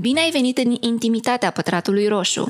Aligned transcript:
Bine 0.00 0.20
ai 0.20 0.30
venit 0.30 0.58
în 0.58 0.76
intimitatea 0.80 1.50
pătratului 1.50 2.08
roșu! 2.08 2.46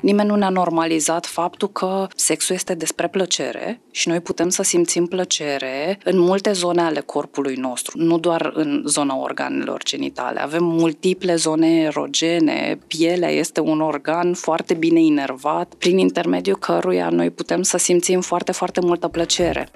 Nimeni 0.00 0.28
nu 0.28 0.36
ne-a 0.36 0.48
normalizat 0.48 1.26
faptul 1.26 1.68
că 1.68 2.06
sexul 2.16 2.54
este 2.54 2.74
despre 2.74 3.08
plăcere 3.08 3.80
și 3.90 4.08
noi 4.08 4.20
putem 4.20 4.48
să 4.48 4.62
simțim 4.62 5.06
plăcere 5.06 5.98
în 6.04 6.18
multe 6.18 6.52
zone 6.52 6.80
ale 6.80 7.00
corpului 7.00 7.54
nostru, 7.54 7.98
nu 7.98 8.18
doar 8.18 8.50
în 8.54 8.82
zona 8.86 9.16
organelor 9.16 9.82
genitale. 9.84 10.40
Avem 10.40 10.64
multiple 10.64 11.34
zone 11.34 11.80
erogene, 11.80 12.78
pielea 12.86 13.30
este 13.30 13.60
un 13.60 13.80
organ 13.80 14.34
foarte 14.34 14.74
bine 14.74 15.00
inervat, 15.00 15.74
prin 15.74 15.98
intermediul 15.98 16.56
căruia 16.56 17.08
noi 17.08 17.30
putem 17.30 17.62
să 17.62 17.76
simțim 17.76 18.20
foarte, 18.20 18.52
foarte 18.52 18.80
multă 18.80 19.08
plăcere. 19.08 19.68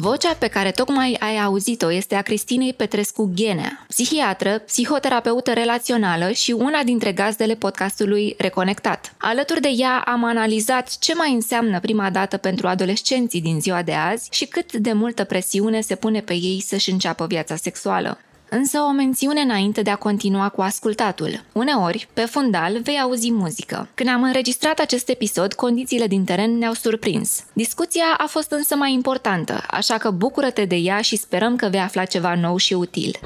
Vocea 0.00 0.34
pe 0.34 0.46
care 0.46 0.70
tocmai 0.70 1.16
ai 1.20 1.38
auzit-o 1.38 1.92
este 1.92 2.14
a 2.14 2.22
Cristinei 2.22 2.72
Petrescu 2.72 3.32
Ghenea, 3.34 3.84
psihiatră, 3.88 4.58
psihoterapeută 4.58 5.52
relațională 5.52 6.30
și 6.30 6.52
una 6.52 6.82
dintre 6.82 7.12
gazdele 7.12 7.54
podcastului 7.54 8.34
Reconectat. 8.38 9.14
Alături 9.16 9.60
de 9.60 9.68
ea 9.76 10.02
am 10.06 10.24
analizat 10.24 10.98
ce 10.98 11.14
mai 11.14 11.32
înseamnă 11.32 11.80
prima 11.80 12.10
dată 12.10 12.36
pentru 12.36 12.66
adolescenții 12.66 13.40
din 13.40 13.60
ziua 13.60 13.82
de 13.82 13.92
azi 13.92 14.28
și 14.30 14.46
cât 14.46 14.72
de 14.72 14.92
multă 14.92 15.24
presiune 15.24 15.80
se 15.80 15.94
pune 15.94 16.20
pe 16.20 16.34
ei 16.34 16.62
să-și 16.66 16.90
înceapă 16.90 17.26
viața 17.26 17.56
sexuală. 17.56 18.18
Însă 18.50 18.78
o 18.78 18.90
mențiune 18.90 19.40
înainte 19.40 19.82
de 19.82 19.90
a 19.90 19.96
continua 19.96 20.48
cu 20.48 20.60
ascultatul. 20.60 21.44
Uneori, 21.52 22.08
pe 22.12 22.20
fundal, 22.20 22.80
vei 22.82 23.00
auzi 23.00 23.32
muzică. 23.32 23.88
Când 23.94 24.08
am 24.08 24.22
înregistrat 24.22 24.78
acest 24.78 25.08
episod, 25.08 25.52
condițiile 25.52 26.06
din 26.06 26.24
teren 26.24 26.58
ne-au 26.58 26.72
surprins. 26.72 27.44
Discuția 27.52 28.04
a 28.18 28.26
fost 28.26 28.50
însă 28.50 28.76
mai 28.76 28.92
importantă, 28.92 29.64
așa 29.70 29.98
că 29.98 30.10
bucură-te 30.10 30.64
de 30.64 30.76
ea 30.76 31.00
și 31.00 31.16
sperăm 31.16 31.56
că 31.56 31.68
vei 31.68 31.80
afla 31.80 32.04
ceva 32.04 32.34
nou 32.34 32.56
și 32.56 32.74
util. 32.74 33.18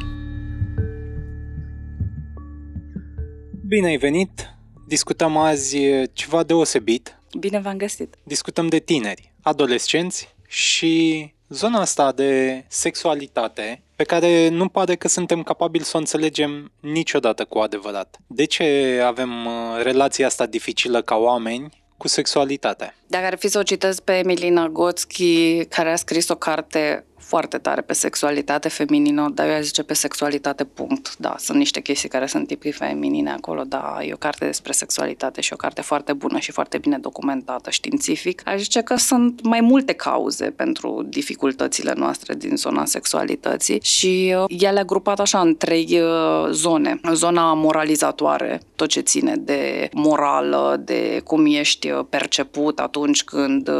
Bine 3.67 3.87
ai 3.87 3.97
venit! 3.97 4.55
Discutăm 4.89 5.37
azi 5.37 5.79
ceva 6.13 6.43
deosebit. 6.43 7.19
Bine 7.39 7.61
v-am 7.61 7.77
găsit! 7.77 8.15
Discutăm 8.23 8.67
de 8.67 8.79
tineri, 8.79 9.33
adolescenți 9.43 10.35
și 10.49 11.33
zona 11.49 11.81
asta 11.81 12.13
de 12.13 12.65
sexualitate 12.69 13.83
pe 14.03 14.09
care 14.09 14.49
nu 14.49 14.69
pare 14.69 14.95
că 14.95 15.09
suntem 15.09 15.43
capabili 15.43 15.85
să 15.85 15.93
o 15.95 15.99
înțelegem 15.99 16.73
niciodată 16.81 17.45
cu 17.45 17.59
adevărat. 17.59 18.17
De 18.27 18.45
ce 18.45 19.01
avem 19.05 19.47
uh, 19.47 19.83
relația 19.83 20.27
asta 20.27 20.47
dificilă 20.47 21.03
ca 21.03 21.17
oameni 21.17 21.85
cu 21.97 22.09
sexualitatea? 22.09 22.95
Dacă 23.07 23.27
ar 23.27 23.37
fi 23.39 23.49
să 23.49 23.59
o 23.59 23.63
citesc 23.63 24.03
pe 24.03 24.13
Emilina 24.13 24.69
Gotski, 24.69 25.65
care 25.65 25.93
a 25.93 25.97
scris 25.97 26.29
o 26.29 26.35
carte 26.35 27.05
foarte 27.33 27.59
tare 27.59 27.81
pe 27.81 27.93
sexualitate 27.93 28.69
feminină, 28.69 29.31
dar 29.35 29.49
eu 29.49 29.55
aș 29.55 29.63
zice 29.65 29.83
pe 29.83 29.95
sexualitate, 29.95 30.65
punct. 30.65 31.17
Da, 31.17 31.35
sunt 31.39 31.59
niște 31.59 31.81
chestii 31.81 32.09
care 32.09 32.27
sunt 32.27 32.47
tipii 32.47 32.73
feminine 32.73 33.31
acolo, 33.31 33.63
dar 33.63 34.03
e 34.07 34.13
o 34.13 34.17
carte 34.17 34.45
despre 34.45 34.73
sexualitate 34.73 35.41
și 35.41 35.53
o 35.53 35.57
carte 35.57 35.83
foarte 35.83 36.13
bună 36.13 36.39
și 36.39 36.53
foarte 36.53 36.79
bine 36.79 36.99
documentată 36.99 37.71
științific. 37.71 38.43
Aș 38.45 38.61
zice 38.61 38.81
că 38.81 38.97
sunt 38.97 39.43
mai 39.43 39.61
multe 39.61 39.93
cauze 39.93 40.51
pentru 40.51 41.07
dificultățile 41.09 41.93
noastre 41.97 42.35
din 42.35 42.57
zona 42.57 42.85
sexualității 42.85 43.81
și 43.83 44.35
uh, 44.39 44.45
ele 44.49 44.81
a 44.81 44.85
grupat 44.85 45.21
așa 45.21 45.41
în 45.41 45.57
trei 45.57 46.01
uh, 46.01 46.51
zone. 46.51 47.01
Zona 47.13 47.55
moralizatoare, 47.55 48.61
tot 48.77 48.89
ce 48.89 49.01
ține 49.01 49.37
de 49.37 49.89
morală, 49.93 50.81
de 50.85 51.21
cum 51.25 51.47
ești 51.47 51.91
uh, 51.91 52.05
perceput 52.09 52.79
atunci 52.79 53.25
când 53.25 53.71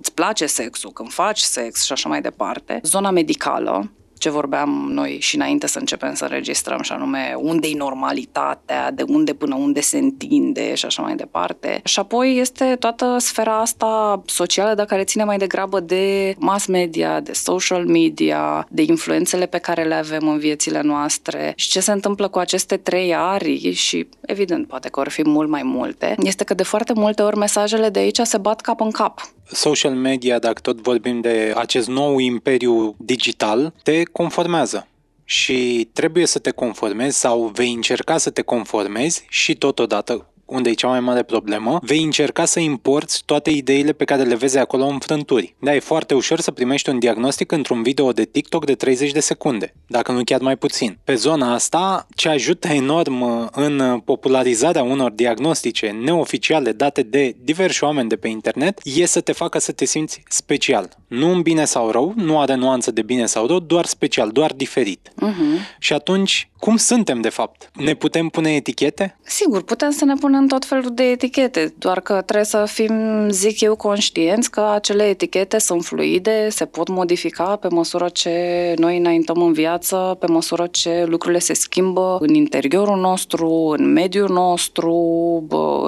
îți 0.00 0.12
place 0.14 0.46
sexul, 0.46 0.90
când 0.90 1.12
faci 1.12 1.38
sex 1.40 1.84
și 1.84 1.92
așa 1.92 2.08
mai 2.08 2.20
departe. 2.20 2.80
Zona 2.82 2.99
zona 3.00 3.10
medicală, 3.12 3.90
ce 4.20 4.30
vorbeam 4.30 4.88
noi 4.92 5.16
și 5.20 5.36
înainte 5.36 5.66
să 5.66 5.78
începem 5.78 6.14
să 6.14 6.24
înregistrăm, 6.24 6.82
și 6.82 6.92
anume 6.92 7.34
unde 7.38 7.68
e 7.68 7.76
normalitatea, 7.76 8.90
de 8.90 9.04
unde 9.06 9.32
până 9.34 9.54
unde 9.54 9.80
se 9.80 9.98
întinde 9.98 10.74
și 10.74 10.84
așa 10.84 11.02
mai 11.02 11.16
departe. 11.16 11.80
Și 11.84 11.98
apoi 11.98 12.38
este 12.38 12.76
toată 12.78 13.16
sfera 13.18 13.60
asta 13.60 14.22
socială, 14.26 14.74
dar 14.74 14.86
care 14.86 15.04
ține 15.04 15.24
mai 15.24 15.38
degrabă 15.38 15.80
de 15.80 16.34
mass 16.38 16.66
media, 16.66 17.20
de 17.20 17.32
social 17.32 17.86
media, 17.86 18.66
de 18.70 18.82
influențele 18.82 19.46
pe 19.46 19.58
care 19.58 19.84
le 19.84 19.94
avem 19.94 20.28
în 20.28 20.38
viețile 20.38 20.80
noastre 20.80 21.52
și 21.56 21.68
ce 21.68 21.80
se 21.80 21.92
întâmplă 21.92 22.28
cu 22.28 22.38
aceste 22.38 22.76
trei 22.76 23.14
arii 23.14 23.72
și, 23.72 24.08
evident, 24.20 24.66
poate 24.66 24.88
că 24.88 25.00
vor 25.00 25.08
fi 25.08 25.22
mult 25.28 25.48
mai 25.48 25.62
multe, 25.62 26.14
este 26.18 26.44
că 26.44 26.54
de 26.54 26.62
foarte 26.62 26.92
multe 26.94 27.22
ori 27.22 27.36
mesajele 27.36 27.88
de 27.88 27.98
aici 27.98 28.20
se 28.22 28.38
bat 28.38 28.60
cap 28.60 28.80
în 28.80 28.90
cap 28.90 29.20
social 29.52 29.94
media, 29.94 30.38
dacă 30.38 30.60
tot 30.60 30.80
vorbim 30.80 31.20
de 31.20 31.52
acest 31.56 31.88
nou 31.88 32.18
imperiu 32.18 32.94
digital, 32.98 33.72
te 33.82 34.02
conformează. 34.12 34.88
Și 35.24 35.90
trebuie 35.92 36.26
să 36.26 36.38
te 36.38 36.50
conformezi 36.50 37.18
sau 37.18 37.46
vei 37.46 37.72
încerca 37.72 38.18
să 38.18 38.30
te 38.30 38.42
conformezi 38.42 39.26
și 39.28 39.54
totodată 39.54 40.30
unde 40.50 40.70
e 40.70 40.72
cea 40.72 40.88
mai 40.88 41.00
mare 41.00 41.22
problemă, 41.22 41.78
vei 41.82 42.02
încerca 42.02 42.44
să 42.44 42.60
importi 42.60 43.22
toate 43.24 43.50
ideile 43.50 43.92
pe 43.92 44.04
care 44.04 44.22
le 44.22 44.34
vezi 44.34 44.58
acolo 44.58 44.84
în 44.84 44.98
frânturi. 44.98 45.54
Da, 45.58 45.74
e 45.74 45.78
foarte 45.78 46.14
ușor 46.14 46.40
să 46.40 46.50
primești 46.50 46.88
un 46.88 46.98
diagnostic 46.98 47.52
într-un 47.52 47.82
video 47.82 48.12
de 48.12 48.24
TikTok 48.24 48.64
de 48.64 48.74
30 48.74 49.12
de 49.12 49.20
secunde, 49.20 49.74
dacă 49.86 50.12
nu 50.12 50.24
chiar 50.24 50.40
mai 50.40 50.56
puțin. 50.56 50.98
Pe 51.04 51.14
zona 51.14 51.54
asta, 51.54 52.06
ce 52.14 52.28
ajută 52.28 52.68
enorm 52.68 53.20
uh, 53.20 53.46
în 53.50 53.78
uh, 53.78 54.00
popularizarea 54.04 54.82
unor 54.82 55.10
diagnostice 55.10 55.86
neoficiale 56.02 56.72
date 56.72 57.02
de 57.02 57.36
diversi 57.42 57.84
oameni 57.84 58.08
de 58.08 58.16
pe 58.16 58.28
internet, 58.28 58.80
e 58.84 59.04
să 59.04 59.20
te 59.20 59.32
facă 59.32 59.58
să 59.58 59.72
te 59.72 59.84
simți 59.84 60.22
special. 60.28 60.88
Nu 61.06 61.32
în 61.32 61.42
bine 61.42 61.64
sau 61.64 61.90
rău, 61.90 62.12
nu 62.16 62.40
are 62.40 62.54
nuanță 62.54 62.90
de 62.90 63.02
bine 63.02 63.26
sau 63.26 63.46
rău, 63.46 63.60
doar 63.60 63.86
special, 63.86 64.30
doar 64.30 64.52
diferit. 64.52 65.08
Uh-huh. 65.08 65.78
Și 65.78 65.92
atunci, 65.92 66.49
cum 66.60 66.76
suntem 66.76 67.20
de 67.20 67.28
fapt? 67.28 67.70
Ne 67.74 67.94
putem 67.94 68.28
pune 68.28 68.54
etichete? 68.54 69.16
Sigur, 69.22 69.62
putem 69.62 69.90
să 69.90 70.04
ne 70.04 70.14
punem 70.14 70.40
în 70.40 70.48
tot 70.48 70.64
felul 70.64 70.90
de 70.94 71.02
etichete, 71.02 71.74
doar 71.78 72.00
că 72.00 72.12
trebuie 72.12 72.44
să 72.44 72.64
fim, 72.66 73.28
zic 73.30 73.60
eu, 73.60 73.76
conștienți 73.76 74.50
că 74.50 74.60
acele 74.74 75.02
etichete 75.04 75.58
sunt 75.58 75.84
fluide, 75.84 76.48
se 76.48 76.64
pot 76.64 76.88
modifica 76.88 77.56
pe 77.56 77.68
măsură 77.70 78.08
ce 78.08 78.74
noi 78.76 78.98
înaintăm 78.98 79.42
în 79.42 79.52
viață, 79.52 80.16
pe 80.20 80.26
măsură 80.26 80.66
ce 80.70 81.04
lucrurile 81.04 81.38
se 81.38 81.54
schimbă 81.54 82.18
în 82.20 82.34
interiorul 82.34 83.00
nostru, 83.00 83.74
în 83.78 83.92
mediul 83.92 84.28
nostru, 84.28 84.94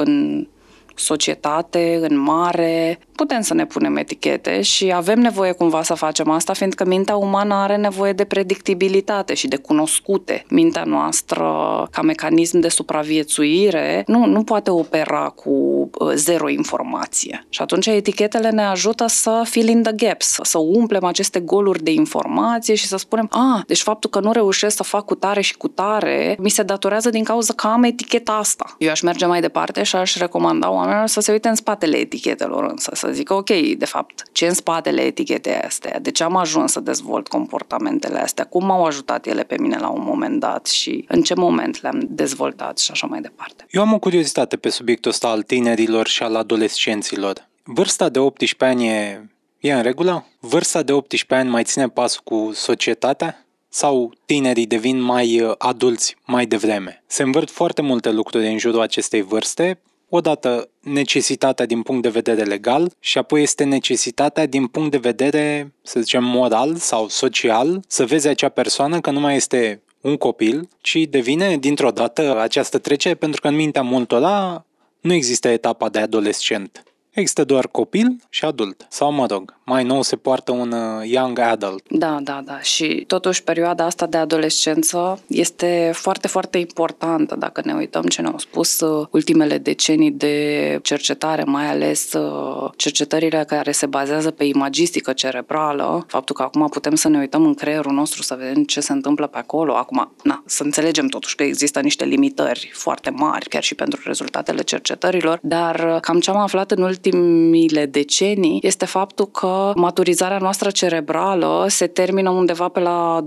în 0.05 0.47
societate, 0.95 2.07
în 2.09 2.19
mare, 2.19 2.99
putem 3.17 3.41
să 3.41 3.55
ne 3.55 3.67
punem 3.67 3.97
etichete 3.97 4.61
și 4.61 4.93
avem 4.95 5.19
nevoie 5.19 5.53
cumva 5.53 5.83
să 5.83 5.95
facem 5.95 6.31
asta, 6.31 6.53
fiindcă 6.53 6.85
mintea 6.85 7.17
umană 7.17 7.55
are 7.55 7.77
nevoie 7.77 8.13
de 8.13 8.25
predictibilitate 8.25 9.35
și 9.35 9.49
de 9.49 9.57
cunoscute. 9.57 10.45
Mintea 10.49 10.85
noastră, 10.85 11.45
ca 11.91 12.03
mecanism 12.03 12.59
de 12.59 12.69
supraviețuire, 12.69 14.05
nu, 14.07 14.27
nu 14.27 14.43
poate 14.43 14.71
opera 14.71 15.29
cu 15.29 15.51
uh, 15.51 16.13
zero 16.15 16.49
informație. 16.49 17.47
Și 17.49 17.63
atunci 17.63 17.87
etichetele 17.87 18.51
ne 18.51 18.65
ajută 18.65 19.07
să 19.07 19.43
fill 19.45 19.69
in 19.69 19.83
the 19.83 19.93
gaps, 19.93 20.39
să 20.43 20.59
umplem 20.59 21.05
aceste 21.05 21.41
goluri 21.41 21.83
de 21.83 21.93
informație 21.93 22.75
și 22.75 22.87
să 22.87 22.97
spunem, 22.97 23.29
a, 23.31 23.55
ah, 23.57 23.63
deci 23.67 23.83
faptul 23.83 24.11
că 24.11 24.21
nu 24.21 24.33
reușesc 24.33 24.77
să 24.77 24.83
fac 24.83 25.05
cu 25.05 25.15
tare 25.15 25.41
și 25.41 25.57
cu 25.57 25.69
tare, 25.69 26.37
mi 26.39 26.51
se 26.51 26.63
datorează 26.63 27.11
din 27.11 27.25
cauza 27.25 27.53
că 27.53 27.67
am 27.67 27.83
eticheta 27.83 28.33
asta. 28.33 28.75
Eu 28.79 28.91
aș 28.91 29.01
merge 29.01 29.27
mai 29.27 29.41
departe 29.41 29.83
și 29.83 29.97
aș 29.97 30.17
recomanda 30.17 30.71
oamenilor 30.83 31.09
să 31.09 31.21
se 31.21 31.33
uite 31.33 31.49
în 31.49 31.55
spatele 31.55 31.97
etichetelor 31.97 32.65
însă, 32.65 32.91
să 32.95 33.09
zică, 33.13 33.35
ok, 33.35 33.49
de 33.77 33.85
fapt, 33.85 34.23
ce 34.33 34.47
în 34.47 34.55
spatele 34.55 35.01
etichetei 35.01 35.57
astea? 35.57 36.01
De 36.01 36.11
ce 36.11 36.25
am 36.25 36.37
ajuns 36.37 36.73
să 36.73 36.81
dezvolt 36.81 37.29
comportamentele 37.29 38.19
astea? 38.19 38.45
Cum 38.45 38.67
m-au 38.67 38.85
ajutat 38.85 39.27
ele 39.27 39.43
pe 39.43 39.59
mine 39.59 39.79
la 39.79 39.89
un 39.89 40.03
moment 40.05 40.41
dat 40.41 40.67
și 40.67 41.05
în 41.09 41.23
ce 41.23 41.35
moment 41.35 41.83
le-am 41.83 42.07
dezvoltat 42.09 42.79
și 42.79 42.91
așa 42.91 43.07
mai 43.07 43.21
departe? 43.21 43.67
Eu 43.71 43.83
am 43.83 43.93
o 43.93 43.99
curiozitate 43.99 44.57
pe 44.57 44.69
subiectul 44.69 45.11
ăsta 45.11 45.29
al 45.29 45.43
tinerilor 45.43 46.07
și 46.07 46.23
al 46.23 46.37
adolescenților. 46.37 47.49
Vârsta 47.65 48.09
de 48.09 48.19
18 48.19 48.65
ani 48.65 48.89
e, 48.89 49.29
e 49.61 49.73
în 49.73 49.83
regulă? 49.83 50.27
Vârsta 50.41 50.83
de 50.83 50.93
18 50.93 51.35
ani 51.35 51.51
mai 51.51 51.65
ține 51.65 51.89
pas 51.89 52.17
cu 52.17 52.51
societatea? 52.55 53.47
Sau 53.69 54.13
tinerii 54.25 54.67
devin 54.67 55.01
mai 55.01 55.41
uh, 55.41 55.55
adulți 55.59 56.17
mai 56.25 56.47
devreme? 56.47 57.03
Se 57.07 57.23
învârt 57.23 57.51
foarte 57.51 57.83
multe 57.83 58.11
lucruri 58.11 58.49
în 58.49 58.59
jurul 58.59 58.81
acestei 58.81 59.23
vârste, 59.23 59.81
odată 60.15 60.69
necesitatea 60.81 61.67
din 61.67 61.83
punct 61.83 62.03
de 62.03 62.09
vedere 62.09 62.43
legal 62.43 62.93
și 63.01 63.19
apoi 63.19 63.43
este 63.43 63.65
necesitatea 63.65 64.47
din 64.47 64.67
punct 64.67 64.91
de 64.91 64.97
vedere, 64.97 65.73
să 65.83 66.01
zicem, 66.01 66.25
moral 66.25 66.77
sau 66.77 67.09
social, 67.09 67.81
să 67.87 68.07
vezi 68.07 68.29
acea 68.29 68.49
persoană 68.49 69.01
că 69.01 69.11
nu 69.11 69.21
mai 69.21 69.37
este 69.37 69.83
un 70.01 70.17
copil, 70.17 70.69
ci 70.81 70.97
devine 71.11 71.57
dintr-o 71.57 71.91
dată 71.91 72.41
această 72.41 72.79
trecere, 72.79 73.15
pentru 73.15 73.41
că 73.41 73.49
în 73.49 73.55
mintea 73.55 73.83
multora 73.83 74.65
nu 75.01 75.13
există 75.13 75.49
etapa 75.49 75.89
de 75.89 75.99
adolescent. 75.99 76.83
Există 77.11 77.45
doar 77.45 77.69
copil 77.69 78.17
și 78.29 78.45
adult, 78.45 78.87
sau 78.89 79.13
mă 79.13 79.27
rog, 79.27 79.61
mai 79.65 79.85
nou 79.85 80.03
se 80.03 80.17
poartă 80.17 80.53
un 80.53 80.73
uh, 80.73 81.11
young 81.11 81.39
adult. 81.39 81.85
Da, 81.89 82.19
da, 82.23 82.43
da. 82.45 82.61
Și 82.61 83.05
totuși 83.07 83.43
perioada 83.43 83.85
asta 83.85 84.07
de 84.07 84.17
adolescență 84.17 85.21
este 85.27 85.91
foarte, 85.95 86.29
foarte 86.29 86.59
importantă 86.59 87.37
dacă 87.39 87.63
ne 87.65 87.75
uităm 87.75 88.03
ce 88.03 88.21
ne-au 88.23 88.39
spus 88.39 88.81
uh, 88.81 89.07
ultimele 89.11 89.59
decenii 89.59 90.11
de 90.11 90.79
cercetare, 90.83 91.45
mai 91.45 91.69
ales 91.69 92.13
uh, 92.13 92.71
cercetările 92.77 93.45
care 93.47 93.73
se 93.73 93.87
bazează 93.87 94.31
pe 94.31 94.45
imagistică 94.45 95.13
cerebrală, 95.13 96.05
faptul 96.09 96.35
că 96.35 96.43
acum 96.43 96.69
putem 96.69 96.95
să 96.95 97.09
ne 97.09 97.19
uităm 97.19 97.45
în 97.45 97.55
creierul 97.55 97.93
nostru 97.93 98.23
să 98.23 98.37
vedem 98.39 98.65
ce 98.65 98.81
se 98.81 98.93
întâmplă 98.93 99.27
pe 99.27 99.39
acolo. 99.39 99.75
Acum, 99.75 100.13
na, 100.23 100.43
să 100.47 100.63
înțelegem 100.63 101.07
totuși 101.07 101.35
că 101.35 101.43
există 101.43 101.81
niște 101.81 102.05
limitări 102.05 102.71
foarte 102.73 103.11
mari, 103.11 103.49
chiar 103.49 103.63
și 103.63 103.75
pentru 103.75 104.01
rezultatele 104.05 104.63
cercetărilor, 104.63 105.39
dar 105.43 105.99
cam 106.01 106.21
ce 106.21 106.31
am 106.31 106.37
aflat 106.37 106.71
în 106.71 106.83
ultimile 106.83 107.87
decenii 107.87 108.61
este 108.63 108.85
faptul 108.85 109.27
că 109.27 109.53
maturizarea 109.75 110.39
noastră 110.39 110.71
cerebrală 110.71 111.67
se 111.69 111.87
termină 111.87 112.31
undeva 112.31 112.69
pe 112.69 112.81
la 112.81 113.27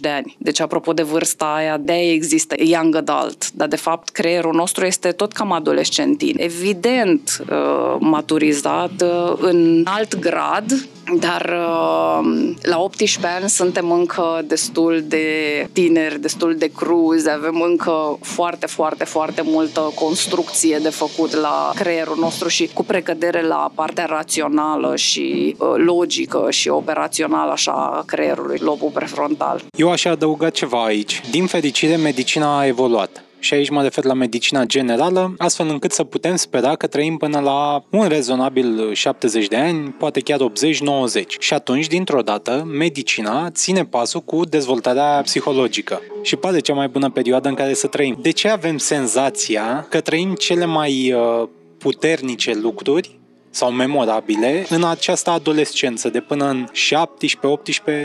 de 0.00 0.08
ani. 0.08 0.36
Deci, 0.38 0.60
apropo 0.60 0.92
de 0.92 1.02
vârsta 1.02 1.54
aia, 1.56 1.76
de 1.76 1.92
aia 1.92 2.12
există 2.12 2.54
young 2.58 2.94
adult, 2.94 3.50
dar 3.52 3.68
de 3.68 3.76
fapt 3.76 4.08
creierul 4.08 4.54
nostru 4.54 4.84
este 4.84 5.12
tot 5.12 5.32
cam 5.32 5.52
adolescentin. 5.52 6.36
Evident, 6.38 7.44
uh, 7.50 7.96
maturizat 7.98 9.02
uh, 9.02 9.32
în 9.40 9.82
alt 9.84 10.18
grad, 10.18 10.88
dar 11.14 11.42
uh, 11.42 12.54
la 12.62 12.80
18 12.80 13.34
ani 13.40 13.48
suntem 13.48 13.90
încă 13.90 14.42
destul 14.44 15.04
de 15.06 15.26
tineri, 15.72 16.20
destul 16.20 16.56
de 16.56 16.70
cruzi, 16.76 17.30
avem 17.30 17.60
încă 17.60 18.18
foarte, 18.20 18.66
foarte, 18.66 19.04
foarte 19.04 19.42
multă 19.44 19.92
construcție 19.94 20.78
de 20.82 20.88
făcut 20.88 21.34
la 21.34 21.72
creierul 21.74 22.16
nostru 22.20 22.48
și 22.48 22.70
cu 22.72 22.84
precădere 22.84 23.42
la 23.42 23.70
partea 23.74 24.04
rațională 24.04 24.96
și 24.96 25.56
uh, 25.58 25.68
logică 25.76 26.46
și 26.50 26.68
operațională 26.68 27.52
așa 27.52 27.72
a 27.72 28.02
creierului, 28.06 28.58
lobul 28.60 28.90
prefrontal. 28.90 29.62
Eu 29.78 29.90
aș 29.90 30.04
adăuga 30.04 30.50
ceva 30.50 30.84
aici. 30.84 31.20
Din 31.30 31.46
fericire, 31.46 31.96
medicina 31.96 32.58
a 32.58 32.66
evoluat 32.66 33.25
și 33.46 33.54
aici 33.54 33.70
mă 33.70 33.82
refer 33.82 34.04
la 34.04 34.12
medicina 34.12 34.64
generală, 34.64 35.34
astfel 35.38 35.68
încât 35.68 35.92
să 35.92 36.04
putem 36.04 36.36
spera 36.36 36.76
că 36.76 36.86
trăim 36.86 37.16
până 37.16 37.40
la 37.40 37.84
un 37.90 38.08
rezonabil 38.08 38.92
70 38.92 39.48
de 39.48 39.56
ani, 39.56 39.88
poate 39.98 40.20
chiar 40.20 40.38
80-90. 40.38 41.26
Și 41.38 41.54
atunci, 41.54 41.86
dintr-o 41.86 42.20
dată, 42.20 42.68
medicina 42.72 43.50
ține 43.50 43.84
pasul 43.84 44.20
cu 44.20 44.44
dezvoltarea 44.44 45.20
psihologică 45.22 46.00
și 46.22 46.36
pare 46.36 46.58
cea 46.58 46.74
mai 46.74 46.88
bună 46.88 47.10
perioadă 47.10 47.48
în 47.48 47.54
care 47.54 47.74
să 47.74 47.86
trăim. 47.86 48.18
De 48.22 48.30
ce 48.30 48.48
avem 48.48 48.78
senzația 48.78 49.86
că 49.90 50.00
trăim 50.00 50.34
cele 50.34 50.64
mai 50.64 51.12
uh, 51.12 51.48
puternice 51.78 52.54
lucruri 52.54 53.18
sau 53.50 53.70
memorabile 53.70 54.66
în 54.68 54.84
această 54.84 55.30
adolescență 55.30 56.08
de 56.08 56.20
până 56.20 56.48
în 56.48 56.66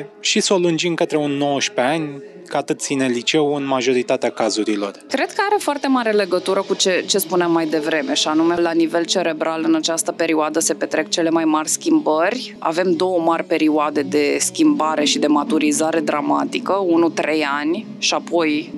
17-18 0.02 0.06
și 0.20 0.40
să 0.40 0.54
o 0.54 0.58
lungim 0.58 0.94
către 0.94 1.18
un 1.18 1.32
19 1.32 1.94
ani, 1.96 2.22
că 2.52 2.58
atât 2.58 2.80
ține 2.80 3.08
liceu 3.08 3.56
în 3.56 3.66
majoritatea 3.66 4.30
cazurilor. 4.30 4.92
Cred 5.10 5.32
că 5.32 5.42
are 5.50 5.56
foarte 5.60 5.88
mare 5.88 6.12
legătură 6.12 6.62
cu 6.68 6.74
ce, 6.74 7.04
ce 7.08 7.18
spuneam 7.18 7.52
mai 7.52 7.66
devreme, 7.66 8.14
și 8.14 8.28
anume 8.28 8.56
la 8.56 8.72
nivel 8.72 9.06
cerebral 9.06 9.64
în 9.68 9.76
această 9.76 10.12
perioadă 10.12 10.60
se 10.60 10.74
petrec 10.74 11.10
cele 11.10 11.30
mai 11.30 11.46
mari 11.46 11.70
schimbări. 11.70 12.56
Avem 12.60 12.94
două 12.94 13.20
mari 13.20 13.44
perioade 13.44 14.02
de 14.02 14.38
schimbare 14.40 15.04
și 15.04 15.20
de 15.20 15.28
maturizare 15.28 16.00
dramatică, 16.00 16.74
unul 16.74 17.10
3 17.10 17.46
ani 17.60 17.86
și 17.98 18.14
apoi 18.14 18.74
12-30, 18.74 18.78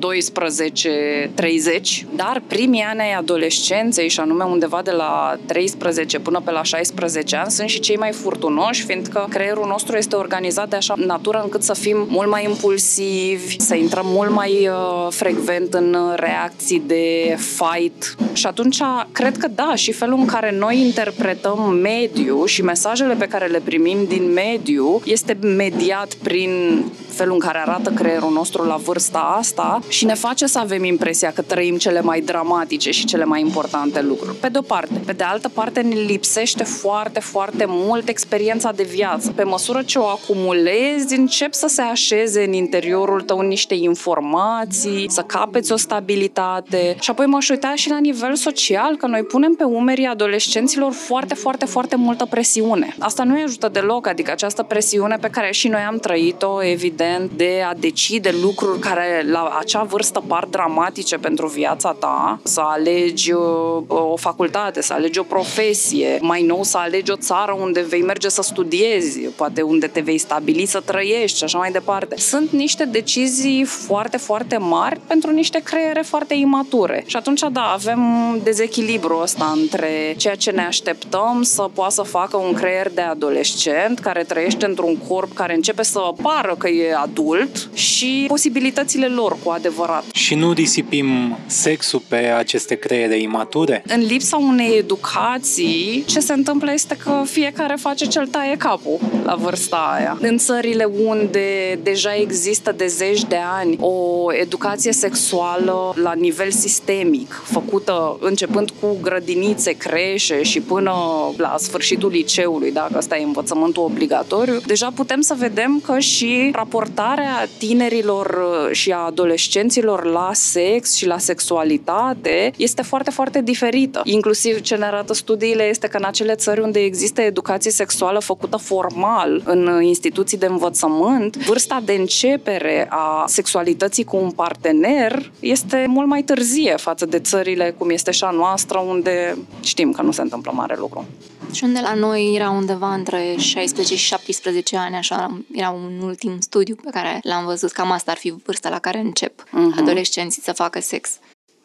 dar 2.15 2.41
primii 2.47 2.81
ani 2.81 2.99
ai 2.99 3.13
adolescenței, 3.13 4.09
și 4.09 4.19
anume 4.19 4.43
undeva 4.43 4.81
de 4.83 4.91
la 4.91 5.37
13 5.45 6.19
până 6.19 6.41
pe 6.45 6.51
la 6.51 6.63
16 6.63 7.35
ani, 7.35 7.51
sunt 7.51 7.69
și 7.69 7.79
cei 7.79 7.97
mai 7.97 8.11
furtunoși, 8.11 8.85
fiindcă 8.85 9.27
creierul 9.29 9.67
nostru 9.67 9.97
este 9.97 10.15
organizat 10.15 10.69
de 10.69 10.75
așa 10.75 10.93
natură 10.97 11.41
încât 11.43 11.63
să 11.63 11.73
fim 11.73 12.05
mult 12.09 12.29
mai 12.29 12.43
impulsivi, 12.43 13.55
să 13.63 13.75
intrăm 13.75 14.05
mult 14.05 14.31
mai 14.31 14.67
uh, 14.67 15.07
frecvent 15.09 15.73
în 15.73 15.97
reacții 16.15 16.83
de 16.85 17.37
fight 17.37 18.15
și 18.33 18.45
atunci 18.45 18.81
cred 19.11 19.37
că 19.37 19.47
da, 19.47 19.75
și 19.75 19.91
felul 19.91 20.19
în 20.19 20.25
care 20.25 20.55
noi 20.57 20.79
interpretăm 20.79 21.79
mediul 21.81 22.47
și 22.47 22.61
mesajele 22.63 23.13
pe 23.13 23.27
care 23.27 23.45
le 23.45 23.61
primim 23.63 24.05
din 24.07 24.33
mediu 24.33 25.01
este 25.05 25.37
mediat 25.41 26.13
prin 26.13 26.83
felul 27.13 27.33
în 27.33 27.39
care 27.39 27.57
arată 27.57 27.89
creierul 27.89 28.31
nostru 28.31 28.63
la 28.63 28.75
vârsta 28.75 29.35
asta 29.37 29.79
și 29.87 30.05
ne 30.05 30.13
face 30.13 30.45
să 30.45 30.59
avem 30.59 30.83
impresia 30.83 31.31
că 31.31 31.41
trăim 31.41 31.77
cele 31.77 32.01
mai 32.01 32.21
dramatice 32.21 32.91
și 32.91 33.05
cele 33.05 33.25
mai 33.25 33.41
importante 33.41 34.01
lucruri. 34.01 34.35
Pe 34.35 34.49
de 34.49 34.57
o 34.57 34.61
parte. 34.61 35.01
Pe 35.05 35.11
de 35.11 35.23
altă 35.23 35.49
parte 35.49 35.81
ne 35.81 35.95
lipsește 35.95 36.63
foarte, 36.63 37.19
foarte 37.19 37.65
mult 37.67 38.07
experiența 38.07 38.71
de 38.71 38.83
viață. 38.83 39.31
Pe 39.31 39.43
măsură 39.43 39.81
ce 39.85 39.99
o 39.99 40.05
acumulezi, 40.05 41.15
încep 41.15 41.53
să 41.53 41.67
se 41.67 41.81
așeze 41.81 42.43
în 42.43 42.53
interiorul 42.53 43.21
tău 43.21 43.39
niște 43.45 43.73
informații, 43.73 45.05
să 45.09 45.21
capeți 45.21 45.71
o 45.71 45.75
stabilitate 45.75 46.95
și 46.99 47.09
apoi 47.09 47.25
m-aș 47.25 47.49
uita 47.49 47.75
și 47.75 47.89
la 47.89 47.99
nivel 47.99 48.35
social, 48.35 48.95
că 48.95 49.07
noi 49.07 49.23
punem 49.23 49.53
pe 49.53 49.63
umerii 49.63 50.05
adolescenților 50.05 50.91
foarte, 50.91 51.33
foarte, 51.33 51.65
foarte 51.65 51.95
multă 51.95 52.25
presiune. 52.25 52.95
Asta 52.99 53.23
nu 53.23 53.41
ajută 53.43 53.69
deloc, 53.69 54.07
adică 54.07 54.31
această 54.31 54.63
presiune 54.63 55.17
pe 55.21 55.29
care 55.29 55.51
și 55.51 55.67
noi 55.67 55.81
am 55.81 55.97
trăit-o, 55.97 56.63
evident, 56.63 56.91
evident, 56.93 57.31
de 57.31 57.63
a 57.69 57.73
decide 57.73 58.31
lucruri 58.41 58.79
care 58.79 59.23
la 59.27 59.57
acea 59.59 59.83
vârstă 59.83 60.23
par 60.27 60.47
dramatice 60.49 61.17
pentru 61.17 61.47
viața 61.47 61.95
ta, 61.99 62.39
să 62.43 62.61
alegi 62.63 63.31
uh, 63.31 63.41
o 63.87 64.15
facultate, 64.15 64.81
să 64.81 64.93
alegi 64.93 65.19
o 65.19 65.23
profesie, 65.23 66.17
mai 66.21 66.41
nou 66.41 66.63
să 66.63 66.77
alegi 66.77 67.11
o 67.11 67.15
țară 67.15 67.57
unde 67.59 67.81
vei 67.81 68.01
merge 68.01 68.29
să 68.29 68.41
studiezi, 68.41 69.19
poate 69.19 69.61
unde 69.61 69.87
te 69.87 69.99
vei 69.99 70.17
stabili 70.17 70.65
să 70.65 70.79
trăiești 70.79 71.37
și 71.37 71.43
așa 71.43 71.57
mai 71.57 71.71
departe. 71.71 72.17
Sunt 72.17 72.51
niște 72.51 72.85
decizii 72.85 73.32
foarte, 73.65 74.17
foarte 74.17 74.57
mari 74.57 74.99
pentru 75.07 75.31
niște 75.31 75.59
creiere 75.63 76.01
foarte 76.01 76.33
imature. 76.33 77.03
Și 77.05 77.15
atunci, 77.15 77.41
da, 77.51 77.71
avem 77.73 78.01
dezechilibru 78.43 79.19
ăsta 79.21 79.53
între 79.61 80.13
ceea 80.17 80.35
ce 80.35 80.51
ne 80.51 80.61
așteptăm 80.61 81.41
să 81.41 81.69
poată 81.73 81.93
să 81.93 82.01
facă 82.01 82.37
un 82.37 82.53
creier 82.53 82.91
de 82.93 83.01
adolescent 83.01 83.99
care 83.99 84.23
trăiește 84.23 84.65
într-un 84.65 84.97
corp 84.97 85.33
care 85.33 85.53
începe 85.53 85.83
să 85.83 85.99
pară 86.21 86.55
că 86.57 86.67
e 86.67 86.95
adult 86.95 87.69
și 87.73 88.25
posibilitățile 88.27 89.07
lor 89.07 89.37
cu 89.43 89.49
adevărat. 89.49 90.03
Și 90.13 90.35
nu 90.35 90.51
risipim 90.51 91.37
sexul 91.45 92.01
pe 92.07 92.15
aceste 92.15 92.75
creiere 92.75 93.19
imature? 93.19 93.83
În 93.87 93.99
lipsa 93.99 94.37
unei 94.37 94.77
educații, 94.77 96.03
ce 96.07 96.19
se 96.19 96.33
întâmplă 96.33 96.71
este 96.71 96.97
că 97.03 97.23
fiecare 97.25 97.75
face 97.79 98.05
cel 98.05 98.27
taie 98.27 98.57
capul 98.57 98.99
la 99.23 99.35
vârsta 99.35 99.95
aia. 99.97 100.17
În 100.21 100.37
țările 100.37 100.83
unde 101.05 101.79
deja 101.83 102.15
există 102.15 102.71
de 102.71 102.87
zeci 102.87 103.22
de 103.27 103.39
ani 103.59 103.77
o 103.79 104.27
educație 104.33 104.91
sexuală 104.91 105.93
la 105.95 106.13
nivel 106.13 106.51
sistemic, 106.51 107.41
făcută 107.43 108.17
începând 108.19 108.69
cu 108.79 108.97
grădinițe, 109.01 109.71
creșe 109.71 110.43
și 110.43 110.61
până 110.61 110.93
la 111.37 111.55
sfârșitul 111.57 112.09
liceului, 112.09 112.71
dacă 112.71 112.97
asta 112.97 113.17
e 113.17 113.23
învățământul 113.23 113.83
obligatoriu, 113.83 114.59
deja 114.65 114.91
putem 114.95 115.21
să 115.21 115.35
vedem 115.37 115.81
că 115.85 115.99
și 115.99 116.51
raportarea 116.53 117.47
tinerilor 117.57 118.25
uh, 118.25 118.71
și 118.71 118.91
a 118.91 118.97
adolescenților 118.97 120.05
la 120.05 120.29
sex 120.33 120.93
și 120.95 121.05
la 121.05 121.17
sexualitate 121.17 122.53
este 122.57 122.81
foarte, 122.81 123.11
foarte 123.11 123.41
diferită. 123.41 124.01
Inclusiv 124.03 124.61
ce 124.61 124.75
ne 124.75 124.85
arată 124.85 125.13
studiile 125.13 125.63
este 125.63 125.87
că 125.87 125.97
în 125.97 126.05
acele 126.05 126.35
țări 126.35 126.61
unde 126.61 126.79
există 126.79 127.21
educație 127.21 127.71
sexuală 127.71 128.19
făcută 128.19 128.57
formal 128.57 129.41
în 129.45 129.81
instituții 129.81 130.37
de 130.37 130.45
învățământ, 130.45 131.37
vârsta 131.37 131.81
de 131.85 131.93
începere 131.93 132.87
a 132.89 133.12
sexualității 133.27 134.03
cu 134.03 134.17
un 134.17 134.31
partener 134.31 135.31
este 135.39 135.85
mult 135.87 136.07
mai 136.07 136.23
târzie 136.23 136.75
față 136.75 137.05
de 137.05 137.19
țările 137.19 137.75
cum 137.77 137.89
este 137.89 138.11
și 138.11 138.23
a 138.23 138.29
noastră, 138.29 138.79
unde 138.79 139.37
știm 139.61 139.91
că 139.91 140.01
nu 140.01 140.11
se 140.11 140.21
întâmplă 140.21 140.51
mare 140.55 140.75
lucru. 140.77 141.05
Și 141.51 141.63
unde 141.63 141.79
la 141.79 141.93
noi 141.93 142.35
era 142.35 142.49
undeva 142.49 142.93
între 142.93 143.35
16 143.37 143.95
și 143.95 144.05
17 144.05 144.77
ani, 144.77 144.95
așa, 144.95 145.37
era 145.51 145.69
un 145.69 146.01
ultim 146.01 146.39
studiu 146.39 146.75
pe 146.75 146.89
care 146.91 147.19
l-am 147.23 147.45
văzut, 147.45 147.71
cam 147.71 147.91
asta 147.91 148.11
ar 148.11 148.17
fi 148.17 148.33
vârsta 148.45 148.69
la 148.69 148.79
care 148.79 148.99
încep 148.99 149.43
uh-huh. 149.43 149.79
adolescenții 149.79 150.41
să 150.41 150.51
facă 150.51 150.79
sex. 150.79 151.09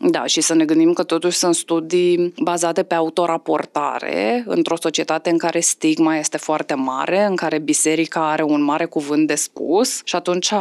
Da, 0.00 0.26
și 0.26 0.40
să 0.40 0.54
ne 0.54 0.64
gândim 0.64 0.92
că 0.92 1.02
totuși 1.02 1.36
sunt 1.36 1.54
studii 1.54 2.34
bazate 2.42 2.82
pe 2.82 2.94
autoraportare, 2.94 4.44
într-o 4.46 4.76
societate 4.76 5.30
în 5.30 5.38
care 5.38 5.60
stigma 5.60 6.16
este 6.16 6.36
foarte 6.36 6.74
mare, 6.74 7.24
în 7.24 7.36
care 7.36 7.58
biserica 7.58 8.30
are 8.30 8.42
un 8.42 8.62
mare 8.62 8.84
cuvânt 8.84 9.26
de 9.26 9.34
spus 9.34 10.00
și 10.04 10.16
atunci 10.16 10.52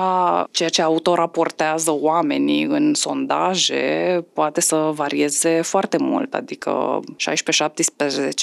ceea 0.51 0.70
ce 0.70 0.82
autoraportează 0.82 1.91
oamenii 1.91 2.63
în 2.63 2.94
sondaje 2.94 4.25
poate 4.34 4.62
să 4.62 4.91
varieze 4.94 5.62
foarte 5.62 5.98
mult, 5.98 6.34
adică 6.34 7.00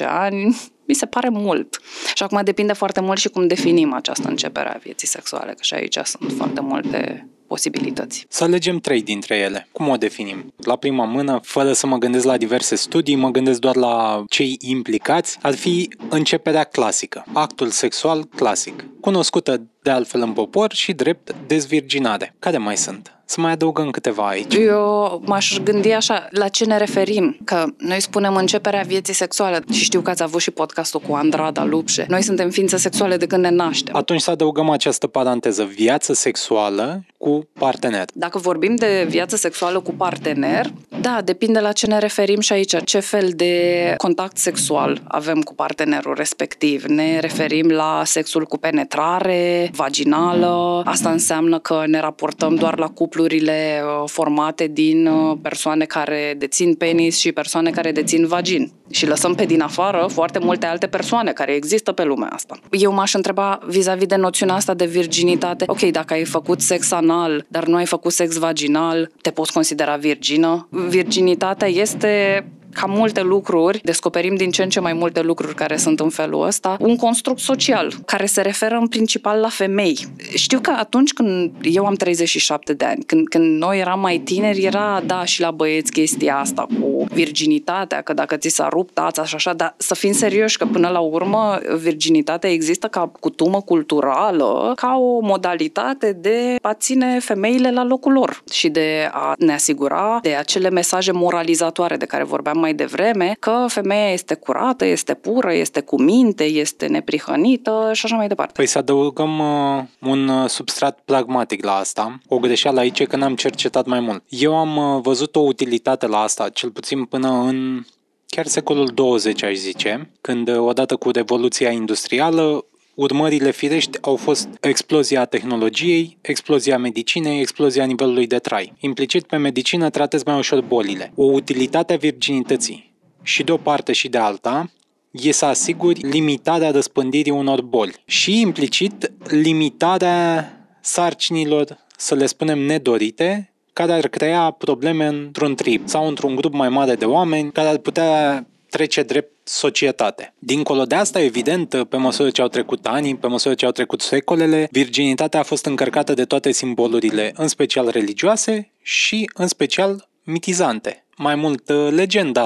16-17 0.04 0.06
ani 0.06 0.56
mi 0.88 0.94
se 0.94 1.06
pare 1.06 1.28
mult. 1.28 1.80
Și 2.14 2.22
acum 2.22 2.40
depinde 2.44 2.72
foarte 2.72 3.00
mult 3.00 3.18
și 3.18 3.28
cum 3.28 3.46
definim 3.46 3.92
această 3.92 4.28
începere 4.28 4.74
a 4.74 4.78
vieții 4.82 5.08
sexuale, 5.08 5.52
că 5.52 5.62
și 5.62 5.74
aici 5.74 5.98
sunt 6.04 6.32
foarte 6.32 6.60
multe 6.60 7.28
posibilități. 7.54 8.26
Să 8.28 8.44
alegem 8.44 8.78
trei 8.78 9.02
dintre 9.02 9.36
ele. 9.36 9.68
Cum 9.72 9.88
o 9.88 9.96
definim? 9.96 10.52
La 10.56 10.76
prima 10.76 11.04
mână, 11.04 11.40
fără 11.42 11.72
să 11.72 11.86
mă 11.86 11.96
gândesc 11.96 12.24
la 12.24 12.36
diverse 12.36 12.74
studii, 12.74 13.14
mă 13.14 13.30
gândesc 13.30 13.60
doar 13.60 13.76
la 13.76 14.24
cei 14.28 14.56
implicați, 14.60 15.38
ar 15.42 15.54
fi 15.54 15.88
începerea 16.08 16.64
clasică, 16.64 17.24
actul 17.32 17.68
sexual 17.68 18.24
clasic, 18.24 18.84
cunoscută 19.00 19.62
de 19.82 19.90
altfel 19.90 20.20
în 20.22 20.32
popor 20.32 20.72
și 20.72 20.92
drept 20.92 21.34
dezvirginare. 21.46 22.34
Care 22.38 22.58
mai 22.58 22.76
sunt? 22.76 23.13
Să 23.24 23.40
mai 23.40 23.52
adăugăm 23.52 23.90
câteva 23.90 24.26
aici. 24.28 24.54
Eu 24.54 25.22
m-aș 25.24 25.58
gândi 25.64 25.90
așa, 25.90 26.28
la 26.30 26.48
ce 26.48 26.64
ne 26.64 26.78
referim? 26.78 27.36
Că 27.44 27.64
noi 27.78 28.00
spunem 28.00 28.34
începerea 28.34 28.82
vieții 28.86 29.14
sexuale 29.14 29.60
și 29.72 29.84
știu 29.84 30.00
că 30.00 30.10
ați 30.10 30.22
avut 30.22 30.40
și 30.40 30.50
podcastul 30.50 31.00
cu 31.00 31.14
Andrada 31.14 31.64
Lupșe. 31.64 32.06
Noi 32.08 32.22
suntem 32.22 32.50
ființe 32.50 32.76
sexuale 32.76 33.16
de 33.16 33.26
când 33.26 33.42
ne 33.42 33.50
naștem. 33.50 33.96
Atunci 33.96 34.20
să 34.20 34.30
adăugăm 34.30 34.70
această 34.70 35.06
paranteză, 35.06 35.64
viață 35.64 36.12
sexuală 36.12 37.04
cu 37.18 37.48
partener. 37.58 38.04
Dacă 38.12 38.38
vorbim 38.38 38.74
de 38.74 39.06
viață 39.08 39.36
sexuală 39.36 39.80
cu 39.80 39.92
partener, 39.92 40.72
da, 41.00 41.20
depinde 41.24 41.60
la 41.60 41.72
ce 41.72 41.86
ne 41.86 41.98
referim 41.98 42.40
și 42.40 42.52
aici, 42.52 42.84
ce 42.84 42.98
fel 42.98 43.30
de 43.34 43.94
contact 43.96 44.36
sexual 44.36 45.02
avem 45.08 45.40
cu 45.40 45.54
partenerul 45.54 46.14
respectiv. 46.14 46.84
Ne 46.84 47.18
referim 47.18 47.70
la 47.70 48.02
sexul 48.04 48.44
cu 48.44 48.58
penetrare, 48.58 49.70
vaginală, 49.74 50.82
asta 50.84 51.10
înseamnă 51.10 51.58
că 51.58 51.82
ne 51.86 52.00
raportăm 52.00 52.54
doar 52.54 52.78
la 52.78 52.88
cuplurile 53.14 53.82
uh, 53.84 54.08
formate 54.10 54.66
din 54.66 55.06
uh, 55.06 55.36
persoane 55.42 55.84
care 55.84 56.34
dețin 56.38 56.74
penis 56.74 57.18
și 57.18 57.32
persoane 57.32 57.70
care 57.70 57.92
dețin 57.92 58.26
vagin. 58.26 58.72
Și 58.90 59.06
lăsăm 59.06 59.34
pe 59.34 59.44
din 59.44 59.60
afară 59.60 60.06
foarte 60.12 60.38
multe 60.38 60.66
alte 60.66 60.86
persoane 60.86 61.32
care 61.32 61.54
există 61.54 61.92
pe 61.92 62.04
lumea 62.04 62.28
asta. 62.28 62.58
Eu 62.70 62.92
m-aș 62.92 63.14
întreba 63.14 63.58
vis-a-vis 63.66 64.06
de 64.06 64.16
noțiunea 64.16 64.54
asta 64.54 64.74
de 64.74 64.84
virginitate. 64.84 65.64
Ok, 65.66 65.80
dacă 65.80 66.14
ai 66.14 66.24
făcut 66.24 66.60
sex 66.60 66.92
anal, 66.92 67.44
dar 67.48 67.64
nu 67.64 67.76
ai 67.76 67.86
făcut 67.86 68.12
sex 68.12 68.36
vaginal, 68.36 69.10
te 69.20 69.30
poți 69.30 69.52
considera 69.52 69.96
virgină? 69.96 70.68
Virginitatea 70.70 71.68
este 71.68 72.44
ca 72.74 72.86
multe 72.86 73.22
lucruri, 73.22 73.80
descoperim 73.82 74.34
din 74.34 74.50
ce 74.50 74.62
în 74.62 74.68
ce 74.68 74.80
mai 74.80 74.92
multe 74.92 75.20
lucruri 75.20 75.54
care 75.54 75.76
sunt 75.76 76.00
în 76.00 76.08
felul 76.08 76.46
ăsta, 76.46 76.76
un 76.80 76.96
construct 76.96 77.38
social 77.38 77.92
care 78.06 78.26
se 78.26 78.40
referă 78.40 78.74
în 78.74 78.88
principal 78.88 79.40
la 79.40 79.48
femei. 79.48 80.06
Știu 80.34 80.60
că 80.60 80.74
atunci 80.78 81.12
când 81.12 81.52
eu 81.62 81.86
am 81.86 81.94
37 81.94 82.72
de 82.72 82.84
ani, 82.84 83.02
când, 83.06 83.28
când 83.28 83.58
noi 83.58 83.78
eram 83.78 84.00
mai 84.00 84.18
tineri, 84.18 84.64
era, 84.64 85.02
da, 85.06 85.24
și 85.24 85.40
la 85.40 85.50
băieți 85.50 85.92
chestia 85.92 86.38
asta 86.38 86.66
cu 86.80 87.04
virginitatea, 87.12 88.00
că 88.00 88.12
dacă 88.12 88.36
ți 88.36 88.48
s-a 88.48 88.68
rupt 88.68 88.94
tața 88.94 89.24
și 89.24 89.34
așa, 89.34 89.52
dar 89.52 89.74
să 89.76 89.94
fim 89.94 90.12
serioși 90.12 90.58
că 90.58 90.66
până 90.66 90.88
la 90.88 90.98
urmă 90.98 91.58
virginitatea 91.76 92.50
există 92.50 92.86
ca 92.86 93.12
cutumă 93.20 93.60
culturală, 93.60 94.72
ca 94.76 94.96
o 94.98 95.20
modalitate 95.20 96.12
de 96.12 96.56
a 96.62 96.74
ține 96.74 97.18
femeile 97.20 97.70
la 97.70 97.84
locul 97.84 98.12
lor 98.12 98.42
și 98.50 98.68
de 98.68 99.08
a 99.12 99.34
ne 99.38 99.52
asigura 99.52 100.18
de 100.22 100.34
acele 100.34 100.70
mesaje 100.70 101.12
moralizatoare 101.12 101.96
de 101.96 102.04
care 102.04 102.24
vorbeam 102.24 102.58
mai 102.64 102.74
devreme, 102.74 103.36
că 103.38 103.64
femeia 103.68 104.12
este 104.12 104.34
curată, 104.34 104.84
este 104.84 105.14
pură, 105.14 105.52
este 105.52 105.80
cu 105.80 106.02
minte, 106.02 106.44
este 106.44 106.86
neprihănită 106.86 107.90
și 107.92 108.04
așa 108.04 108.16
mai 108.16 108.28
departe. 108.28 108.52
Păi 108.56 108.66
să 108.66 108.78
adăugăm 108.78 109.38
uh, 109.38 109.82
un 110.00 110.28
uh, 110.28 110.48
substrat 110.48 110.98
pragmatic 111.04 111.64
la 111.64 111.74
asta. 111.74 112.18
O 112.28 112.38
greșeală 112.38 112.80
aici 112.80 112.98
e 112.98 113.04
că 113.04 113.16
n-am 113.16 113.34
cercetat 113.34 113.86
mai 113.86 114.00
mult. 114.00 114.22
Eu 114.28 114.56
am 114.56 114.76
uh, 114.76 115.00
văzut 115.02 115.36
o 115.36 115.40
utilitate 115.40 116.06
la 116.06 116.20
asta, 116.20 116.48
cel 116.48 116.70
puțin 116.70 117.04
până 117.04 117.28
în 117.28 117.82
chiar 118.26 118.46
secolul 118.46 118.90
20, 118.94 119.42
aș 119.42 119.54
zice, 119.54 120.10
când 120.20 120.48
uh, 120.48 120.58
odată 120.58 120.96
cu 120.96 121.10
revoluția 121.10 121.70
industrială 121.70 122.64
Urmările 122.94 123.50
firești 123.50 123.98
au 124.00 124.16
fost 124.16 124.48
explozia 124.60 125.24
tehnologiei, 125.24 126.18
explozia 126.20 126.78
medicinei, 126.78 127.40
explozia 127.40 127.84
nivelului 127.84 128.26
de 128.26 128.38
trai. 128.38 128.72
Implicit 128.80 129.24
pe 129.26 129.36
medicină 129.36 129.90
tratezi 129.90 130.24
mai 130.26 130.38
ușor 130.38 130.60
bolile. 130.60 131.12
O 131.14 131.24
utilitate 131.24 131.92
a 131.92 131.96
virginității 131.96 132.92
și 133.22 133.42
de 133.42 133.52
o 133.52 133.56
parte 133.56 133.92
și 133.92 134.08
de 134.08 134.18
alta 134.18 134.70
e 135.10 135.32
să 135.32 135.44
asiguri 135.44 136.00
limitarea 136.00 136.70
răspândirii 136.70 137.32
unor 137.32 137.62
boli 137.62 137.94
și 138.04 138.40
implicit 138.40 139.12
limitarea 139.24 140.48
sarcinilor, 140.80 141.78
să 141.96 142.14
le 142.14 142.26
spunem 142.26 142.58
nedorite, 142.58 143.52
care 143.72 143.92
ar 143.92 144.08
crea 144.08 144.50
probleme 144.50 145.06
într-un 145.06 145.54
trib 145.54 145.88
sau 145.88 146.08
într-un 146.08 146.34
grup 146.34 146.52
mai 146.52 146.68
mare 146.68 146.94
de 146.94 147.04
oameni 147.04 147.52
care 147.52 147.68
ar 147.68 147.78
putea 147.78 148.46
trece 148.74 149.02
drept 149.02 149.48
societate. 149.48 150.34
Dincolo 150.38 150.84
de 150.84 150.94
asta, 150.94 151.20
evident, 151.20 151.84
pe 151.88 151.96
măsură 151.96 152.30
ce 152.30 152.42
au 152.42 152.48
trecut 152.48 152.86
ani, 152.86 153.16
pe 153.16 153.26
măsură 153.26 153.54
ce 153.54 153.64
au 153.64 153.70
trecut 153.70 154.00
secolele, 154.00 154.68
virginitatea 154.70 155.40
a 155.40 155.42
fost 155.42 155.66
încărcată 155.66 156.14
de 156.14 156.24
toate 156.24 156.52
simbolurile, 156.52 157.32
în 157.36 157.48
special 157.48 157.88
religioase 157.88 158.72
și, 158.82 159.30
în 159.34 159.46
special, 159.46 160.08
mitizante. 160.22 161.04
Mai 161.16 161.34
mult 161.34 161.68
uh, 161.68 161.88
legenda 161.90 162.44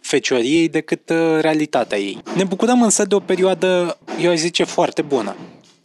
fecioriei 0.00 0.68
decât 0.68 1.10
uh, 1.10 1.38
realitatea 1.40 1.98
ei. 1.98 2.22
Ne 2.36 2.44
bucurăm 2.44 2.82
însă 2.82 3.04
de 3.04 3.14
o 3.14 3.18
perioadă, 3.20 3.98
eu 4.20 4.30
aș 4.30 4.38
zice, 4.38 4.64
foarte 4.64 5.02
bună 5.02 5.36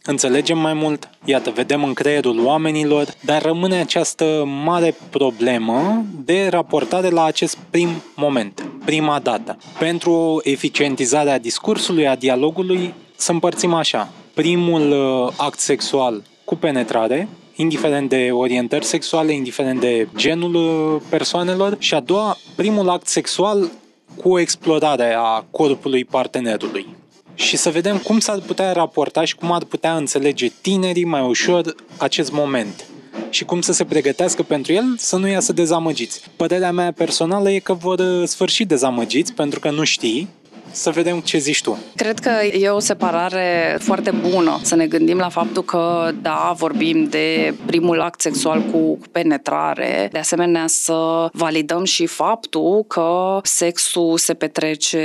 înțelegem 0.04 0.58
mai 0.58 0.74
mult, 0.74 1.10
iată, 1.24 1.50
vedem 1.50 1.84
în 1.84 1.92
creierul 1.92 2.44
oamenilor, 2.44 3.06
dar 3.20 3.42
rămâne 3.42 3.80
această 3.80 4.44
mare 4.64 4.96
problemă 5.10 6.04
de 6.24 6.48
raportare 6.50 7.08
la 7.08 7.24
acest 7.24 7.58
prim 7.70 7.88
moment, 8.16 8.64
prima 8.84 9.18
dată. 9.18 9.56
Pentru 9.78 10.40
eficientizarea 10.44 11.38
discursului, 11.38 12.08
a 12.08 12.16
dialogului, 12.16 12.94
să 13.16 13.32
împărțim 13.32 13.74
așa. 13.74 14.08
Primul 14.34 14.90
uh, 14.90 15.32
act 15.36 15.58
sexual 15.58 16.22
cu 16.44 16.56
penetrare, 16.56 17.28
indiferent 17.56 18.08
de 18.08 18.28
orientări 18.32 18.84
sexuale, 18.84 19.32
indiferent 19.32 19.80
de 19.80 20.08
genul 20.16 20.54
uh, 20.54 21.02
persoanelor, 21.08 21.76
și 21.78 21.94
a 21.94 22.00
doua, 22.00 22.36
primul 22.56 22.88
act 22.88 23.06
sexual 23.06 23.70
cu 24.16 24.38
explorarea 24.38 25.20
a 25.20 25.44
corpului 25.50 26.04
partenerului 26.04 26.86
și 27.34 27.56
să 27.56 27.70
vedem 27.70 27.98
cum 27.98 28.18
s-ar 28.18 28.38
putea 28.38 28.72
raporta 28.72 29.24
și 29.24 29.34
cum 29.34 29.52
ar 29.52 29.64
putea 29.64 29.96
înțelege 29.96 30.48
tinerii 30.60 31.04
mai 31.04 31.22
ușor 31.22 31.74
acest 31.96 32.32
moment 32.32 32.84
și 33.30 33.44
cum 33.44 33.60
să 33.60 33.72
se 33.72 33.84
pregătească 33.84 34.42
pentru 34.42 34.72
el 34.72 34.84
să 34.96 35.16
nu 35.16 35.28
iasă 35.28 35.52
dezamăgiți. 35.52 36.20
Părerea 36.36 36.72
mea 36.72 36.92
personală 36.92 37.50
e 37.50 37.58
că 37.58 37.72
vor 37.72 38.24
sfârși 38.24 38.64
dezamăgiți 38.64 39.32
pentru 39.32 39.60
că 39.60 39.70
nu 39.70 39.84
știi 39.84 40.28
să 40.72 40.90
vedem 40.90 41.20
ce 41.20 41.38
zici 41.38 41.62
tu. 41.62 41.78
Cred 41.96 42.18
că 42.18 42.30
e 42.58 42.68
o 42.68 42.78
separare 42.78 43.76
foarte 43.80 44.10
bună 44.10 44.58
să 44.62 44.74
ne 44.74 44.86
gândim 44.86 45.18
la 45.18 45.28
faptul 45.28 45.62
că, 45.62 46.10
da, 46.22 46.54
vorbim 46.56 47.04
de 47.04 47.54
primul 47.66 48.00
act 48.00 48.20
sexual 48.20 48.60
cu, 48.60 48.78
cu 48.82 48.98
penetrare, 49.12 50.08
de 50.12 50.18
asemenea 50.18 50.64
să 50.66 51.28
validăm 51.32 51.84
și 51.84 52.06
faptul 52.06 52.84
că 52.88 53.40
sexul 53.42 54.18
se 54.18 54.34
petrece 54.34 55.00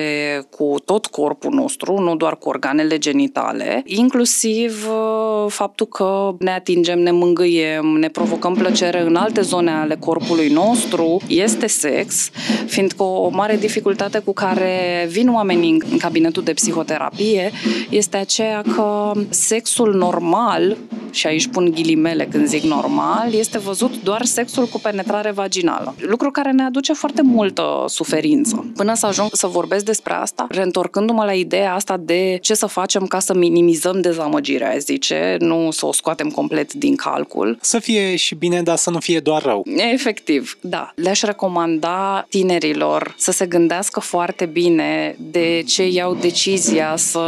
cu 0.49 0.75
tot 0.85 1.05
corpul 1.05 1.53
nostru, 1.53 1.99
nu 1.99 2.15
doar 2.15 2.37
cu 2.37 2.49
organele 2.49 2.97
genitale, 2.97 3.83
inclusiv 3.85 4.87
uh, 4.89 5.51
faptul 5.51 5.85
că 5.85 6.35
ne 6.39 6.51
atingem, 6.51 6.99
ne 6.99 7.11
mângâiem, 7.11 7.85
ne 7.85 8.09
provocăm 8.09 8.53
plăcere 8.53 9.01
în 9.01 9.15
alte 9.15 9.41
zone 9.41 9.71
ale 9.71 9.95
corpului 9.99 10.49
nostru, 10.49 11.21
este 11.27 11.67
sex, 11.67 12.29
fiindcă 12.65 13.03
o 13.03 13.29
mare 13.29 13.55
dificultate 13.55 14.19
cu 14.19 14.33
care 14.33 15.05
vin 15.09 15.33
oamenii 15.33 15.56
oamenii 15.57 15.83
în 15.91 15.97
cabinetul 15.97 16.43
de 16.43 16.53
psihoterapie 16.53 17.51
este 17.89 18.17
aceea 18.17 18.61
că 18.75 19.11
sexul 19.29 19.93
normal, 19.93 20.77
și 21.11 21.27
aici 21.27 21.47
pun 21.47 21.71
ghilimele 21.71 22.27
când 22.31 22.47
zic 22.47 22.63
normal, 22.63 23.33
este 23.33 23.57
văzut 23.57 24.03
doar 24.03 24.25
sexul 24.25 24.65
cu 24.65 24.79
penetrare 24.79 25.31
vaginală. 25.31 25.95
Lucru 25.99 26.31
care 26.31 26.51
ne 26.51 26.63
aduce 26.63 26.93
foarte 26.93 27.21
multă 27.21 27.83
suferință. 27.87 28.71
Până 28.75 28.93
să 28.93 29.05
ajung 29.05 29.29
să 29.31 29.47
vorbesc 29.47 29.85
despre 29.85 30.13
asta, 30.13 30.47
reîntorcându-mă 30.49 31.23
la 31.23 31.33
ideea 31.33 31.73
asta 31.73 31.97
de 31.97 32.37
ce 32.41 32.53
să 32.53 32.65
facem 32.65 33.05
ca 33.05 33.19
să 33.19 33.33
minimizăm 33.33 34.01
dezamăgirea, 34.01 34.77
zice, 34.77 35.35
nu 35.39 35.71
să 35.71 35.85
o 35.85 35.91
scoatem 35.91 36.29
complet 36.29 36.73
din 36.73 36.95
calcul. 36.95 37.57
Să 37.61 37.79
fie 37.79 38.15
și 38.15 38.35
bine, 38.35 38.61
dar 38.61 38.75
să 38.75 38.89
nu 38.89 38.99
fie 38.99 39.19
doar 39.19 39.41
rău. 39.43 39.65
Efectiv, 39.93 40.57
da. 40.61 40.91
Le-aș 40.95 41.21
recomanda 41.21 42.25
tinerilor 42.29 43.15
să 43.17 43.31
se 43.31 43.45
gândească 43.45 43.99
foarte 43.99 44.45
bine 44.45 45.15
de 45.19 45.46
ce 45.65 45.87
iau 45.87 46.15
decizia 46.15 46.93
să 46.95 47.19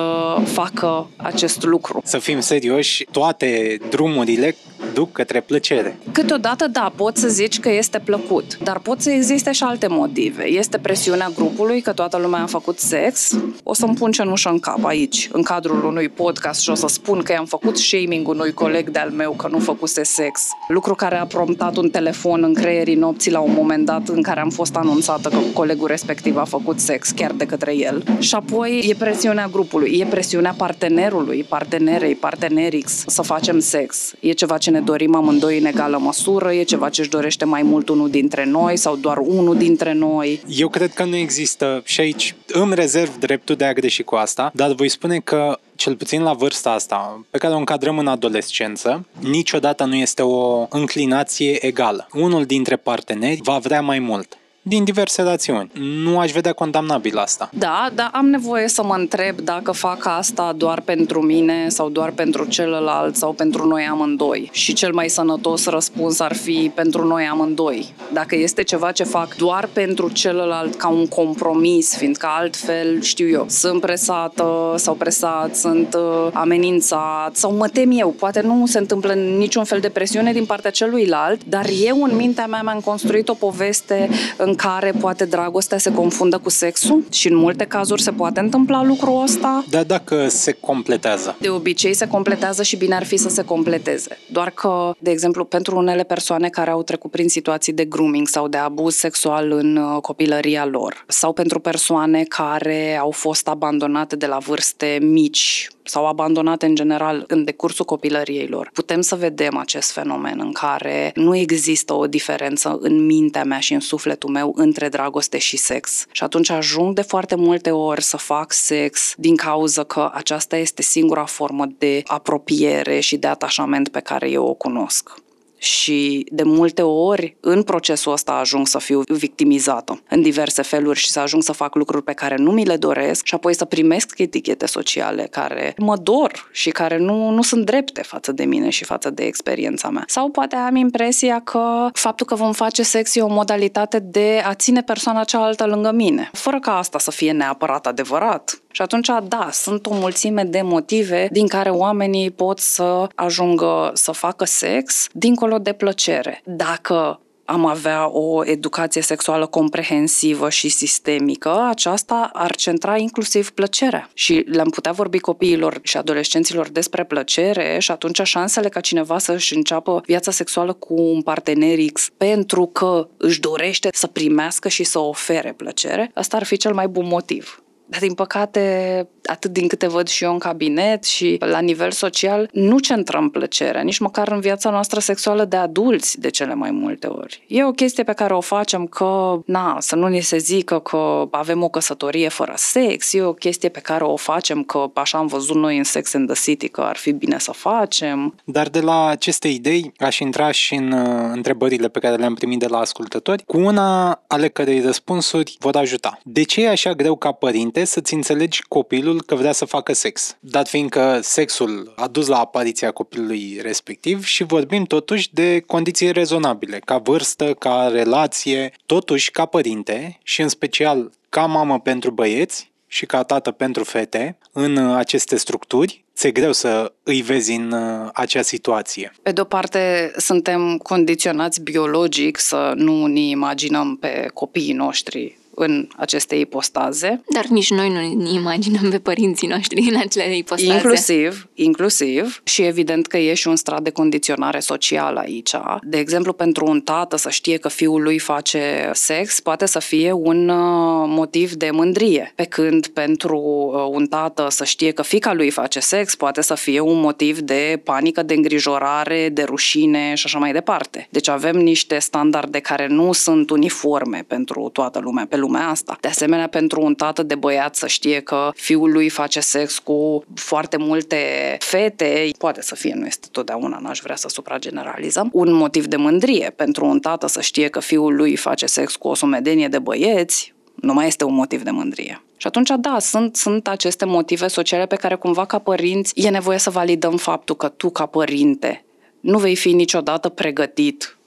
facă 0.44 1.08
acest 1.16 1.64
lucru. 1.64 2.02
Să 2.04 2.18
fim 2.18 2.40
serioși, 2.40 3.06
toate 3.12 3.78
drumurile 3.90 4.56
duc 4.94 5.12
către 5.12 5.42
plăcere. 5.42 5.98
Câteodată, 6.12 6.68
da, 6.68 6.92
poți 6.96 7.22
să 7.22 7.28
zici 7.28 7.60
că 7.60 7.72
este 7.72 8.00
plăcut, 8.00 8.58
dar 8.64 8.80
pot 8.80 9.02
să 9.02 9.10
existe 9.10 9.52
și 9.52 9.64
alte 9.64 9.88
motive. 9.88 10.48
Este 10.48 10.78
presiunea 10.78 11.32
grupului 11.36 11.82
că 11.82 11.92
toată 11.92 12.18
lumea 12.18 12.42
a 12.42 12.46
făcut 12.46 12.80
sex. 12.80 13.38
O 13.64 13.74
să-mi 13.74 13.96
pun 13.96 14.12
cenușă 14.12 14.50
în 14.50 14.60
cap 14.60 14.86
aici, 14.86 15.30
în 15.32 15.42
cadrul 15.42 15.84
unui 15.86 16.10
podcast 16.10 16.62
și 16.62 16.70
o 16.70 16.76
să 16.76 16.88
spun 16.88 17.22
că 17.22 17.32
i-am 17.32 17.46
făcut 17.46 17.78
shaming 17.78 18.28
unui 18.28 18.52
coleg 18.52 18.90
de-al 18.90 19.10
meu 19.10 19.32
că 19.32 19.48
nu 19.48 19.60
făcuse 19.60 20.04
sex. 20.04 20.48
Lucru 20.68 20.96
care 20.96 21.16
a 21.16 21.26
promptat 21.26 21.78
un 21.78 21.90
telefon 21.90 22.44
în 22.44 22.54
creierii 22.54 22.96
nopții 22.96 23.32
la 23.32 23.40
un 23.40 23.54
moment 23.54 23.86
dat 23.86 24.08
în 24.08 24.22
care 24.22 24.40
am 24.40 24.50
fost 24.50 24.76
anunțată 24.76 25.30
că 25.30 25.38
colegul 25.54 25.88
respectiv 25.88 26.38
a 26.38 26.44
făcut 26.44 26.80
sex 26.80 27.10
chiar 27.10 27.32
de 27.32 27.46
către 27.46 27.76
el. 27.76 28.04
Și 28.20 28.36
apoi 28.36 28.86
e 28.90 28.96
presiunea 28.96 29.48
grupului, 29.48 29.98
e 30.00 30.06
presiunea 30.06 30.54
partenerului, 30.58 31.46
partenerei, 31.50 32.16
partenerix 32.16 33.04
să 33.08 33.22
facem 33.22 33.60
sex. 33.60 34.14
E 34.20 34.32
ceva 34.32 34.58
ce 34.58 34.70
ne 34.70 34.80
ne 34.80 34.86
dorim 34.86 35.16
amândoi 35.16 35.58
în 35.58 35.66
egală 35.66 35.98
măsură, 35.98 36.54
e 36.54 36.64
ceva 36.64 36.90
ce 36.90 37.02
își 37.02 37.10
dorește 37.10 37.46
mai 37.46 37.62
mult 37.62 37.90
unul 37.90 38.10
dintre 38.10 38.46
noi 38.46 38.78
sau 38.78 38.96
doar 38.96 39.18
unul 39.18 39.58
dintre 39.58 39.94
noi. 39.94 40.42
Eu 40.48 40.68
cred 40.68 40.94
că 40.94 41.04
nu 41.04 41.16
există 41.16 41.82
și 41.86 42.02
aici 42.02 42.36
îmi 42.48 42.76
rezerv 42.76 43.18
dreptul 43.18 43.56
de 43.56 43.66
a 43.66 43.74
greși 43.74 44.04
cu 44.04 44.16
asta, 44.16 44.52
dar 44.54 44.74
voi 44.74 44.90
spune 44.90 45.20
că 45.20 45.60
cel 45.76 45.96
puțin 45.96 46.22
la 46.22 46.34
vârsta 46.34 46.72
asta, 46.72 47.26
pe 47.30 47.38
care 47.38 47.54
o 47.54 47.58
încadrăm 47.58 47.98
în 47.98 48.08
adolescență, 48.08 49.06
niciodată 49.20 49.84
nu 49.84 49.96
este 49.96 50.22
o 50.22 50.68
înclinație 50.70 51.66
egală. 51.66 52.08
Unul 52.14 52.46
dintre 52.46 52.76
parteneri 52.76 53.40
va 53.44 53.58
vrea 53.58 53.82
mai 53.82 54.00
mult 54.00 54.38
din 54.70 54.84
diverse 54.84 55.22
rațiuni. 55.22 55.72
Nu 56.04 56.20
aș 56.20 56.32
vedea 56.32 56.54
condamnabil 56.54 57.18
asta. 57.18 57.50
Da, 57.54 57.90
dar 57.96 58.10
am 58.14 58.26
nevoie 58.26 58.68
să 58.68 58.84
mă 58.84 58.96
întreb 58.98 59.40
dacă 59.40 59.72
fac 59.72 60.06
asta 60.06 60.54
doar 60.58 60.82
pentru 60.82 61.22
mine 61.22 61.70
sau 61.70 61.90
doar 61.90 62.12
pentru 62.12 62.46
celălalt 62.46 63.16
sau 63.16 63.34
pentru 63.34 63.68
noi 63.68 63.88
amândoi. 63.90 64.50
Și 64.52 64.74
cel 64.74 64.94
mai 64.94 65.10
sănătos 65.10 65.66
răspuns 65.66 66.20
ar 66.20 66.36
fi 66.36 66.72
pentru 66.76 67.06
noi 67.06 67.26
amândoi. 67.26 67.94
Dacă 68.14 68.36
este 68.36 68.64
ceva 68.64 68.92
ce 68.92 69.04
fac 69.04 69.36
doar 69.36 69.70
pentru 69.74 70.10
celălalt 70.10 70.76
ca 70.76 70.88
un 70.88 71.08
compromis, 71.08 71.96
fiindcă 71.96 72.28
altfel, 72.40 73.02
știu 73.02 73.30
eu, 73.30 73.46
sunt 73.50 73.82
presată 73.82 74.74
sau 74.76 74.94
presat, 74.94 75.56
sunt 75.56 75.94
uh, 75.94 76.28
amenințat 76.34 77.36
sau 77.36 77.54
mă 77.56 77.68
tem 77.68 77.92
eu. 77.94 78.10
Poate 78.10 78.42
nu 78.42 78.66
se 78.66 78.78
întâmplă 78.78 79.14
niciun 79.14 79.64
fel 79.64 79.80
de 79.80 79.90
presiune 79.90 80.34
din 80.34 80.46
partea 80.46 80.72
celuilalt, 80.72 81.42
dar 81.46 81.66
eu 81.86 82.04
în 82.04 82.16
mintea 82.16 82.46
mea 82.46 82.62
mi-am 82.64 82.80
construit 82.80 83.30
o 83.30 83.34
poveste 83.34 84.10
în 84.38 84.56
care 84.62 84.92
poate 85.00 85.26
dragostea 85.26 85.78
se 85.78 85.92
confundă 85.92 86.38
cu 86.38 86.50
sexul 86.50 87.04
și 87.12 87.28
în 87.28 87.36
multe 87.36 87.66
cazuri 87.66 88.02
se 88.02 88.12
poate 88.12 88.40
întâmpla 88.40 88.84
lucrul 88.84 89.22
ăsta. 89.22 89.64
Dar 89.70 89.84
dacă 89.84 90.28
se 90.28 90.52
completează? 90.52 91.36
De 91.40 91.50
obicei 91.50 91.94
se 91.94 92.08
completează 92.08 92.64
și 92.64 92.76
bine 92.76 92.96
ar 92.96 93.04
fi 93.04 93.18
să 93.18 93.30
se 93.30 93.44
completeze. 93.44 94.18
Doar 94.32 94.50
că, 94.50 94.92
de 95.00 95.12
exemplu, 95.12 95.46
pentru 95.46 95.78
unele 95.78 96.04
persoane 96.04 96.50
care 96.50 96.70
au 96.70 96.84
trecut 96.84 97.12
prin 97.12 97.30
situații 97.30 97.74
de 97.74 97.86
grooming 97.86 98.28
sau 98.28 98.48
de 98.48 98.58
abuz 98.58 98.96
sexual 98.96 99.52
în 99.52 99.76
uh, 99.76 100.02
copilăria 100.02 100.66
lor 100.66 101.04
sau 101.08 101.34
pentru 101.34 101.60
persoane 101.60 102.24
care 102.24 102.98
au 102.98 103.12
fost 103.12 103.48
abandonate 103.48 104.16
de 104.16 104.26
la 104.26 104.38
vârste 104.38 104.98
mici 105.02 105.68
sau 105.90 106.08
abandonate 106.08 106.66
în 106.66 106.76
general 106.76 107.24
în 107.28 107.44
decursul 107.44 107.86
copilăriei 107.86 108.48
lor, 108.48 108.70
putem 108.74 109.02
să 109.02 109.16
vedem 109.16 109.58
acest 109.58 109.92
fenomen 109.92 110.40
în 110.40 110.52
care 110.52 111.12
nu 111.16 111.36
există 111.36 111.94
o 111.94 112.08
diferență 112.08 112.78
în 112.82 113.06
mintea 113.06 113.44
mea 113.44 113.60
și 113.60 113.74
în 113.74 113.80
sufletul 113.80 114.30
meu 114.30 114.54
între 114.56 114.90
dragoste 114.90 115.38
și 115.38 115.58
sex. 115.58 116.06
Și 116.12 116.24
atunci 116.24 116.50
ajung 116.50 116.96
de 116.96 117.02
foarte 117.02 117.36
multe 117.36 117.72
ori 117.72 118.04
să 118.04 118.18
fac 118.18 118.52
sex 118.52 119.14
din 119.18 119.36
cauza 119.36 119.84
că 119.84 120.10
aceasta 120.14 120.58
este 120.58 120.82
singura 120.82 121.26
formă 121.26 121.66
de 121.78 122.04
apropiere 122.06 123.00
și 123.00 123.18
de 123.18 123.28
atașament 123.28 123.90
pe 123.90 124.00
care 124.00 124.30
eu 124.30 124.46
o 124.46 124.54
cunosc 124.54 125.28
și 125.60 126.26
de 126.32 126.44
multe 126.44 126.82
ori 126.82 127.38
în 127.40 127.64
procesul 127.64 128.12
ăsta 128.12 128.32
ajung 128.32 128.68
să 128.68 128.80
fiu 128.80 129.02
victimizată 129.08 130.02
în 130.10 130.22
diverse 130.22 130.62
feluri 130.62 131.00
și 131.00 131.10
să 131.10 131.20
ajung 131.20 131.44
să 131.44 131.52
fac 131.52 131.76
lucruri 131.76 132.04
pe 132.04 132.14
care 132.14 132.36
nu 132.36 132.52
mi 132.52 132.66
le 132.66 132.78
doresc 132.78 133.26
și 133.26 133.34
apoi 133.34 133.56
să 133.56 133.66
primesc 133.66 134.18
etichete 134.18 134.66
sociale 134.66 135.28
care 135.32 135.74
mă 135.78 135.96
dor 135.96 136.50
și 136.52 136.70
care 136.70 136.98
nu, 136.98 137.30
nu 137.30 137.42
sunt 137.42 137.66
drepte 137.66 138.02
față 138.02 138.32
de 138.32 138.46
mine 138.46 138.70
și 138.70 138.84
față 138.84 139.10
de 139.10 139.24
experiența 139.24 139.90
mea. 139.90 140.04
Sau 140.08 140.30
poate 140.30 140.56
am 140.56 140.76
impresia 140.76 141.40
că 141.40 141.90
faptul 141.94 142.26
că 142.26 142.36
vom 142.36 142.54
face 142.54 142.84
sex 142.84 143.16
e 143.16 143.22
o 143.22 143.28
modalitate 143.28 144.00
de 144.00 144.42
a 144.46 144.54
ține 144.54 144.82
persoana 144.82 145.24
cealaltă 145.24 145.66
lângă 145.66 145.92
mine, 145.92 146.30
fără 146.34 146.60
ca 146.60 146.78
asta 146.78 147.00
să 147.00 147.12
fie 147.12 147.32
neapărat 147.32 147.88
adevărat. 147.88 148.62
Și 148.72 148.82
atunci, 148.82 149.10
da, 149.24 149.50
sunt 149.52 149.86
o 149.86 149.94
mulțime 149.94 150.44
de 150.44 150.62
motive 150.62 151.28
din 151.32 151.48
care 151.48 151.70
oamenii 151.70 152.32
pot 152.32 152.60
să 152.60 153.08
ajungă 153.16 153.92
să 153.94 154.12
facă 154.12 154.46
sex 154.46 155.08
dincolo 155.12 155.58
de 155.58 155.74
plăcere. 155.74 156.42
Dacă 156.46 157.20
am 157.50 157.66
avea 157.66 158.10
o 158.10 158.46
educație 158.46 159.02
sexuală 159.02 159.46
comprehensivă 159.46 160.50
și 160.50 160.70
sistemică, 160.70 161.66
aceasta 161.70 162.30
ar 162.34 162.56
centra 162.56 162.98
inclusiv 162.98 163.52
plăcerea. 163.52 164.10
Și 164.14 164.34
le-am 164.34 164.70
putea 164.70 164.92
vorbi 164.92 165.20
copiilor 165.20 165.80
și 165.82 165.98
adolescenților 165.98 166.70
despre 166.70 167.04
plăcere 167.04 167.80
și 167.80 167.92
atunci 167.92 168.22
șansele 168.22 168.70
ca 168.70 168.80
cineva 168.80 169.18
să-și 169.18 169.56
înceapă 169.56 170.02
viața 170.06 170.32
sexuală 170.32 170.74
cu 170.74 170.94
un 170.94 171.22
partener 171.22 171.78
X 171.94 172.10
pentru 172.18 172.66
că 172.66 173.08
își 173.18 173.40
dorește 173.40 173.90
să 173.92 174.08
primească 174.08 174.68
și 174.68 174.84
să 174.84 175.00
ofere 175.00 175.54
plăcere, 175.54 176.12
asta 176.14 176.38
ar 176.38 176.44
fi 176.44 176.58
cel 176.58 176.74
mai 176.74 176.88
bun 176.88 177.08
motiv. 177.08 177.64
Dar, 177.90 178.00
din 178.00 178.14
păcate, 178.14 179.08
atât 179.26 179.52
din 179.52 179.68
câte 179.68 179.88
văd 179.88 180.08
și 180.08 180.24
eu 180.24 180.32
în 180.32 180.40
cabinet 180.40 181.04
și 181.04 181.38
la 181.40 181.60
nivel 181.60 181.92
social, 181.92 182.50
nu 182.52 182.80
centrăm 182.80 183.30
plăcerea, 183.30 183.82
nici 183.82 183.98
măcar 183.98 184.32
în 184.32 184.40
viața 184.40 184.70
noastră 184.70 185.00
sexuală 185.00 185.46
de 185.46 185.56
adulți 185.56 186.20
de 186.20 186.30
cele 186.30 186.54
mai 186.54 186.72
multe 186.72 187.08
ori. 187.08 187.44
E 187.48 187.66
o 187.66 187.72
chestie 187.72 188.04
pe 188.04 188.14
care 188.14 188.34
o 188.34 188.42
facem 188.42 188.86
că, 188.86 189.40
na, 189.46 189.78
să 189.80 189.96
nu 189.96 190.08
ni 190.08 190.22
se 190.22 190.38
zică 190.38 190.80
că 190.80 191.28
avem 191.32 191.64
o 191.64 191.70
căsătorie 191.70 192.28
fără 192.28 192.54
sex, 192.56 193.14
e 193.14 193.22
o 193.22 193.34
chestie 193.34 193.70
pe 193.70 193.80
care 193.80 194.04
o 194.04 194.16
facem 194.16 194.64
că 194.64 194.86
așa 194.94 195.18
am 195.18 195.28
văzut 195.28 195.56
noi 195.56 195.78
în 195.78 195.84
Sex 195.84 196.14
and 196.14 196.32
the 196.32 196.42
City 196.42 196.68
că 196.68 196.82
ar 196.82 196.96
fi 196.96 197.12
bine 197.12 197.40
să 197.40 197.52
facem. 197.52 198.36
Dar 198.44 198.68
de 198.68 198.80
la 198.80 199.08
aceste 199.08 199.48
idei 199.48 199.94
aș 199.98 200.20
intra 200.20 200.52
și 200.52 200.76
în 200.76 200.92
uh, 200.92 201.30
întrebările 201.32 201.88
pe 201.88 202.00
care 202.00 202.16
le-am 202.16 202.34
primit 202.34 202.60
de 202.60 202.68
la 202.68 202.78
ascultători, 202.78 203.44
cu 203.46 203.58
una 203.58 204.22
ale 204.28 204.48
cărei 204.48 204.82
răspunsuri 204.82 205.56
vor 205.60 205.76
ajuta. 205.76 206.20
De 206.24 206.44
ce 206.44 206.64
e 206.64 206.70
așa 206.70 206.94
greu 206.94 207.16
ca 207.16 207.32
părinte 207.32 207.79
înainte 207.80 208.00
să-ți 208.00 208.14
înțelegi 208.14 208.64
copilul 208.68 209.22
că 209.22 209.36
vrea 209.36 209.52
să 209.52 209.66
facă 209.66 209.94
sex. 209.94 210.38
Dat 210.40 210.68
fiindcă 210.68 211.20
sexul 211.22 211.94
a 211.96 212.08
dus 212.08 212.28
la 212.28 212.40
apariția 212.40 212.92
copilului 212.92 213.60
respectiv 213.62 214.24
și 214.24 214.44
vorbim 214.44 214.84
totuși 214.84 215.34
de 215.34 215.60
condiții 215.60 216.12
rezonabile, 216.12 216.80
ca 216.86 216.98
vârstă, 216.98 217.54
ca 217.54 217.90
relație, 217.92 218.72
totuși 218.86 219.32
ca 219.32 219.46
părinte 219.46 220.18
și 220.24 220.42
în 220.42 220.50
special 220.50 221.12
ca 221.30 221.46
mamă 221.46 221.80
pentru 221.80 222.12
băieți 222.12 222.72
și 222.88 223.06
ca 223.06 223.24
tată 223.24 223.52
pentru 223.52 223.84
fete 223.84 224.38
în 224.52 224.78
aceste 224.78 225.38
structuri, 225.38 226.04
ți-e 226.16 226.32
greu 226.32 226.52
să 226.52 226.92
îi 227.04 227.22
vezi 227.22 227.52
în 227.52 227.72
uh, 227.72 228.10
acea 228.14 228.42
situație. 228.42 229.12
Pe 229.22 229.32
de-o 229.32 229.44
parte, 229.44 230.12
suntem 230.18 230.78
condiționați 230.78 231.62
biologic 231.62 232.40
să 232.40 232.74
nu 232.76 233.06
ne 233.06 233.20
imaginăm 233.20 233.96
pe 233.96 234.30
copiii 234.34 234.74
noștri 234.74 235.39
în 235.60 235.88
aceste 235.96 236.36
ipostaze. 236.36 237.22
Dar 237.34 237.46
nici 237.46 237.70
noi 237.70 237.90
nu 237.90 238.24
ne 238.24 238.30
imaginăm 238.30 238.90
pe 238.90 239.00
părinții 239.00 239.48
noștri 239.48 239.90
în 239.90 240.00
acele 240.00 240.36
ipostaze. 240.36 240.74
Inclusiv, 240.74 241.48
inclusiv 241.54 242.42
și 242.44 242.62
evident 242.62 243.08
că 243.08 243.18
e 243.18 243.34
și 243.34 243.48
un 243.48 243.56
strat 243.56 243.82
de 243.82 243.90
condiționare 243.90 244.60
socială 244.60 245.20
aici. 245.20 245.52
De 245.82 245.98
exemplu, 245.98 246.34
pentru 246.34 246.66
un 246.66 246.82
tată 246.82 247.18
să 247.18 247.30
știe 247.30 247.58
că 247.58 247.68
fiul 247.68 248.02
lui 248.02 248.20
face 248.20 248.90
sex 248.94 249.40
poate 249.40 249.66
să 249.66 249.80
fie 249.80 250.12
un 250.12 250.50
uh, 250.50 251.06
motiv 251.08 251.52
de 251.52 251.70
mândrie, 251.72 252.32
pe 252.36 252.44
când 252.44 252.88
pentru 252.88 253.38
uh, 253.38 253.88
un 253.92 254.08
tată 254.08 254.48
să 254.50 254.64
știe 254.64 254.92
că 254.92 255.02
fica 255.02 255.34
lui 255.34 255.50
face 255.50 255.80
sex 255.80 256.16
poate 256.16 256.42
să 256.42 256.54
fie 256.56 256.80
un 256.80 257.00
motiv 257.00 257.40
de 257.40 257.82
panică, 257.84 258.24
de 258.24 258.34
îngrijorare, 258.34 259.30
de 259.30 259.44
rușine 259.44 260.14
și 260.14 260.26
așa 260.26 260.40
mai 260.40 260.52
departe. 260.52 261.08
Deci 261.10 261.30
avem 261.30 261.58
niște 261.58 262.00
standarde 262.00 262.60
care 262.60 262.88
nu 262.88 263.12
sunt 263.12 263.50
uniforme 263.50 264.24
pentru 264.28 264.70
toată 264.74 265.00
lumea 265.00 265.26
pe 265.30 265.38
lume 265.38 265.49
lumea 265.50 265.70
asta. 265.70 265.98
De 266.02 266.08
asemenea, 266.08 266.48
pentru 266.48 266.82
un 266.82 266.94
tată 266.96 267.24
de 267.24 267.36
băiat 267.36 267.76
să 267.76 267.88
știe 267.88 268.20
că 268.20 268.52
fiul 268.56 268.92
lui 268.92 269.10
face 269.10 269.40
sex 269.40 269.80
cu 269.80 270.24
foarte 270.36 270.78
multe 270.78 271.18
fete, 271.60 272.30
poate 272.38 272.62
să 272.62 272.76
fie, 272.76 272.94
nu 272.96 273.06
este 273.06 273.28
totdeauna, 273.32 273.80
n-aș 273.82 274.00
vrea 274.00 274.16
să 274.16 274.28
suprageneralizăm, 274.30 275.30
un 275.34 275.54
motiv 275.54 275.86
de 275.86 275.96
mândrie 275.96 276.54
pentru 276.56 276.86
un 276.86 277.00
tată 277.00 277.28
să 277.28 277.42
știe 277.42 277.68
că 277.68 277.80
fiul 277.80 278.16
lui 278.16 278.36
face 278.36 278.66
sex 278.66 278.96
cu 278.96 279.08
o 279.08 279.16
sumedenie 279.16 279.68
de 279.68 279.80
băieți, 279.80 280.54
nu 280.76 280.94
mai 280.94 281.08
este 281.08 281.24
un 281.24 281.34
motiv 281.34 281.64
de 281.64 281.72
mândrie. 281.72 282.22
Și 282.38 282.48
atunci, 282.48 282.70
da, 282.80 283.00
sunt, 283.00 283.36
sunt 283.36 283.68
aceste 283.68 284.06
motive 284.06 284.48
sociale 284.48 284.86
pe 284.86 284.96
care 284.96 285.16
cumva 285.16 285.46
ca 285.46 285.60
părinți 285.60 286.14
e 286.16 286.30
nevoie 286.30 286.58
să 286.58 286.70
validăm 286.70 287.18
faptul 287.18 287.56
că 287.56 287.68
tu 287.68 287.90
ca 287.90 288.06
părinte 288.06 288.84
nu 289.20 289.38
vei 289.38 289.56
fi 289.56 289.74
niciodată 289.74 290.30
pregătit 290.30 291.18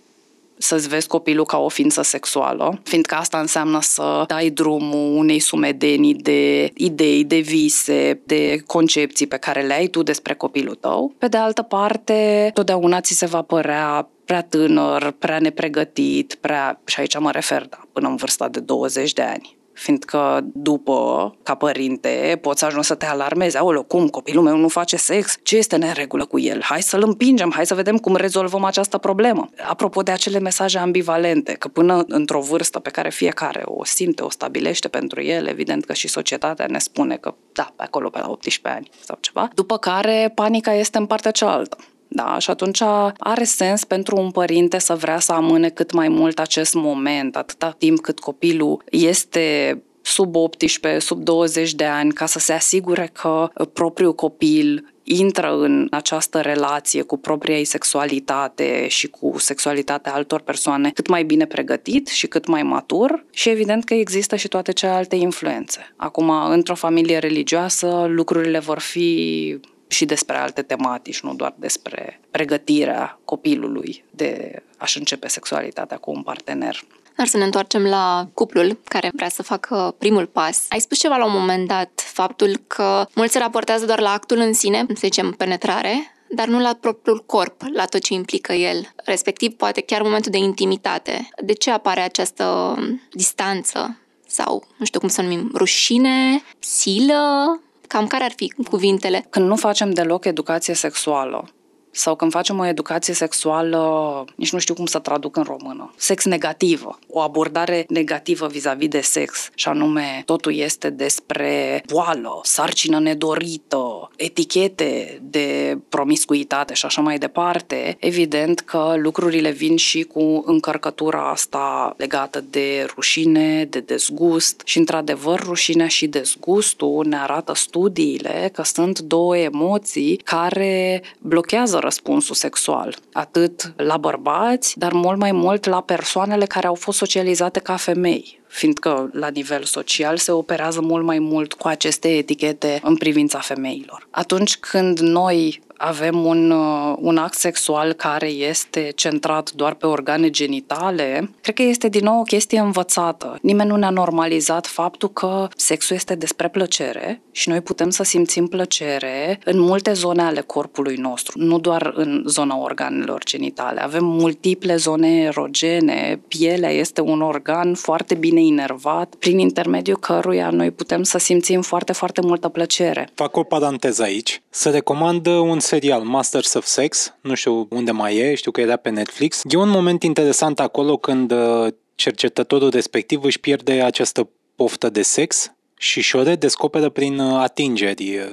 să-ți 0.59 0.88
vezi 0.88 1.07
copilul 1.07 1.45
ca 1.45 1.59
o 1.59 1.69
ființă 1.69 2.03
sexuală, 2.03 2.81
fiindcă 2.83 3.15
asta 3.15 3.38
înseamnă 3.38 3.81
să 3.81 4.25
dai 4.27 4.51
drumul 4.51 5.17
unei 5.17 5.38
sumedenii 5.38 6.15
de 6.15 6.71
idei, 6.75 7.25
de 7.25 7.38
vise, 7.38 8.21
de 8.25 8.62
concepții 8.67 9.27
pe 9.27 9.37
care 9.37 9.62
le 9.62 9.75
ai 9.75 9.87
tu 9.87 10.03
despre 10.03 10.35
copilul 10.35 10.75
tău. 10.75 11.15
Pe 11.19 11.29
de 11.29 11.37
altă 11.37 11.62
parte, 11.62 12.51
totdeauna 12.55 13.01
ți 13.01 13.15
se 13.15 13.27
va 13.27 13.43
părea 13.43 14.09
prea 14.25 14.43
tânăr, 14.43 15.15
prea 15.19 15.38
nepregătit, 15.38 16.35
prea, 16.41 16.81
și 16.85 17.01
aici 17.01 17.19
mă 17.19 17.31
refer, 17.31 17.67
da, 17.67 17.81
până 17.93 18.09
în 18.09 18.17
vârsta 18.17 18.49
de 18.49 18.61
20 18.61 19.12
de 19.12 19.23
ani 19.23 19.61
fiindcă 19.73 20.41
după, 20.53 21.35
ca 21.43 21.55
părinte, 21.55 22.39
poți 22.41 22.65
ajunge 22.65 22.87
să 22.87 22.95
te 22.95 23.07
alarmezi. 23.07 23.57
Aoleu, 23.57 23.83
cum, 23.83 24.09
copilul 24.09 24.43
meu 24.43 24.57
nu 24.57 24.69
face 24.69 24.97
sex? 24.97 25.39
Ce 25.43 25.57
este 25.57 25.75
în 25.75 25.93
regulă 25.93 26.25
cu 26.25 26.39
el? 26.39 26.61
Hai 26.63 26.83
să-l 26.83 27.03
împingem, 27.03 27.53
hai 27.55 27.67
să 27.67 27.75
vedem 27.75 27.97
cum 27.97 28.17
rezolvăm 28.17 28.65
această 28.65 28.99
problemă. 28.99 29.49
Apropo 29.69 30.03
de 30.03 30.11
acele 30.11 30.39
mesaje 30.39 30.79
ambivalente, 30.79 31.53
că 31.53 31.69
până 31.69 32.05
într-o 32.09 32.41
vârstă 32.41 32.79
pe 32.79 32.91
care 32.91 33.11
fiecare 33.11 33.63
o 33.65 33.85
simte, 33.85 34.23
o 34.23 34.31
stabilește 34.31 34.89
pentru 34.89 35.23
el, 35.23 35.47
evident 35.47 35.85
că 35.85 35.93
și 35.93 36.09
societatea 36.09 36.67
ne 36.67 36.79
spune 36.79 37.17
că 37.17 37.35
da, 37.53 37.73
pe 37.77 37.83
acolo, 37.83 38.09
pe 38.09 38.19
la 38.19 38.31
18 38.31 38.69
ani 38.69 38.91
sau 39.05 39.19
ceva, 39.21 39.49
după 39.55 39.79
care 39.79 40.33
panica 40.35 40.75
este 40.75 40.99
în 40.99 41.07
partea 41.07 41.31
cealaltă 41.31 41.77
Da? 42.14 42.38
Și 42.38 42.51
atunci 42.51 42.83
are 43.18 43.44
sens 43.44 43.85
pentru 43.85 44.16
un 44.16 44.31
părinte 44.31 44.79
să 44.79 44.94
vrea 44.94 45.18
să 45.18 45.33
amâne 45.33 45.68
cât 45.68 45.92
mai 45.92 46.09
mult 46.09 46.38
acest 46.38 46.75
moment, 46.75 47.37
atâta 47.37 47.75
timp 47.79 48.01
cât 48.01 48.18
copilul 48.18 48.83
este 48.90 49.83
sub 50.03 50.37
18, 50.37 50.98
sub 50.98 51.22
20 51.22 51.75
de 51.75 51.85
ani, 51.85 52.12
ca 52.12 52.27
să 52.27 52.38
se 52.38 52.53
asigure 52.53 53.11
că 53.12 53.51
propriul 53.72 54.14
copil 54.14 54.92
intră 55.03 55.57
în 55.59 55.87
această 55.90 56.40
relație 56.40 57.03
cu 57.03 57.16
propria 57.16 57.57
ei 57.57 57.64
sexualitate 57.64 58.88
și 58.88 59.09
cu 59.09 59.38
sexualitatea 59.38 60.14
altor 60.14 60.40
persoane 60.40 60.90
cât 60.90 61.09
mai 61.09 61.25
bine 61.25 61.46
pregătit 61.46 62.07
și 62.07 62.27
cât 62.27 62.46
mai 62.46 62.62
matur 62.62 63.25
și 63.31 63.48
evident 63.48 63.85
că 63.85 63.94
există 63.94 64.37
și 64.37 64.48
toate 64.48 64.72
celelalte 64.72 65.16
influențe. 65.16 65.94
Acum, 65.96 66.31
într-o 66.31 66.75
familie 66.75 67.18
religioasă, 67.18 68.07
lucrurile 68.09 68.59
vor 68.59 68.79
fi 68.79 69.59
și 69.92 70.05
despre 70.05 70.37
alte 70.37 70.62
tematici, 70.62 71.20
nu 71.20 71.35
doar 71.35 71.55
despre 71.57 72.20
pregătirea 72.31 73.18
copilului 73.24 74.05
de 74.11 74.62
a-și 74.76 74.98
începe 74.98 75.28
sexualitatea 75.28 75.96
cu 75.96 76.11
un 76.11 76.22
partener. 76.22 76.85
Dar 77.16 77.26
să 77.26 77.37
ne 77.37 77.44
întoarcem 77.44 77.85
la 77.85 78.28
cuplul 78.35 78.78
care 78.85 79.11
vrea 79.14 79.28
să 79.28 79.42
facă 79.42 79.94
primul 79.98 80.26
pas. 80.26 80.66
Ai 80.68 80.81
spus 80.81 80.98
ceva 80.98 81.16
la 81.16 81.24
un 81.24 81.33
moment 81.33 81.68
dat, 81.68 81.90
faptul 82.12 82.61
că 82.66 83.07
mulți 83.14 83.33
se 83.33 83.38
raportează 83.38 83.87
doar 83.87 84.00
la 84.00 84.12
actul 84.12 84.38
în 84.38 84.52
sine, 84.52 84.85
să 84.88 84.94
zicem 84.94 85.33
penetrare, 85.33 86.14
dar 86.28 86.46
nu 86.46 86.61
la 86.61 86.76
propriul 86.81 87.24
corp, 87.26 87.62
la 87.72 87.85
tot 87.85 88.00
ce 88.00 88.14
implică 88.14 88.52
el, 88.52 88.92
respectiv 89.05 89.52
poate 89.52 89.81
chiar 89.81 90.02
momentul 90.02 90.31
de 90.31 90.38
intimitate. 90.38 91.28
De 91.42 91.52
ce 91.52 91.70
apare 91.70 92.00
această 92.00 92.76
distanță 93.11 93.96
sau, 94.26 94.66
nu 94.76 94.85
știu 94.85 95.00
cum 95.00 95.09
să 95.09 95.22
numim, 95.22 95.50
rușine, 95.55 96.42
silă? 96.59 97.61
Cam 97.92 98.07
care 98.07 98.24
ar 98.24 98.33
fi 98.37 98.55
cuvintele? 98.70 99.26
Când 99.31 99.46
nu 99.46 99.57
facem 99.57 99.90
deloc 99.90 100.24
educație 100.24 100.74
sexuală, 100.74 101.48
sau 101.92 102.16
când 102.16 102.31
facem 102.31 102.59
o 102.59 102.66
educație 102.66 103.14
sexuală, 103.14 104.24
nici 104.35 104.52
nu 104.52 104.59
știu 104.59 104.74
cum 104.74 104.87
să 104.87 104.98
traduc 104.98 105.37
în 105.37 105.42
română, 105.42 105.92
sex 105.96 106.24
negativă, 106.24 106.98
o 107.09 107.20
abordare 107.20 107.85
negativă 107.88 108.46
vis-a-vis 108.46 108.88
de 108.88 109.00
sex, 109.00 109.50
și 109.55 109.68
anume 109.68 110.22
totul 110.24 110.55
este 110.55 110.90
despre 110.90 111.83
boală, 111.87 112.40
sarcină 112.42 113.00
nedorită, 113.00 114.11
etichete 114.16 115.20
de 115.22 115.78
promiscuitate 115.88 116.74
și 116.74 116.87
așa 116.87 117.00
mai 117.00 117.18
departe, 117.18 117.96
evident 118.00 118.61
că 118.61 118.94
lucrurile 118.96 119.50
vin 119.50 119.76
și 119.76 120.02
cu 120.02 120.42
încărcătura 120.46 121.31
asta 121.31 121.94
legată 121.96 122.44
de 122.50 122.87
rușine, 122.94 123.64
de 123.64 123.81
dezgust. 123.81 124.61
Și 124.64 124.78
într-adevăr 124.78 125.40
rușinea 125.40 125.88
și 125.88 126.07
dezgustul 126.07 127.07
ne 127.07 127.16
arată 127.16 127.55
studiile 127.55 128.50
că 128.52 128.62
sunt 128.62 128.98
două 128.98 129.37
emoții 129.37 130.16
care 130.16 131.02
blochează 131.18 131.78
răspunsul 131.83 132.35
sexual, 132.35 132.97
atât 133.12 133.73
la 133.77 133.97
bărbați, 133.97 134.79
dar 134.79 134.92
mult 134.92 135.18
mai 135.18 135.33
mult 135.33 135.64
la 135.64 135.81
persoanele 135.81 136.47
care 136.47 136.66
au 136.66 136.75
fost 136.75 136.99
socializate 136.99 137.61
ca 137.61 137.77
femei 137.77 138.40
fiindcă 138.53 139.11
la 139.12 139.29
nivel 139.29 139.62
social 139.62 140.16
se 140.16 140.33
operează 140.33 140.81
mult 140.81 141.05
mai 141.05 141.18
mult 141.18 141.53
cu 141.53 141.68
aceste 141.68 142.16
etichete 142.16 142.81
în 142.83 142.97
privința 142.97 143.38
femeilor. 143.38 144.07
Atunci 144.11 144.57
când 144.57 144.99
noi 144.99 145.62
avem 145.85 146.25
un, 146.25 146.51
uh, 146.51 146.97
un 146.99 147.16
act 147.16 147.35
sexual 147.35 147.92
care 147.92 148.27
este 148.27 148.92
centrat 148.95 149.51
doar 149.51 149.75
pe 149.75 149.87
organe 149.87 150.31
genitale, 150.31 151.31
cred 151.40 151.55
că 151.55 151.62
este 151.62 151.88
din 151.88 152.05
nou 152.05 152.18
o 152.18 152.23
chestie 152.23 152.59
învățată. 152.59 153.38
Nimeni 153.42 153.68
nu 153.68 153.77
ne-a 153.77 153.90
normalizat 153.90 154.66
faptul 154.66 155.09
că 155.09 155.49
sexul 155.57 155.97
este 155.97 156.14
despre 156.14 156.49
plăcere 156.49 157.23
și 157.31 157.49
noi 157.49 157.61
putem 157.61 157.90
să 157.90 158.03
simțim 158.03 158.47
plăcere 158.47 159.40
în 159.45 159.59
multe 159.59 159.92
zone 159.92 160.23
ale 160.23 160.40
corpului 160.40 160.97
nostru, 160.97 161.38
nu 161.38 161.59
doar 161.59 161.92
în 161.95 162.25
zona 162.27 162.59
organelor 162.59 163.25
genitale. 163.25 163.83
Avem 163.83 164.05
multiple 164.05 164.77
zone 164.77 165.09
erogene, 165.09 166.21
pielea 166.29 166.71
este 166.71 167.01
un 167.01 167.21
organ 167.21 167.75
foarte 167.75 168.14
bine 168.14 168.40
inervat, 168.40 169.14
prin 169.18 169.38
intermediul 169.38 169.97
căruia 169.97 170.51
noi 170.51 170.71
putem 170.71 171.03
să 171.03 171.18
simțim 171.18 171.62
foarte, 171.62 171.92
foarte 171.92 172.21
multă 172.21 172.49
plăcere. 172.49 173.09
Fac 173.14 173.37
o 173.37 173.42
paranteză 173.42 174.03
aici. 174.03 174.42
Să 174.51 174.71
recomand 174.71 175.27
un 175.27 175.61
serial, 175.73 176.03
Masters 176.03 176.55
of 176.55 176.65
Sex, 176.65 177.15
nu 177.21 177.35
știu 177.35 177.67
unde 177.71 177.91
mai 177.91 178.17
e, 178.17 178.35
știu 178.35 178.51
că 178.51 178.61
era 178.61 178.77
pe 178.77 178.91
Netflix. 178.91 179.41
E 179.45 179.57
un 179.57 179.69
moment 179.69 180.03
interesant 180.03 180.61
acolo 180.61 180.97
când 180.97 181.31
uh, 181.31 181.67
cercetătorul 181.95 182.71
respectiv 182.71 183.25
își 183.25 183.41
pierde 183.41 183.83
această 183.83 184.29
poftă 184.57 184.89
de 184.89 185.03
sex 185.03 185.53
și 185.79 186.01
și-o 186.01 186.23
redescoperă 186.23 186.89
prin 186.89 187.19
uh, 187.19 187.41
atingeri, 187.41 188.17
uh, 188.17 188.25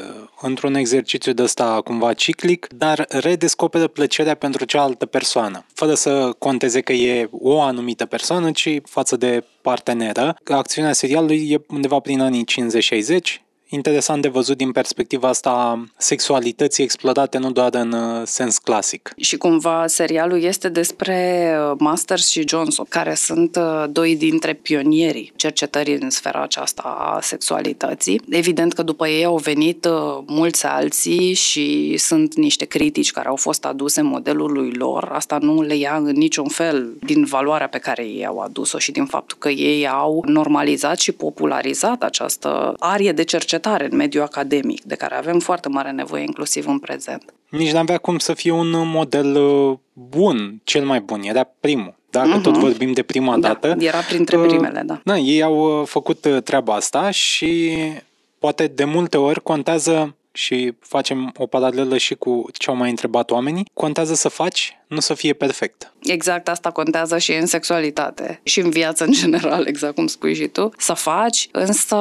într-un 0.41 0.75
exercițiu 0.75 1.34
de 1.34 1.43
ăsta 1.43 1.82
cumva 1.84 2.13
ciclic, 2.13 2.67
dar 2.75 3.06
redescoperă 3.10 3.88
plăcerea 3.88 4.36
pentru 4.36 4.65
cealaltă 4.65 5.06
persoană, 5.06 5.65
fără 5.73 5.93
să 5.93 6.36
conteze 6.38 6.82
că 6.82 6.93
e 6.93 7.30
o 7.32 7.62
anumită 7.62 8.06
persoană, 8.06 8.52
ci 8.52 8.80
față 8.84 9.15
de 9.17 9.43
parteneră. 9.62 10.36
Acțiunea 10.45 10.93
serialului 10.93 11.49
e 11.52 11.62
undeva 11.67 11.99
prin 11.99 12.21
anii 12.21 12.45
50-60, 12.45 13.48
interesant 13.69 14.21
de 14.21 14.27
văzut 14.27 14.58
din 14.58 14.71
perspectiva 14.71 15.27
asta 15.27 15.84
sexualității 15.97 16.84
explodate 16.84 17.38
nu 17.38 17.51
doar 17.51 17.75
în 17.75 17.91
uh, 17.91 18.21
sens 18.25 18.58
clasic. 18.58 19.13
Și 19.17 19.38
cumva 19.38 19.88
serialul 19.88 20.41
este 20.41 20.69
despre 20.69 21.49
uh, 21.71 21.75
Masters 21.79 22.27
și 22.27 22.47
Johnson, 22.47 22.86
care 22.89 23.13
sunt 23.13 23.55
uh, 23.55 23.84
doi 23.89 24.15
dintre 24.15 24.53
pionierii 24.53 25.32
cercetării 25.36 25.97
în 25.99 26.10
sfera 26.10 26.41
aceasta 26.41 26.82
a 26.82 27.21
sexualității. 27.21 28.21
Evident 28.29 28.73
că 28.73 28.84
după 28.84 29.08
ei 29.08 29.25
au 29.25 29.38
venit 29.38 29.88
mulți 30.25 30.65
alții 30.65 31.34
și 31.34 31.97
sunt 31.97 32.36
niște 32.36 32.65
critici 32.65 33.12
care 33.12 33.27
au 33.27 33.36
fost 33.36 33.65
aduse 33.65 34.01
modelului 34.01 34.71
lor. 34.71 35.10
Asta 35.12 35.38
nu 35.41 35.62
le 35.62 35.75
ia 35.75 35.95
în 35.95 36.12
niciun 36.15 36.47
fel 36.47 36.97
din 36.99 37.25
valoarea 37.25 37.67
pe 37.67 37.77
care 37.77 38.03
ei 38.03 38.25
au 38.25 38.39
adus-o 38.39 38.77
și 38.77 38.91
din 38.91 39.05
faptul 39.05 39.38
că 39.38 39.49
ei 39.49 39.88
au 39.88 40.23
normalizat 40.27 40.99
și 40.99 41.12
popularizat 41.12 42.03
această 42.03 42.73
arie 42.79 43.12
de 43.12 43.23
cercetare 43.23 43.58
cercetare 43.59 43.87
în 43.91 43.97
mediul 43.97 44.23
academic, 44.23 44.83
de 44.83 44.95
care 44.95 45.15
avem 45.15 45.39
foarte 45.39 45.69
mare 45.69 45.91
nevoie 45.91 46.21
inclusiv 46.21 46.67
în 46.67 46.79
prezent. 46.79 47.33
Nici 47.49 47.71
n-avea 47.71 47.97
cum 47.97 48.17
să 48.17 48.33
fie 48.33 48.51
un 48.51 48.69
model 48.71 49.35
uh, 49.35 49.77
bun, 49.93 50.61
cel 50.63 50.85
mai 50.85 50.99
bun, 50.99 51.21
era 51.23 51.49
primul. 51.59 51.97
Dacă 52.09 52.39
uh-huh. 52.39 52.41
tot 52.41 52.57
vorbim 52.57 52.91
de 52.91 53.03
prima 53.03 53.37
da, 53.37 53.47
dată. 53.47 53.75
era 53.79 53.97
printre 53.97 54.37
uh, 54.37 54.47
primele, 54.47 54.83
da. 54.85 55.01
Da, 55.03 55.17
ei 55.17 55.41
au 55.41 55.81
uh, 55.81 55.87
făcut 55.87 56.27
treaba 56.43 56.73
asta 56.73 57.09
și 57.09 57.77
poate 58.39 58.67
de 58.67 58.83
multe 58.83 59.17
ori 59.17 59.41
contează 59.43 60.15
și 60.31 60.73
facem 60.79 61.33
o 61.37 61.45
paralelă 61.45 61.97
și 61.97 62.15
cu 62.15 62.45
ce 62.53 62.69
au 62.69 62.75
mai 62.75 62.89
întrebat 62.89 63.31
oamenii, 63.31 63.65
contează 63.73 64.13
să 64.13 64.29
faci, 64.29 64.77
nu 64.87 64.99
să 64.99 65.13
fie 65.13 65.33
perfect. 65.33 65.93
Exact 66.03 66.47
asta 66.47 66.71
contează 66.71 67.17
și 67.17 67.33
în 67.33 67.45
sexualitate 67.45 68.39
și 68.43 68.59
în 68.59 68.69
viață 68.69 69.03
în 69.03 69.11
general, 69.11 69.65
exact 69.67 69.95
cum 69.95 70.07
spui 70.07 70.35
și 70.35 70.47
tu. 70.47 70.69
Să 70.77 70.93
faci, 70.93 71.47
însă 71.51 71.95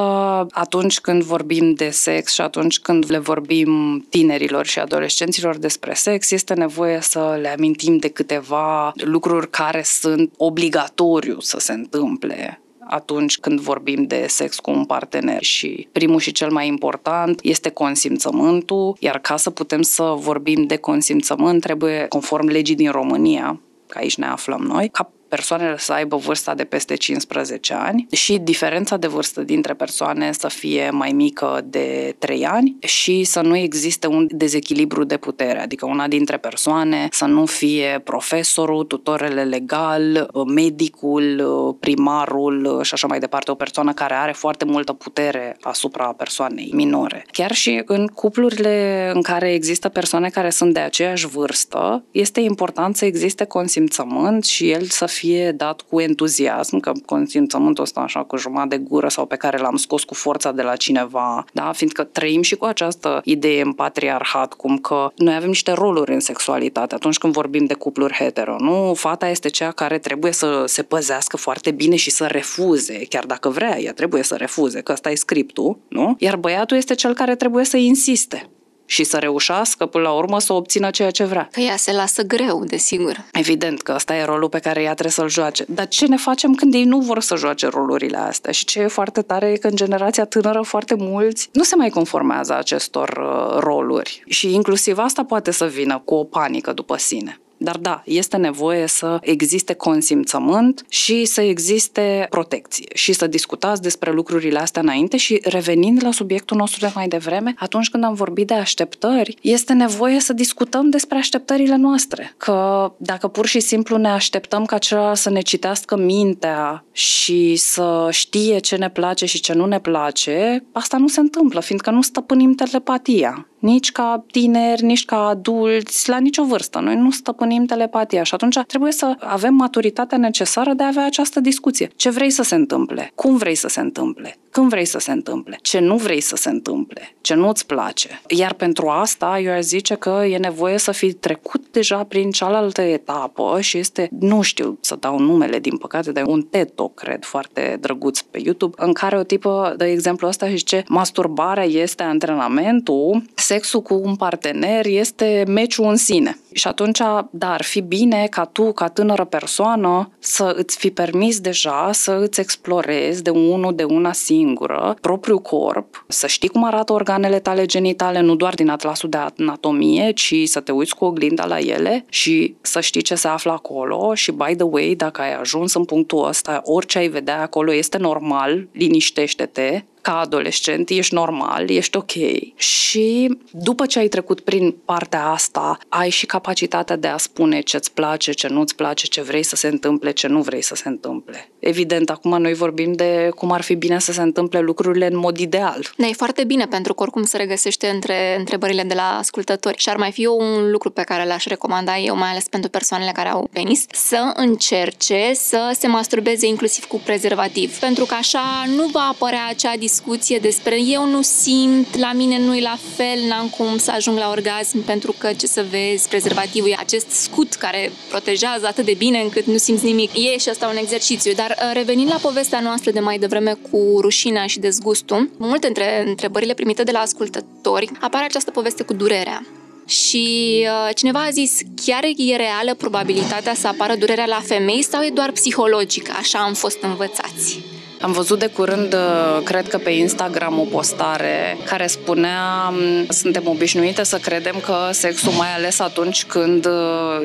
atunci 0.51 0.99
când 0.99 1.23
vorbim 1.23 1.73
de 1.73 1.89
sex 1.89 2.33
și 2.33 2.41
atunci 2.41 2.79
când 2.79 3.05
le 3.07 3.17
vorbim 3.17 4.05
tinerilor 4.09 4.65
și 4.65 4.79
adolescenților 4.79 5.57
despre 5.57 5.93
sex, 5.93 6.31
este 6.31 6.53
nevoie 6.53 7.01
să 7.01 7.37
le 7.41 7.47
amintim 7.47 7.97
de 7.97 8.09
câteva 8.09 8.91
lucruri 8.95 9.49
care 9.49 9.81
sunt 9.83 10.33
obligatoriu 10.37 11.39
să 11.39 11.59
se 11.59 11.71
întâmple 11.71 12.61
atunci 12.89 13.37
când 13.37 13.59
vorbim 13.59 14.03
de 14.03 14.25
sex 14.27 14.59
cu 14.59 14.71
un 14.71 14.85
partener. 14.85 15.43
Și 15.43 15.87
primul 15.91 16.19
și 16.19 16.31
cel 16.31 16.51
mai 16.51 16.67
important 16.67 17.39
este 17.43 17.69
consimțământul, 17.69 18.95
iar 18.99 19.19
ca 19.19 19.37
să 19.37 19.49
putem 19.49 19.81
să 19.81 20.13
vorbim 20.17 20.63
de 20.63 20.75
consimțământ 20.75 21.61
trebuie, 21.61 22.05
conform 22.09 22.47
legii 22.47 22.75
din 22.75 22.91
România, 22.91 23.59
că 23.87 23.97
aici 23.97 24.17
ne 24.17 24.25
aflăm 24.25 24.61
noi, 24.61 24.89
ca 24.89 25.11
persoanele 25.29 25.77
să 25.77 25.93
aibă 25.93 26.15
vârsta 26.15 26.53
de 26.53 26.63
peste 26.63 26.95
15 26.95 27.73
ani 27.73 28.07
și 28.11 28.37
diferența 28.37 28.97
de 28.97 29.07
vârstă 29.07 29.41
dintre 29.41 29.73
persoane 29.73 30.31
să 30.31 30.47
fie 30.47 30.89
mai 30.89 31.11
mică 31.11 31.61
de 31.65 32.15
3 32.19 32.45
ani 32.45 32.77
și 32.79 33.23
să 33.23 33.41
nu 33.41 33.55
existe 33.55 34.07
un 34.07 34.27
dezechilibru 34.29 35.03
de 35.03 35.17
putere, 35.17 35.61
adică 35.61 35.85
una 35.85 36.07
dintre 36.07 36.37
persoane 36.37 37.07
să 37.11 37.25
nu 37.25 37.45
fie 37.45 38.01
profesorul, 38.03 38.83
tutorele 38.83 39.43
legal, 39.43 40.29
medicul, 40.47 41.77
primarul 41.79 42.79
și 42.83 42.93
așa 42.93 43.07
mai 43.07 43.19
departe, 43.19 43.51
o 43.51 43.55
persoană 43.55 43.93
care 43.93 44.13
are 44.13 44.31
foarte 44.31 44.65
multă 44.65 44.93
putere 44.93 45.57
asupra 45.61 46.05
persoanei 46.05 46.69
minore. 46.73 47.25
Chiar 47.31 47.51
și 47.51 47.81
în 47.85 48.07
cuplurile 48.07 49.11
în 49.13 49.21
care 49.21 49.53
există 49.53 49.89
persoane 49.89 50.29
care 50.29 50.49
sunt 50.49 50.73
de 50.73 50.79
aceeași 50.79 51.27
vârstă, 51.27 52.03
este 52.11 52.39
important 52.39 52.95
să 52.95 53.05
existe 53.05 53.43
consimțământ 53.43 54.45
și 54.45 54.69
el 54.69 54.83
să 54.85 55.05
fie 55.05 55.18
dat 55.55 55.81
cu 55.81 55.99
entuziasm, 55.99 56.79
că 56.79 56.91
consimțământul 57.05 57.83
ăsta 57.83 57.99
așa 57.99 58.23
cu 58.23 58.37
jumătate 58.37 58.77
de 58.77 58.77
gură 58.77 59.07
sau 59.07 59.25
pe 59.25 59.35
care 59.35 59.57
l-am 59.57 59.75
scos 59.75 60.03
cu 60.03 60.13
forța 60.13 60.51
de 60.51 60.61
la 60.61 60.75
cineva, 60.75 61.45
da? 61.53 61.71
fiindcă 61.71 62.03
trăim 62.03 62.41
și 62.41 62.55
cu 62.55 62.65
această 62.65 63.21
idee 63.23 63.61
în 63.61 63.73
patriarhat, 63.73 64.53
cum 64.53 64.77
că 64.77 65.11
noi 65.15 65.35
avem 65.35 65.47
niște 65.47 65.71
roluri 65.71 66.13
în 66.13 66.19
sexualitate 66.19 66.95
atunci 66.95 67.17
când 67.17 67.33
vorbim 67.33 67.65
de 67.65 67.73
cupluri 67.73 68.13
hetero, 68.13 68.55
nu? 68.59 68.93
Fata 68.93 69.27
este 69.27 69.49
cea 69.49 69.71
care 69.71 69.97
trebuie 69.97 70.31
să 70.31 70.63
se 70.67 70.83
păzească 70.83 71.37
foarte 71.37 71.71
bine 71.71 71.95
și 71.95 72.09
să 72.09 72.25
refuze, 72.25 73.05
chiar 73.09 73.25
dacă 73.25 73.49
vrea, 73.49 73.79
ea 73.79 73.93
trebuie 73.93 74.23
să 74.23 74.35
refuze, 74.35 74.81
că 74.81 74.91
ăsta 74.91 75.11
e 75.11 75.15
scriptul, 75.15 75.77
nu? 75.87 76.15
Iar 76.17 76.35
băiatul 76.35 76.77
este 76.77 76.95
cel 76.95 77.13
care 77.13 77.35
trebuie 77.35 77.65
să 77.65 77.77
insiste 77.77 78.49
și 78.89 79.03
să 79.03 79.17
reușească 79.17 79.85
până 79.85 80.03
la 80.03 80.11
urmă 80.11 80.39
să 80.39 80.53
obțină 80.53 80.89
ceea 80.89 81.11
ce 81.11 81.23
vrea. 81.23 81.47
Că 81.51 81.59
ea 81.59 81.75
se 81.75 81.91
lasă 81.91 82.21
greu, 82.21 82.63
desigur. 82.63 83.25
Evident 83.31 83.81
că 83.81 83.91
ăsta 83.95 84.15
e 84.15 84.23
rolul 84.23 84.49
pe 84.49 84.59
care 84.59 84.81
ea 84.81 84.91
trebuie 84.93 85.11
să-l 85.11 85.29
joace. 85.29 85.65
Dar 85.67 85.87
ce 85.87 86.05
ne 86.05 86.17
facem 86.17 86.53
când 86.53 86.73
ei 86.73 86.83
nu 86.83 86.99
vor 86.99 87.21
să 87.21 87.35
joace 87.35 87.67
rolurile 87.67 88.17
astea? 88.17 88.51
Și 88.51 88.65
ce 88.65 88.79
e 88.79 88.87
foarte 88.87 89.21
tare 89.21 89.47
e 89.47 89.57
că 89.57 89.67
în 89.67 89.75
generația 89.75 90.25
tânără 90.25 90.61
foarte 90.61 90.95
mulți 90.97 91.49
nu 91.51 91.63
se 91.63 91.75
mai 91.75 91.89
conformează 91.89 92.55
acestor 92.57 93.09
uh, 93.09 93.59
roluri. 93.59 94.23
Și 94.27 94.53
inclusiv 94.53 94.97
asta 94.97 95.23
poate 95.23 95.51
să 95.51 95.65
vină 95.65 96.01
cu 96.05 96.13
o 96.13 96.23
panică 96.23 96.73
după 96.73 96.97
sine. 96.97 97.39
Dar 97.61 97.77
da, 97.77 98.01
este 98.05 98.37
nevoie 98.37 98.87
să 98.87 99.17
existe 99.21 99.73
consimțământ 99.73 100.85
și 100.89 101.25
să 101.25 101.41
existe 101.41 102.27
protecție 102.29 102.87
și 102.93 103.13
să 103.13 103.27
discutați 103.27 103.81
despre 103.81 104.11
lucrurile 104.11 104.59
astea 104.59 104.81
înainte 104.81 105.17
și 105.17 105.41
revenind 105.43 106.03
la 106.03 106.11
subiectul 106.11 106.57
nostru 106.57 106.79
de 106.79 106.91
mai 106.95 107.07
devreme, 107.07 107.53
atunci 107.57 107.89
când 107.89 108.03
am 108.03 108.13
vorbit 108.13 108.47
de 108.47 108.53
așteptări, 108.53 109.37
este 109.41 109.73
nevoie 109.73 110.19
să 110.19 110.33
discutăm 110.33 110.89
despre 110.89 111.17
așteptările 111.17 111.75
noastre. 111.75 112.33
Că 112.37 112.91
dacă 112.97 113.27
pur 113.27 113.45
și 113.45 113.59
simplu 113.59 113.97
ne 113.97 114.09
așteptăm 114.09 114.65
ca 114.65 114.77
celălalt 114.77 115.17
să 115.17 115.29
ne 115.29 115.41
citească 115.41 115.97
mintea 115.97 116.83
și 116.91 117.55
să 117.55 118.07
știe 118.11 118.59
ce 118.59 118.75
ne 118.75 118.89
place 118.89 119.25
și 119.25 119.39
ce 119.39 119.53
nu 119.53 119.65
ne 119.65 119.79
place, 119.79 120.63
asta 120.71 120.97
nu 120.97 121.07
se 121.07 121.19
întâmplă, 121.19 121.59
fiindcă 121.59 121.91
nu 121.91 122.01
stăpânim 122.01 122.53
telepatia 122.53 123.49
nici 123.59 123.91
ca 123.91 124.25
tineri, 124.31 124.83
nici 124.83 125.05
ca 125.05 125.27
adulți, 125.27 126.09
la 126.09 126.17
nicio 126.17 126.43
vârstă. 126.43 126.79
Noi 126.79 126.95
nu 126.95 127.11
stăpânim 127.11 127.48
telepatia 127.65 128.23
și 128.23 128.33
atunci 128.33 128.59
trebuie 128.67 128.91
să 128.91 129.15
avem 129.19 129.53
maturitatea 129.53 130.17
necesară 130.17 130.73
de 130.73 130.83
a 130.83 130.87
avea 130.87 131.05
această 131.05 131.39
discuție. 131.39 131.89
Ce 131.95 132.09
vrei 132.09 132.29
să 132.29 132.43
se 132.43 132.55
întâmple? 132.55 133.11
Cum 133.15 133.37
vrei 133.37 133.55
să 133.55 133.67
se 133.67 133.79
întâmple? 133.79 134.35
Când 134.51 134.69
vrei 134.69 134.85
să 134.85 134.99
se 134.99 135.11
întâmple? 135.11 135.57
Ce 135.61 135.79
nu 135.79 135.95
vrei 135.95 136.21
să 136.21 136.35
se 136.35 136.49
întâmple? 136.49 137.15
Ce 137.21 137.33
nu-ți 137.33 137.65
place? 137.65 138.21
Iar 138.27 138.53
pentru 138.53 138.87
asta, 138.87 139.39
eu 139.39 139.51
aș 139.51 139.61
zice 139.61 139.95
că 139.95 140.23
e 140.29 140.37
nevoie 140.37 140.77
să 140.77 140.91
fi 140.91 141.13
trecut 141.13 141.71
deja 141.71 142.03
prin 142.03 142.31
cealaltă 142.31 142.81
etapă 142.81 143.57
și 143.61 143.77
este, 143.77 144.09
nu 144.19 144.41
știu 144.41 144.77
să 144.81 144.95
dau 144.99 145.19
numele, 145.19 145.59
din 145.59 145.77
păcate, 145.77 146.11
de 146.11 146.23
un 146.25 146.41
TED 146.41 146.69
Talk, 146.69 146.93
cred, 146.93 147.23
foarte 147.23 147.77
drăguț 147.81 148.19
pe 148.19 148.39
YouTube, 148.43 148.75
în 148.77 148.93
care 148.93 149.17
o 149.17 149.23
tipă 149.23 149.73
de 149.77 149.85
exemplu 149.85 150.27
ăsta 150.27 150.47
și 150.49 150.57
zice 150.57 150.83
masturbarea 150.87 151.65
este 151.65 152.03
antrenamentul 152.03 153.23
sexul 153.35 153.81
cu 153.81 154.01
un 154.03 154.15
partener 154.15 154.85
este 154.85 155.43
meciul 155.47 155.85
în 155.89 155.95
sine. 155.95 156.39
Și 156.51 156.67
atunci, 156.67 156.99
da, 157.39 157.53
ar 157.53 157.63
fi 157.63 157.81
bine 157.81 158.27
ca 158.29 158.45
tu, 158.45 158.71
ca 158.71 158.87
tânără 158.87 159.25
persoană, 159.25 160.11
să 160.19 160.53
îți 160.57 160.77
fi 160.77 160.89
permis 160.89 161.39
deja 161.39 161.89
să 161.91 162.19
îți 162.21 162.39
explorezi 162.39 163.23
de 163.23 163.29
unul, 163.29 163.75
de 163.75 163.83
una 163.83 164.11
singură, 164.11 164.95
propriul 165.01 165.39
corp, 165.39 166.05
să 166.07 166.27
știi 166.27 166.49
cum 166.49 166.63
arată 166.63 166.93
organele 166.93 167.39
tale 167.39 167.65
genitale, 167.65 168.19
nu 168.19 168.35
doar 168.35 168.53
din 168.53 168.69
atlasul 168.69 169.09
de 169.09 169.17
anatomie, 169.17 170.11
ci 170.11 170.33
să 170.45 170.59
te 170.59 170.71
uiți 170.71 170.95
cu 170.95 171.05
oglinda 171.05 171.45
la 171.45 171.59
ele 171.59 172.05
și 172.09 172.55
să 172.61 172.79
știi 172.79 173.01
ce 173.01 173.15
se 173.15 173.27
află 173.27 173.51
acolo 173.51 174.13
și, 174.13 174.31
by 174.31 174.55
the 174.55 174.63
way, 174.63 174.93
dacă 174.97 175.21
ai 175.21 175.35
ajuns 175.35 175.73
în 175.73 175.85
punctul 175.85 176.27
ăsta, 176.27 176.61
orice 176.63 176.97
ai 176.97 177.07
vedea 177.07 177.41
acolo 177.41 177.73
este 177.73 177.97
normal, 177.97 178.67
liniștește-te, 178.71 179.83
ca 180.01 180.19
adolescent, 180.19 180.89
ești 180.89 181.13
normal, 181.13 181.69
ești 181.69 181.97
ok. 181.97 182.11
Și 182.55 183.37
după 183.51 183.85
ce 183.85 183.99
ai 183.99 184.07
trecut 184.07 184.39
prin 184.39 184.75
partea 184.85 185.25
asta, 185.25 185.77
ai 185.89 186.09
și 186.09 186.25
capacitatea 186.25 186.95
de 186.95 187.07
a 187.07 187.17
spune 187.17 187.61
ce-ți 187.61 187.91
place, 187.91 188.31
ce 188.31 188.47
nu-ți 188.47 188.75
place, 188.75 189.07
ce 189.07 189.21
vrei 189.21 189.43
să 189.43 189.55
se 189.55 189.67
întâmple, 189.67 190.11
ce 190.11 190.27
nu 190.27 190.41
vrei 190.41 190.61
să 190.61 190.75
se 190.75 190.87
întâmple. 190.87 191.49
Evident, 191.59 192.09
acum 192.09 192.41
noi 192.41 192.53
vorbim 192.53 192.93
de 192.93 193.29
cum 193.35 193.51
ar 193.51 193.61
fi 193.61 193.75
bine 193.75 193.99
să 193.99 194.11
se 194.11 194.21
întâmple 194.21 194.59
lucrurile 194.59 195.07
în 195.07 195.17
mod 195.17 195.37
ideal. 195.37 195.91
Da, 195.97 196.07
e 196.07 196.13
foarte 196.13 196.43
bine, 196.43 196.65
pentru 196.65 196.93
că 196.93 197.03
oricum 197.03 197.23
se 197.23 197.37
regăsește 197.37 197.87
între 197.87 198.35
întrebările 198.37 198.83
de 198.83 198.93
la 198.93 199.17
ascultători. 199.17 199.77
Și 199.77 199.89
ar 199.89 199.97
mai 199.97 200.11
fi 200.11 200.25
un 200.25 200.71
lucru 200.71 200.89
pe 200.89 201.01
care 201.01 201.25
l-aș 201.25 201.45
recomanda 201.45 201.97
eu, 201.97 202.15
mai 202.15 202.29
ales 202.29 202.47
pentru 202.47 202.69
persoanele 202.69 203.11
care 203.11 203.29
au 203.29 203.49
penis, 203.53 203.85
să 203.91 204.31
încerce 204.35 205.31
să 205.33 205.75
se 205.79 205.87
masturbeze 205.87 206.47
inclusiv 206.47 206.85
cu 206.85 207.01
prezervativ. 207.05 207.79
Pentru 207.79 208.05
că 208.05 208.13
așa 208.13 208.63
nu 208.75 208.85
va 208.85 209.09
apărea 209.11 209.47
acea 209.49 209.75
discuție 209.75 209.97
despre 210.41 210.81
eu 210.81 211.05
nu 211.05 211.21
simt, 211.21 211.97
la 211.97 212.11
mine 212.13 212.39
nu 212.39 212.55
e 212.55 212.61
la 212.61 212.77
fel, 212.95 213.19
n-am 213.27 213.47
cum 213.57 213.77
să 213.77 213.91
ajung 213.91 214.17
la 214.17 214.29
orgasm 214.29 214.83
pentru 214.83 215.15
că, 215.17 215.33
ce 215.33 215.47
să 215.47 215.65
vezi, 215.69 216.07
prezervativul 216.07 216.69
e 216.69 216.75
acest 216.79 217.09
scut 217.09 217.53
care 217.53 217.91
protejează 218.09 218.65
atât 218.67 218.85
de 218.85 218.93
bine 218.97 219.19
încât 219.21 219.45
nu 219.45 219.57
simți 219.57 219.85
nimic. 219.85 220.11
E 220.13 220.37
și 220.37 220.49
asta 220.49 220.67
un 220.67 220.77
exercițiu, 220.77 221.33
dar 221.33 221.49
uh, 221.49 221.71
revenind 221.73 222.09
la 222.09 222.17
povestea 222.21 222.59
noastră 222.59 222.91
de 222.91 222.99
mai 222.99 223.17
devreme 223.17 223.57
cu 223.71 223.97
rușinea 223.99 224.45
și 224.45 224.59
dezgustul, 224.59 225.29
multe 225.37 225.65
dintre 225.65 226.03
întrebările 226.07 226.53
primite 226.53 226.83
de 226.83 226.91
la 226.91 226.99
ascultători 226.99 227.91
apare 227.99 228.25
această 228.25 228.51
poveste 228.51 228.83
cu 228.83 228.93
durerea. 228.93 229.45
Și 229.87 230.57
uh, 230.65 230.95
cineva 230.95 231.19
a 231.19 231.29
zis, 231.29 231.59
chiar 231.85 232.03
e 232.03 232.35
reală 232.35 232.73
probabilitatea 232.73 233.53
să 233.53 233.67
apară 233.67 233.95
durerea 233.95 234.25
la 234.25 234.41
femei 234.45 234.83
sau 234.83 235.01
e 235.01 235.09
doar 235.13 235.31
psihologică, 235.31 236.11
așa 236.17 236.39
am 236.39 236.53
fost 236.53 236.81
învățați? 236.81 237.78
Am 238.01 238.11
văzut 238.11 238.39
de 238.39 238.47
curând, 238.47 238.93
uh, 238.93 239.43
cred 239.43 239.67
că 239.67 239.77
pe 239.77 239.89
Instagram, 239.89 240.59
o 240.59 240.63
postare 240.63 241.57
care 241.65 241.87
spunea 241.87 242.73
suntem 243.09 243.43
obișnuite 243.45 244.03
să 244.03 244.17
credem 244.17 244.55
că 244.65 244.75
sexul, 244.91 245.31
mai 245.31 245.53
ales 245.55 245.79
atunci 245.79 246.25
când 246.25 246.65
uh, 246.65 246.71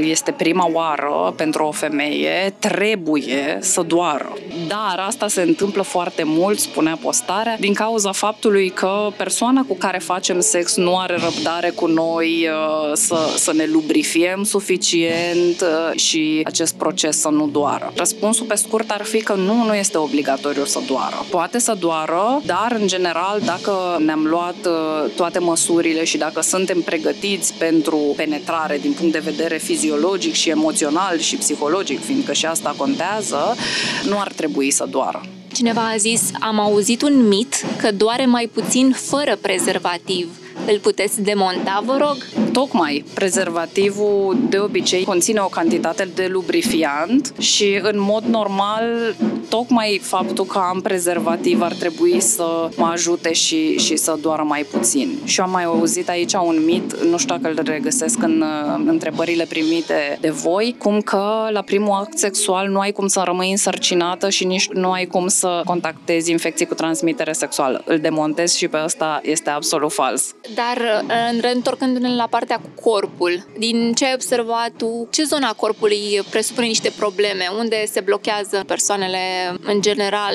este 0.00 0.30
prima 0.30 0.70
oară 0.72 1.32
pentru 1.37 1.64
o 1.64 1.70
femeie, 1.70 2.54
trebuie 2.58 3.58
să 3.60 3.82
doară. 3.82 4.32
Dar 4.68 5.04
asta 5.06 5.28
se 5.28 5.42
întâmplă 5.42 5.82
foarte 5.82 6.22
mult, 6.24 6.58
spunea 6.58 6.98
postarea, 7.02 7.56
din 7.60 7.74
cauza 7.74 8.12
faptului 8.12 8.68
că 8.68 9.08
persoana 9.16 9.64
cu 9.68 9.74
care 9.74 9.98
facem 9.98 10.40
sex 10.40 10.76
nu 10.76 10.98
are 10.98 11.16
răbdare 11.16 11.70
cu 11.70 11.87
noi 11.87 12.48
uh, 12.48 12.92
să, 12.92 13.16
să 13.37 13.52
ne 13.52 13.66
lubrifiem 13.72 14.42
suficient 14.42 15.64
și 15.94 16.42
acest 16.44 16.74
proces 16.74 17.20
să 17.20 17.28
nu 17.28 17.46
doară. 17.46 17.92
Răspunsul 17.96 18.46
pe 18.46 18.54
scurt 18.54 18.90
ar 18.90 19.02
fi 19.02 19.22
că 19.22 19.34
nu, 19.34 19.64
nu 19.64 19.74
este 19.74 19.98
obligatoriu 19.98 20.62
să 20.66 20.81
doară. 20.87 21.24
Poate 21.31 21.59
să 21.59 21.77
doară, 21.79 22.42
dar 22.46 22.77
în 22.81 22.87
general 22.87 23.40
dacă 23.44 23.96
ne-am 23.98 24.27
luat 24.27 24.66
uh, 24.66 25.11
toate 25.16 25.38
măsurile 25.38 26.05
și 26.05 26.16
dacă 26.16 26.40
suntem 26.40 26.81
pregătiți 26.81 27.55
pentru 27.55 28.12
penetrare 28.16 28.79
din 28.79 28.92
punct 28.92 29.12
de 29.12 29.18
vedere 29.18 29.57
fiziologic 29.57 30.33
și 30.33 30.50
emoțional 30.50 31.18
și 31.18 31.37
psihologic, 31.37 32.05
fiindcă 32.05 32.33
și 32.33 32.46
asta 32.46 32.74
contează, 32.77 33.57
nu 34.05 34.20
ar 34.20 34.33
trebui 34.33 34.70
să 34.70 34.87
doară. 34.90 35.20
Cineva 35.53 35.88
a 35.88 35.96
zis, 35.96 36.31
am 36.40 36.61
auzit 36.61 37.03
un 37.03 37.29
mit 37.29 37.64
că 37.77 37.90
doare 37.92 38.27
mai 38.27 38.50
puțin 38.53 38.92
fără 38.92 39.38
prezervativ. 39.40 40.43
Îl 40.66 40.79
puteți 40.79 41.22
demonta, 41.22 41.83
vă 41.85 41.96
rog? 42.00 42.16
Tocmai, 42.53 43.05
prezervativul 43.14 44.37
de 44.48 44.59
obicei 44.59 45.05
conține 45.05 45.40
o 45.40 45.46
cantitate 45.46 46.09
de 46.14 46.29
lubrifiant 46.31 47.35
și 47.38 47.79
în 47.83 48.00
mod 48.00 48.24
normal 48.24 49.14
tocmai 49.48 50.00
faptul 50.03 50.44
că 50.44 50.59
am 50.59 50.81
prezervativ 50.81 51.62
ar 51.62 51.72
trebui 51.72 52.20
să 52.20 52.68
mă 52.77 52.87
ajute 52.87 53.33
și, 53.33 53.79
și 53.79 53.96
să 53.96 54.18
doară 54.20 54.42
mai 54.42 54.66
puțin. 54.70 55.18
Și 55.24 55.40
am 55.40 55.50
mai 55.50 55.64
auzit 55.64 56.09
aici 56.09 56.33
un 56.33 56.62
mit, 56.64 57.03
nu 57.03 57.18
știu 57.18 57.37
dacă 57.37 57.55
îl 57.55 57.62
regăsesc 57.64 58.22
în 58.22 58.44
în 58.74 58.88
întrebările 58.88 59.44
primite 59.44 60.18
de 60.20 60.31
voi, 60.31 60.74
cum 60.79 61.00
că 61.00 61.48
la 61.50 61.62
primul 61.62 61.92
act 61.92 62.18
sexual 62.18 62.68
nu 62.68 62.79
ai 62.79 62.92
cum 62.92 63.07
să 63.07 63.22
rămâi 63.24 63.50
însărcinată 63.50 64.29
și 64.29 64.44
nici 64.44 64.68
nu 64.68 64.90
ai 64.90 65.05
cum 65.05 65.29
să 65.29 65.62
contactezi 65.64 66.31
infecții 66.31 66.66
cu 66.66 66.74
transmitere 66.74 67.33
sexuală. 67.33 67.83
Îl 67.87 67.98
demontez 67.98 68.55
și 68.55 68.68
pe 68.68 68.79
ăsta 68.85 69.20
este 69.22 69.50
absolut 69.50 69.92
fals. 69.92 70.35
Dar 70.54 71.04
reîntorcându-ne 71.40 72.14
la 72.14 72.26
partea 72.26 72.58
cu 72.58 72.90
corpul, 72.90 73.46
din 73.58 73.92
ce 73.92 74.04
ai 74.04 74.14
observat 74.14 74.70
tu, 74.76 75.08
ce 75.10 75.22
zona 75.22 75.52
corpului 75.52 76.20
presupune 76.30 76.66
niște 76.66 76.92
probleme? 76.96 77.44
Unde 77.58 77.84
se 77.86 78.00
blochează 78.00 78.64
persoanele 78.66 79.18
în 79.64 79.80
general 79.80 80.34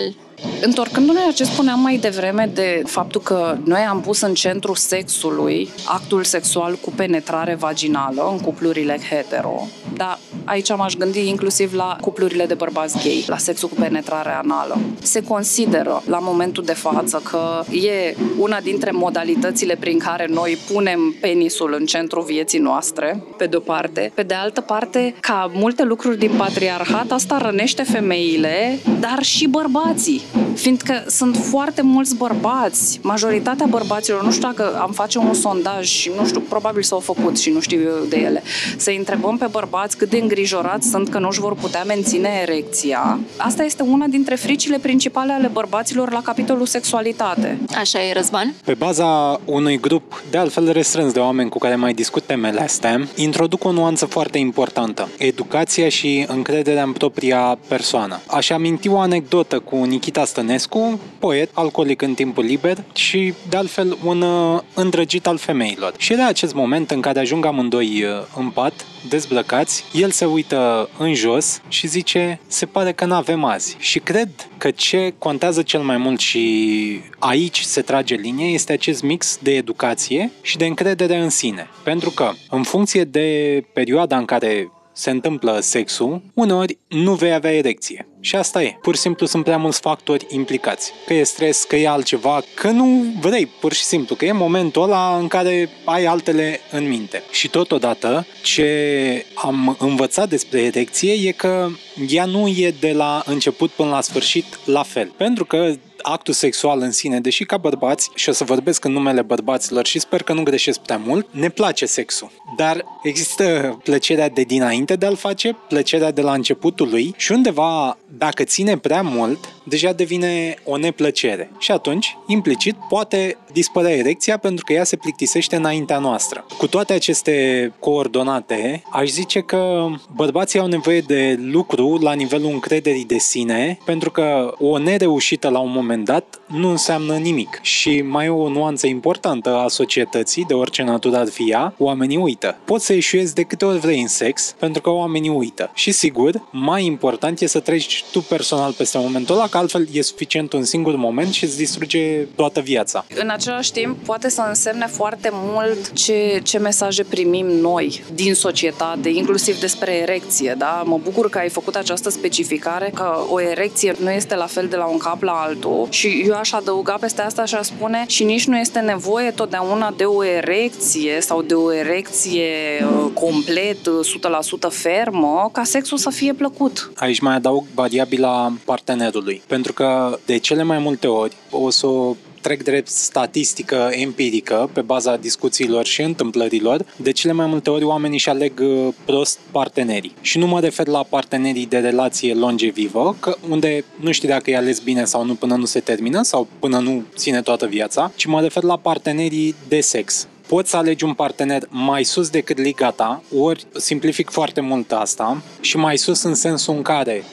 Întorcându-ne 0.62 1.20
la 1.26 1.32
ce 1.32 1.44
spuneam 1.44 1.80
mai 1.80 1.98
devreme 1.98 2.50
de 2.54 2.82
faptul 2.86 3.22
că 3.22 3.58
noi 3.64 3.82
am 3.82 4.02
pus 4.02 4.22
în 4.22 4.34
centru 4.34 4.74
sexului 4.74 5.70
actul 5.86 6.24
sexual 6.24 6.76
cu 6.82 6.92
penetrare 6.96 7.56
vaginală 7.56 8.30
în 8.32 8.40
cuplurile 8.40 9.00
hetero, 9.10 9.68
dar 9.94 10.20
aici 10.44 10.76
m-aș 10.76 10.94
gândi 10.94 11.28
inclusiv 11.28 11.74
la 11.74 11.98
cuplurile 12.02 12.46
de 12.46 12.54
bărbați 12.54 12.98
gay, 13.04 13.24
la 13.28 13.38
sexul 13.38 13.70
cu 13.70 13.76
penetrare 13.76 14.30
anală. 14.30 14.78
Se 15.02 15.24
consideră 15.24 16.04
la 16.06 16.20
momentul 16.20 16.64
de 16.64 16.74
față 16.74 17.22
că 17.24 17.64
e 17.76 18.16
una 18.38 18.60
dintre 18.60 18.92
modalitățile 18.92 19.76
prin 19.80 20.00
care 20.00 20.28
noi 20.30 20.58
punem 20.72 21.16
penisul 21.22 21.76
în 21.80 21.86
centrul 21.86 22.24
vieții 22.24 22.60
noastre, 22.60 23.24
pe 23.38 23.46
de-o 23.46 23.60
parte. 23.60 24.12
Pe 24.14 24.24
de 24.24 24.34
altă 24.34 24.62
parte, 24.62 25.16
ca 25.20 25.52
multe 25.54 25.84
lucruri 25.84 26.18
din 26.18 26.32
patriarhat, 26.38 27.12
asta 27.12 27.38
rănește 27.38 27.84
femeile, 27.84 28.80
dar 29.00 29.24
și 29.24 29.48
bărbații 29.48 30.22
Fiindcă 30.56 31.04
sunt 31.08 31.36
foarte 31.36 31.82
mulți 31.82 32.16
bărbați, 32.16 33.00
majoritatea 33.04 33.66
bărbaților, 33.66 34.24
nu 34.24 34.32
știu 34.32 34.48
dacă 34.48 34.80
am 34.82 34.92
face 34.92 35.18
un 35.18 35.34
sondaj 35.34 35.88
și 35.88 36.12
nu 36.18 36.26
știu, 36.26 36.40
probabil 36.40 36.84
s-au 36.84 37.00
făcut 37.00 37.40
și 37.40 37.50
nu 37.50 37.60
știu 37.60 37.82
eu 37.82 38.06
de 38.10 38.18
ele, 38.18 38.44
să 38.78 38.92
întrebăm 38.98 39.38
pe 39.38 39.48
bărbați 39.52 39.98
cât 39.98 40.10
de 40.10 40.18
îngrijorați 40.18 40.90
sunt 40.90 41.10
că 41.10 41.20
nu 41.20 41.28
își 41.28 41.40
vor 41.40 41.56
putea 41.56 41.84
menține 41.84 42.30
erecția. 42.42 43.20
Asta 43.38 43.64
este 43.64 43.84
una 43.84 44.06
dintre 44.06 44.36
fricile 44.36 44.78
principale 44.78 45.34
ale 45.34 45.48
bărbaților 45.48 46.12
la 46.12 46.22
capitolul 46.22 46.66
sexualitate. 46.66 47.60
Așa 47.76 48.04
e, 48.04 48.14
Răzvan? 48.14 48.54
Pe 48.66 48.74
baza 48.74 49.40
unui 49.46 49.80
grup 49.80 50.24
de 50.32 50.38
altfel 50.38 50.72
restrâns 50.72 51.14
de 51.14 51.20
oameni 51.20 51.50
cu 51.50 51.58
care 51.58 51.76
mai 51.76 51.94
discut 51.94 52.24
temele 52.24 52.62
astea, 52.62 53.08
introduc 53.16 53.64
o 53.64 53.72
nuanță 53.72 54.06
foarte 54.06 54.38
importantă. 54.38 55.08
Educația 55.18 55.90
și 55.90 56.26
încrederea 56.28 56.84
în 56.84 56.92
propria 56.92 57.58
persoană. 57.68 58.20
Aș 58.26 58.50
aminti 58.50 58.90
o 58.90 59.00
anecdotă 59.00 59.60
cu 59.60 59.76
Nikita 59.76 60.19
Stănescu, 60.26 61.00
poet, 61.20 61.50
alcoolic 61.54 62.02
în 62.02 62.14
timpul 62.14 62.44
liber 62.44 62.84
și, 62.94 63.34
de 63.50 63.58
altfel, 63.58 63.98
un 64.04 64.22
uh, 64.22 64.60
îndrăgit 64.74 65.28
al 65.28 65.38
femeilor. 65.38 65.94
Și 65.98 66.14
era 66.14 66.28
acest 66.28 66.54
moment 66.54 66.92
în 66.92 67.02
care 67.02 67.20
ajung 67.20 67.46
amândoi 67.46 68.04
uh, 68.04 68.10
în 68.38 68.50
pat, 68.50 68.86
dezbrăcați, 69.10 69.84
el 69.94 70.10
se 70.10 70.26
uită 70.26 70.90
în 70.98 71.14
jos 71.14 71.62
și 71.68 71.88
zice, 71.88 72.40
se 72.48 72.66
pare 72.66 72.92
că 72.92 73.06
n-avem 73.06 73.44
azi. 73.44 73.76
Și 73.80 74.00
cred 74.00 74.30
că 74.58 74.72
ce 74.72 75.14
contează 75.18 75.62
cel 75.62 75.82
mai 75.82 75.98
mult 75.98 76.20
și 76.20 77.02
aici 77.20 77.60
se 77.60 77.82
trage 77.82 78.16
linie 78.16 78.48
este 78.48 78.74
acest 78.74 79.04
mix 79.04 79.38
de 79.42 79.56
educație 79.56 80.32
și 80.42 80.58
de 80.58 80.66
încredere 80.66 81.18
în 81.18 81.30
sine. 81.30 81.70
Pentru 81.84 82.10
că, 82.10 82.32
în 82.50 82.64
funcție 82.64 83.04
de 83.04 83.64
perioada 83.74 84.18
în 84.18 84.26
care 84.26 84.72
se 85.00 85.10
întâmplă 85.10 85.60
sexul, 85.62 86.22
uneori 86.34 86.78
nu 86.88 87.14
vei 87.14 87.34
avea 87.34 87.56
erecție. 87.56 88.08
Și 88.20 88.36
asta 88.36 88.64
e. 88.64 88.78
Pur 88.82 88.96
și 88.96 89.02
simplu 89.02 89.26
sunt 89.26 89.44
prea 89.44 89.58
mulți 89.58 89.80
factori 89.80 90.26
implicați. 90.30 90.94
Că 91.06 91.14
e 91.14 91.24
stres, 91.24 91.64
că 91.64 91.76
e 91.76 91.88
altceva, 91.88 92.44
că 92.54 92.70
nu 92.70 93.04
vrei, 93.20 93.46
pur 93.46 93.74
și 93.74 93.84
simplu, 93.84 94.16
că 94.16 94.26
e 94.26 94.32
momentul 94.32 94.84
ăla 94.84 95.18
în 95.20 95.28
care 95.28 95.70
ai 95.86 96.06
altele 96.06 96.60
în 96.72 96.88
minte. 96.88 97.24
Și 97.32 97.50
totodată, 97.50 98.26
ce 98.44 99.26
am 99.34 99.76
învățat 99.80 100.30
despre 100.30 100.62
erecție 100.62 101.14
e 101.28 101.32
că 101.32 101.70
ea 102.10 102.26
nu 102.26 102.48
e 102.48 102.74
de 102.80 102.92
la 102.92 103.24
început 103.26 103.70
până 103.70 103.90
la 103.90 104.02
sfârșit 104.02 104.46
la 104.66 104.84
fel. 104.84 105.14
Pentru 105.18 105.46
că 105.46 105.74
actul 106.02 106.34
sexual 106.34 106.80
în 106.80 106.92
sine, 106.92 107.20
deși 107.20 107.44
ca 107.44 107.58
bărbați, 107.58 108.10
și 108.16 108.30
o 108.30 108.32
să 108.32 108.44
vorbesc 108.44 108.86
în 108.86 108.92
numele 108.92 109.22
bărbaților 109.22 109.86
și 109.86 110.00
sper 110.00 110.24
că 110.24 110.34
nu 110.34 110.44
greșesc 110.44 110.80
prea 110.80 111.02
mult, 111.06 111.28
ne 111.32 111.50
place 111.50 111.86
sexul. 111.86 112.32
Dar 112.58 112.86
există 113.04 113.78
plăcerea 113.84 114.30
de 114.30 114.42
dinainte 114.42 114.96
de 114.96 115.06
a-l 115.06 115.16
face, 115.16 115.58
plăcerea 115.68 116.12
de 116.12 116.22
la 116.22 116.34
începutul 116.34 116.90
lui 116.90 117.14
și 117.18 117.32
undeva, 117.32 117.98
dacă 118.18 118.44
ține 118.44 118.78
prea 118.78 119.02
mult, 119.02 119.54
deja 119.64 119.94
devine 119.94 120.56
o 120.64 120.78
neplăcere. 120.78 121.52
Și 121.60 121.72
atunci, 121.72 122.18
implicit, 122.28 122.76
poate 122.90 123.38
dispărea 123.52 123.96
erecția 123.96 124.38
pentru 124.38 124.66
că 124.66 124.74
ea 124.74 124.84
se 124.84 124.96
plictisește 124.96 125.56
înaintea 125.56 126.00
noastră. 126.00 126.46
Cu 126.58 126.68
toate 126.68 126.94
aceste 126.94 127.74
coordonate, 127.80 128.84
aș 128.92 129.10
zice 129.10 129.40
că 129.40 129.88
bărbații 130.16 130.60
au 130.60 130.68
nevoie 130.68 131.00
de 131.00 131.38
lucru 131.42 131.98
la 132.02 132.14
nivelul 132.14 132.52
încrederii 132.52 133.06
de 133.06 133.18
sine, 133.18 133.78
pentru 133.86 134.12
că 134.12 134.54
o 134.60 134.78
nereușită 134.78 135.50
la 135.50 135.60
un 135.60 135.72
moment 135.72 135.89
dat 135.96 136.42
nu 136.46 136.70
înseamnă 136.70 137.16
nimic. 137.16 137.60
Și 137.62 138.02
mai 138.02 138.26
e 138.26 138.30
o 138.30 138.50
nuanță 138.50 138.88
importantă 138.88 139.56
a 139.56 139.68
societății, 139.68 140.46
de 140.48 140.54
orice 140.54 140.84
natură 140.84 141.18
ar 141.18 141.28
fi 141.28 141.50
ea, 141.50 141.74
oamenii 141.78 142.18
uită. 142.18 142.58
Poți 142.66 142.86
să 142.86 142.94
ieșuiezi 142.94 143.34
de 143.34 143.44
câte 143.44 143.66
ori 143.66 143.80
vrei 143.80 144.02
în 144.02 144.08
sex, 144.08 144.56
pentru 144.60 144.82
că 144.82 144.90
oamenii 144.90 145.30
uită. 145.30 145.72
Și 145.74 145.92
sigur, 145.92 146.48
mai 146.52 146.86
important 146.86 147.40
e 147.40 147.46
să 147.46 147.60
treci 147.60 148.04
tu 148.12 148.22
personal 148.22 148.72
peste 148.72 148.98
momentul 148.98 149.36
ăla, 149.36 149.48
că 149.48 149.58
altfel 149.58 149.88
e 149.92 150.02
suficient 150.02 150.54
un 150.54 150.64
singur 150.64 150.96
moment 150.96 151.34
și 151.34 151.44
îți 151.44 151.58
distruge 151.58 152.18
toată 152.36 152.60
viața. 152.60 153.06
În 153.16 153.30
același 153.30 153.72
timp, 153.72 153.98
poate 154.06 154.30
să 154.30 154.44
însemne 154.48 154.88
foarte 154.88 155.30
mult 155.32 155.92
ce, 155.92 156.40
ce 156.44 156.58
mesaje 156.58 157.04
primim 157.04 157.46
noi 157.46 158.04
din 158.14 158.34
societate, 158.34 159.10
inclusiv 159.10 159.60
despre 159.60 159.92
erecție, 159.94 160.56
da? 160.58 160.84
Mă 160.86 161.00
bucur 161.04 161.30
că 161.30 161.38
ai 161.38 161.50
făcut 161.50 161.76
această 161.76 162.10
specificare, 162.10 162.92
că 162.94 163.26
o 163.30 163.42
erecție 163.42 163.96
nu 164.00 164.12
este 164.12 164.36
la 164.36 164.46
fel 164.46 164.68
de 164.68 164.76
la 164.76 164.86
un 164.86 164.98
cap 164.98 165.22
la 165.22 165.32
altul 165.32 165.79
și 165.90 166.24
eu 166.28 166.34
aș 166.34 166.52
adăuga 166.52 166.98
peste 167.00 167.22
asta 167.22 167.46
și 167.46 167.56
aș 167.56 167.66
spune 167.66 168.04
și 168.08 168.24
nici 168.24 168.48
nu 168.48 168.58
este 168.58 168.80
nevoie 168.80 169.32
totdeauna 169.32 169.94
de 169.98 170.04
o 170.04 170.24
erecție 170.24 171.22
sau 171.22 171.42
de 171.42 171.54
o 171.54 171.74
erecție 171.74 172.48
uh, 172.82 173.12
complet, 173.14 173.78
100% 173.78 174.70
fermă, 174.70 175.50
ca 175.54 175.64
sexul 175.64 175.98
să 175.98 176.10
fie 176.10 176.34
plăcut. 176.34 176.92
Aici 176.96 177.20
mai 177.20 177.36
adaug 177.36 177.64
variabila 177.74 178.54
partenerului, 178.66 179.42
pentru 179.48 179.74
că 179.74 180.20
de 180.26 180.38
cele 180.38 180.64
mai 180.64 180.78
multe 180.78 181.08
ori 181.08 181.36
o 181.50 181.70
să 181.70 181.88
o 181.88 182.16
trec 182.42 182.64
drept 182.64 182.88
statistică 182.88 183.90
empirică 183.92 184.70
pe 184.74 184.82
baza 184.82 185.18
discuțiilor 185.18 185.86
și 185.86 186.02
întâmplărilor, 186.02 186.86
de 186.96 187.12
cele 187.12 187.34
mai 187.34 187.46
multe 187.46 187.70
ori 187.70 187.84
oamenii 187.84 188.16
își 188.16 188.30
aleg 188.30 188.60
uh, 188.60 188.88
prost 189.06 189.40
partenerii. 189.52 190.14
Și 190.22 190.38
nu 190.38 190.48
mă 190.48 190.60
refer 190.60 190.88
la 190.88 191.04
partenerii 191.04 191.66
de 191.66 191.78
relație 191.78 192.34
longevivă, 192.34 193.16
că 193.20 193.38
unde 193.50 193.84
nu 194.00 194.12
știi 194.12 194.28
dacă 194.28 194.52
e 194.52 194.58
ales 194.58 194.80
bine 194.80 195.06
sau 195.06 195.26
nu 195.26 195.36
până 195.36 195.56
nu 195.56 195.66
se 195.66 195.80
termină 195.80 196.22
sau 196.24 196.48
până 196.60 196.80
nu 196.80 197.04
ține 197.16 197.42
toată 197.42 197.66
viața, 197.66 198.12
ci 198.16 198.26
mă 198.26 198.42
refer 198.42 198.64
la 198.64 198.78
partenerii 198.78 199.56
de 199.68 199.80
sex 199.80 200.28
poți 200.50 200.70
să 200.70 200.78
alegi 200.78 201.04
un 201.04 201.14
partener 201.14 201.64
mai 201.70 202.04
sus 202.04 202.30
decât 202.30 202.58
liga 202.58 202.92
ta, 202.92 203.24
ori 203.38 203.66
simplific 203.74 204.30
foarte 204.30 204.62
mult 204.62 204.92
asta, 204.92 205.42
și 205.62 205.78
mai 205.78 205.98
sus 205.98 206.24
în 206.24 206.34
sensul 206.34 206.76
în 206.76 206.82
care 206.82 207.24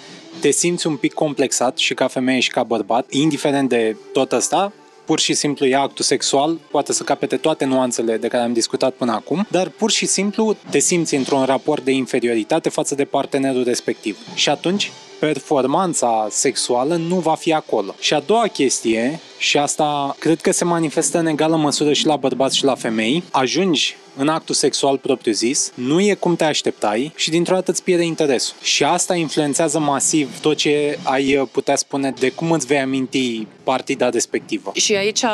te 0.40 0.50
simți 0.50 0.86
un 0.86 0.96
pic 0.96 1.12
complexat 1.12 1.78
și 1.78 1.94
ca 1.94 2.06
femeie 2.06 2.40
și 2.40 2.50
ca 2.50 2.62
bărbat, 2.62 3.06
indiferent 3.10 3.68
de 3.68 3.96
tot 4.12 4.32
asta, 4.32 4.72
pur 5.06 5.20
și 5.20 5.34
simplu 5.34 5.66
e 5.66 5.76
actul 5.76 6.04
sexual, 6.04 6.58
poate 6.70 6.92
să 6.92 7.02
capete 7.02 7.36
toate 7.36 7.64
nuanțele 7.64 8.16
de 8.16 8.28
care 8.28 8.42
am 8.42 8.52
discutat 8.52 8.94
până 8.94 9.12
acum, 9.12 9.46
dar 9.50 9.68
pur 9.68 9.90
și 9.90 10.06
simplu 10.06 10.56
te 10.70 10.78
simți 10.78 11.14
într-un 11.14 11.44
raport 11.44 11.84
de 11.84 11.90
inferioritate 11.90 12.68
față 12.68 12.94
de 12.94 13.04
partenerul 13.04 13.64
respectiv. 13.64 14.18
Și 14.34 14.48
atunci 14.48 14.90
performanța 15.18 16.26
sexuală 16.30 16.96
nu 16.96 17.16
va 17.16 17.34
fi 17.34 17.52
acolo. 17.52 17.94
Și 17.98 18.14
a 18.14 18.20
doua 18.20 18.46
chestie, 18.46 19.20
și 19.38 19.58
asta 19.58 20.16
cred 20.18 20.40
că 20.40 20.50
se 20.52 20.64
manifestă 20.64 21.18
în 21.18 21.26
egală 21.26 21.56
măsură 21.56 21.92
și 21.92 22.06
la 22.06 22.16
bărbați 22.16 22.56
și 22.56 22.64
la 22.64 22.74
femei, 22.74 23.22
ajungi 23.30 23.96
în 24.16 24.28
actul 24.28 24.54
sexual 24.54 24.98
propriu-zis, 24.98 25.72
nu 25.74 26.00
e 26.00 26.14
cum 26.14 26.36
te 26.36 26.44
așteptai 26.44 27.12
și 27.16 27.30
dintr-o 27.30 27.54
dată 27.54 27.70
îți 27.70 27.82
pierde 27.82 28.04
interesul. 28.04 28.56
Și 28.62 28.84
asta 28.84 29.14
influențează 29.14 29.78
masiv 29.78 30.40
tot 30.40 30.56
ce 30.56 30.98
ai 31.02 31.48
putea 31.52 31.76
spune 31.76 32.12
de 32.18 32.30
cum 32.30 32.50
îți 32.50 32.66
vei 32.66 32.78
aminti 32.78 33.46
partida 33.62 34.08
respectivă. 34.08 34.72
Și 34.74 34.94
aici 34.94 35.24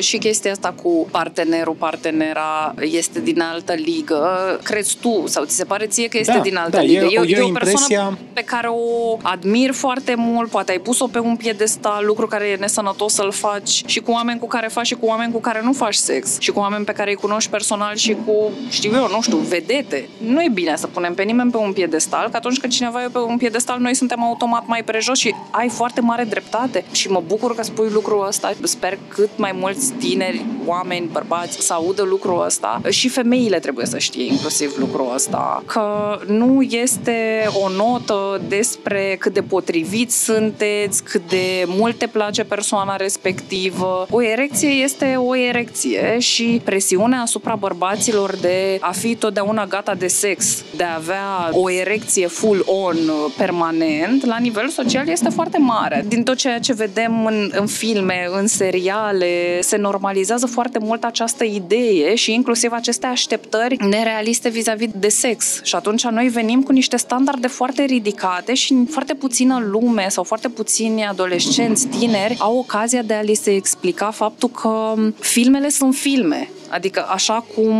și 0.00 0.18
chestia 0.18 0.50
asta 0.50 0.74
cu 0.82 1.08
partenerul, 1.10 1.74
partenera 1.74 2.74
este 2.80 3.20
din 3.20 3.40
altă 3.40 3.72
ligă. 3.72 4.60
Crezi 4.62 4.96
tu 5.00 5.22
sau 5.26 5.44
ți 5.44 5.56
se 5.56 5.64
pare 5.64 5.86
ție 5.86 6.08
că 6.08 6.18
este 6.18 6.32
da, 6.32 6.40
din 6.40 6.56
altă 6.56 6.76
da, 6.76 6.82
ligă? 6.82 7.04
E, 7.04 7.20
e, 7.26 7.36
e 7.36 7.40
o 7.40 7.46
impresia... 7.46 7.78
persoană 7.78 8.18
pe 8.32 8.42
care 8.42 8.68
o 8.68 9.16
admir 9.32 9.72
foarte 9.72 10.14
mult, 10.16 10.50
poate 10.50 10.72
ai 10.72 10.78
pus-o 10.78 11.06
pe 11.06 11.18
un 11.18 11.36
piedestal, 11.36 12.04
lucru 12.06 12.26
care 12.26 12.44
e 12.44 12.56
nesănătos 12.56 13.14
să-l 13.14 13.32
faci 13.32 13.82
și 13.86 14.00
cu 14.00 14.10
oameni 14.10 14.38
cu 14.38 14.46
care 14.46 14.66
faci 14.66 14.86
și 14.86 14.94
cu 14.94 15.06
oameni 15.06 15.32
cu 15.32 15.40
care 15.40 15.60
nu 15.62 15.72
faci 15.72 15.94
sex 15.94 16.36
și 16.38 16.50
cu 16.50 16.58
oameni 16.58 16.84
pe 16.84 16.92
care 16.92 17.10
îi 17.10 17.16
cunoști 17.16 17.50
personal 17.50 17.96
și 17.96 18.16
cu 18.26 18.32
cu, 18.32 18.50
știu 18.68 18.90
eu, 18.94 19.08
nu 19.08 19.22
știu, 19.22 19.36
vedete. 19.36 20.08
Nu 20.18 20.42
e 20.42 20.48
bine 20.52 20.76
să 20.76 20.86
punem 20.86 21.14
pe 21.14 21.22
nimeni 21.22 21.50
pe 21.50 21.56
un 21.56 21.72
piedestal, 21.72 22.28
că 22.30 22.36
atunci 22.36 22.58
când 22.58 22.72
cineva 22.72 23.02
e 23.02 23.08
pe 23.08 23.18
un 23.18 23.36
piedestal, 23.36 23.80
noi 23.80 23.94
suntem 23.94 24.22
automat 24.22 24.66
mai 24.66 24.82
prejos 24.82 25.18
și 25.18 25.34
ai 25.50 25.68
foarte 25.68 26.00
mare 26.00 26.24
dreptate. 26.24 26.84
Și 26.92 27.10
mă 27.10 27.22
bucur 27.26 27.54
că 27.54 27.62
spui 27.62 27.88
lucrul 27.90 28.26
ăsta. 28.26 28.52
Sper 28.62 28.98
cât 29.08 29.30
mai 29.36 29.52
mulți 29.54 29.92
tineri, 29.92 30.44
oameni, 30.66 31.08
bărbați 31.12 31.66
să 31.66 31.72
audă 31.72 32.02
lucrul 32.02 32.44
ăsta. 32.44 32.80
Și 32.88 33.08
femeile 33.08 33.58
trebuie 33.58 33.86
să 33.86 33.98
știe 33.98 34.24
inclusiv 34.24 34.74
lucrul 34.78 35.10
ăsta. 35.14 35.62
Că 35.66 36.18
nu 36.26 36.62
este 36.62 37.48
o 37.62 37.68
notă 37.68 38.40
despre 38.48 39.16
cât 39.22 39.32
de 39.32 39.42
potriviți 39.42 40.24
sunteți, 40.24 41.04
cât 41.04 41.28
de 41.28 41.64
mult 41.66 41.98
te 41.98 42.06
place 42.06 42.44
persoana 42.44 42.96
respectivă. 42.96 44.06
O 44.10 44.22
erecție 44.22 44.68
este 44.68 45.14
o 45.16 45.36
erecție 45.36 46.16
și 46.18 46.60
presiunea 46.64 47.20
asupra 47.20 47.54
bărbaților 47.54 48.22
lor 48.22 48.36
de 48.40 48.78
a 48.80 48.92
fi 48.92 49.14
totdeauna 49.14 49.66
gata 49.66 49.94
de 49.94 50.06
sex, 50.06 50.64
de 50.76 50.84
a 50.84 50.94
avea 50.94 51.50
o 51.52 51.70
erecție 51.70 52.26
full-on 52.26 52.96
permanent, 53.36 54.26
la 54.26 54.38
nivel 54.38 54.68
social 54.68 55.08
este 55.08 55.28
foarte 55.28 55.58
mare. 55.58 56.04
Din 56.08 56.22
tot 56.22 56.36
ceea 56.36 56.58
ce 56.58 56.72
vedem 56.72 57.26
în, 57.26 57.50
în 57.54 57.66
filme, 57.66 58.28
în 58.38 58.46
seriale, 58.46 59.60
se 59.60 59.76
normalizează 59.76 60.46
foarte 60.46 60.78
mult 60.78 61.04
această 61.04 61.44
idee 61.44 62.14
și 62.14 62.32
inclusiv 62.32 62.72
aceste 62.72 63.06
așteptări 63.06 63.76
nerealiste 63.88 64.48
vis-a-vis 64.48 64.90
de 64.94 65.08
sex. 65.08 65.60
Și 65.62 65.74
atunci 65.74 66.06
noi 66.06 66.28
venim 66.28 66.62
cu 66.62 66.72
niște 66.72 66.96
standarde 66.96 67.46
foarte 67.46 67.84
ridicate 67.84 68.54
și 68.54 68.74
foarte 68.90 69.11
puțină 69.14 69.58
lume 69.58 70.06
sau 70.08 70.24
foarte 70.24 70.48
puțini 70.48 71.04
adolescenți, 71.04 71.86
tineri, 71.86 72.36
au 72.38 72.56
ocazia 72.58 73.02
de 73.02 73.14
a 73.14 73.22
li 73.22 73.34
se 73.34 73.50
explica 73.54 74.10
faptul 74.10 74.48
că 74.48 74.94
filmele 75.18 75.68
sunt 75.68 75.94
filme 75.94 76.48
Adică 76.72 77.06
așa 77.08 77.44
cum 77.54 77.74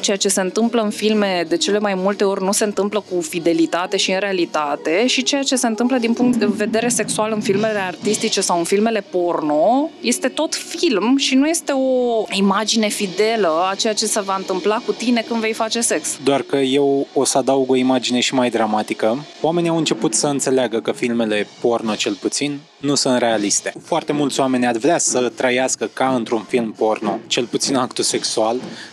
ceea 0.00 0.16
ce 0.16 0.28
se 0.28 0.40
întâmplă 0.40 0.82
în 0.82 0.90
filme 0.90 1.44
de 1.48 1.56
cele 1.56 1.78
mai 1.78 1.94
multe 1.94 2.24
ori 2.24 2.42
nu 2.42 2.52
se 2.52 2.64
întâmplă 2.64 3.04
cu 3.10 3.20
fidelitate 3.20 3.96
și 3.96 4.10
în 4.10 4.18
realitate 4.18 5.06
și 5.06 5.22
ceea 5.22 5.42
ce 5.42 5.56
se 5.56 5.66
întâmplă 5.66 5.98
din 5.98 6.12
punct 6.12 6.38
de 6.38 6.46
vedere 6.46 6.88
sexual 6.88 7.32
în 7.34 7.40
filmele 7.40 7.78
artistice 7.78 8.40
sau 8.40 8.58
în 8.58 8.64
filmele 8.64 9.04
porno 9.10 9.90
este 10.00 10.28
tot 10.28 10.54
film 10.54 11.16
și 11.16 11.34
nu 11.34 11.46
este 11.48 11.72
o 11.72 12.24
imagine 12.30 12.88
fidelă 12.88 13.68
a 13.70 13.74
ceea 13.74 13.92
ce 13.92 14.06
se 14.06 14.20
va 14.20 14.34
întâmpla 14.36 14.82
cu 14.86 14.92
tine 14.92 15.24
când 15.28 15.40
vei 15.40 15.52
face 15.52 15.80
sex. 15.80 16.18
Doar 16.24 16.42
că 16.42 16.56
eu 16.56 17.06
o 17.12 17.24
să 17.24 17.38
adaug 17.38 17.70
o 17.70 17.76
imagine 17.76 18.20
și 18.20 18.34
mai 18.34 18.50
dramatică. 18.50 19.24
Oamenii 19.40 19.70
au 19.70 19.76
început 19.76 20.14
să 20.14 20.26
înțeleagă 20.26 20.80
că 20.80 20.92
filmele 20.92 21.46
porno, 21.60 21.94
cel 21.94 22.14
puțin, 22.14 22.60
nu 22.78 22.94
sunt 22.94 23.18
realiste. 23.18 23.72
Foarte 23.82 24.12
mulți 24.12 24.40
oameni 24.40 24.66
ar 24.66 24.76
vrea 24.76 24.98
să 24.98 25.32
trăiască 25.34 25.90
ca 25.92 26.14
într-un 26.14 26.44
film 26.48 26.72
porno, 26.72 27.18
cel 27.26 27.44
puțin 27.44 27.76
actul 27.76 28.04
sexual, 28.04 28.22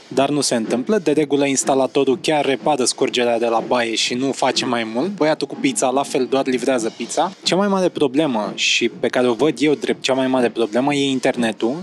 dar 0.08 0.30
nu 0.30 0.42
se 0.42 0.56
întâmplă. 0.56 0.98
De 0.98 1.12
regulă, 1.12 1.46
instalatorul 1.46 2.20
chiar 2.22 2.46
repară 2.46 2.84
scurgerea 2.84 3.40
de 3.40 3.46
la 3.46 3.64
baie 3.68 3.96
și 3.96 4.14
nu 4.14 4.32
face 4.32 4.66
mai 4.66 4.84
mult. 4.94 5.16
Băiatul 5.16 5.48
cu 5.48 5.56
pizza, 5.56 5.90
la 5.90 6.04
fel, 6.04 6.26
doar 6.30 6.46
livrează 6.48 6.94
pizza. 6.98 7.32
Cea 7.44 7.56
mai 7.56 7.68
mare 7.68 7.90
problemă 7.90 8.52
și 8.56 8.90
pe 8.90 9.08
care 9.08 9.28
o 9.28 9.34
văd 9.34 9.54
eu 9.60 9.74
drept 9.74 10.02
cea 10.02 10.14
mai 10.14 10.28
mare 10.28 10.50
problemă 10.50 10.94
e 10.94 11.10
internetul. 11.10 11.76